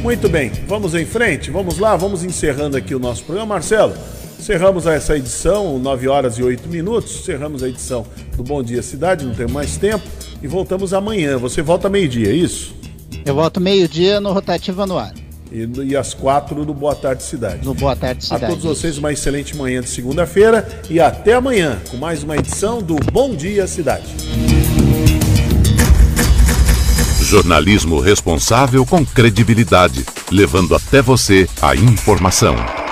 Muito 0.03 0.28
bem, 0.28 0.51
vamos 0.66 0.92
em 0.97 1.07
frente, 1.07 1.53
vamos 1.53 1.78
lá, 1.78 1.97
vamos 1.97 2.24
encerrando 2.24 2.76
aqui 2.76 2.97
o 2.97 2.99
nosso 2.99 3.22
programa. 3.22 3.55
Marcelo, 3.55 3.95
Cerramos 4.45 4.84
essa 4.86 5.16
edição, 5.16 5.78
9 5.78 6.07
horas 6.07 6.36
e 6.36 6.42
8 6.42 6.68
minutos. 6.68 7.24
Cerramos 7.24 7.62
a 7.62 7.68
edição 7.70 8.05
do 8.36 8.42
Bom 8.42 8.62
Dia 8.62 8.82
Cidade, 8.82 9.24
não 9.24 9.34
temos 9.34 9.53
mais 9.53 9.78
tempo. 9.78 10.05
E 10.42 10.47
voltamos 10.47 10.92
amanhã. 10.92 11.38
Você 11.38 11.62
volta 11.62 11.88
meio-dia, 11.88 12.28
é 12.28 12.34
isso? 12.34 12.74
Eu 13.24 13.34
volto 13.34 13.59
meio-dia 13.59 14.20
no 14.20 14.34
Rotativa 14.34 14.84
no 14.84 14.99
Ar. 14.99 15.14
E, 15.51 15.66
e 15.84 15.97
às 15.97 16.12
quatro 16.12 16.62
no 16.62 16.74
Boa 16.74 16.95
Tarde 16.95 17.22
Cidade. 17.22 17.64
No 17.64 17.72
Boa 17.72 17.97
Tarde 17.97 18.22
Cidade. 18.22 18.45
A 18.45 18.49
todos 18.49 18.64
vocês, 18.64 18.99
uma 18.99 19.11
excelente 19.11 19.57
manhã 19.57 19.80
de 19.80 19.88
segunda-feira 19.88 20.68
e 20.90 21.01
até 21.01 21.32
amanhã 21.32 21.80
com 21.90 21.97
mais 21.97 22.22
uma 22.22 22.36
edição 22.36 22.82
do 22.82 22.97
Bom 22.97 23.34
Dia 23.34 23.66
Cidade. 23.66 24.05
Jornalismo 27.22 27.99
responsável 27.99 28.84
com 28.84 29.07
credibilidade, 29.07 30.05
levando 30.30 30.74
até 30.74 31.01
você 31.01 31.49
a 31.62 31.74
informação. 31.74 32.84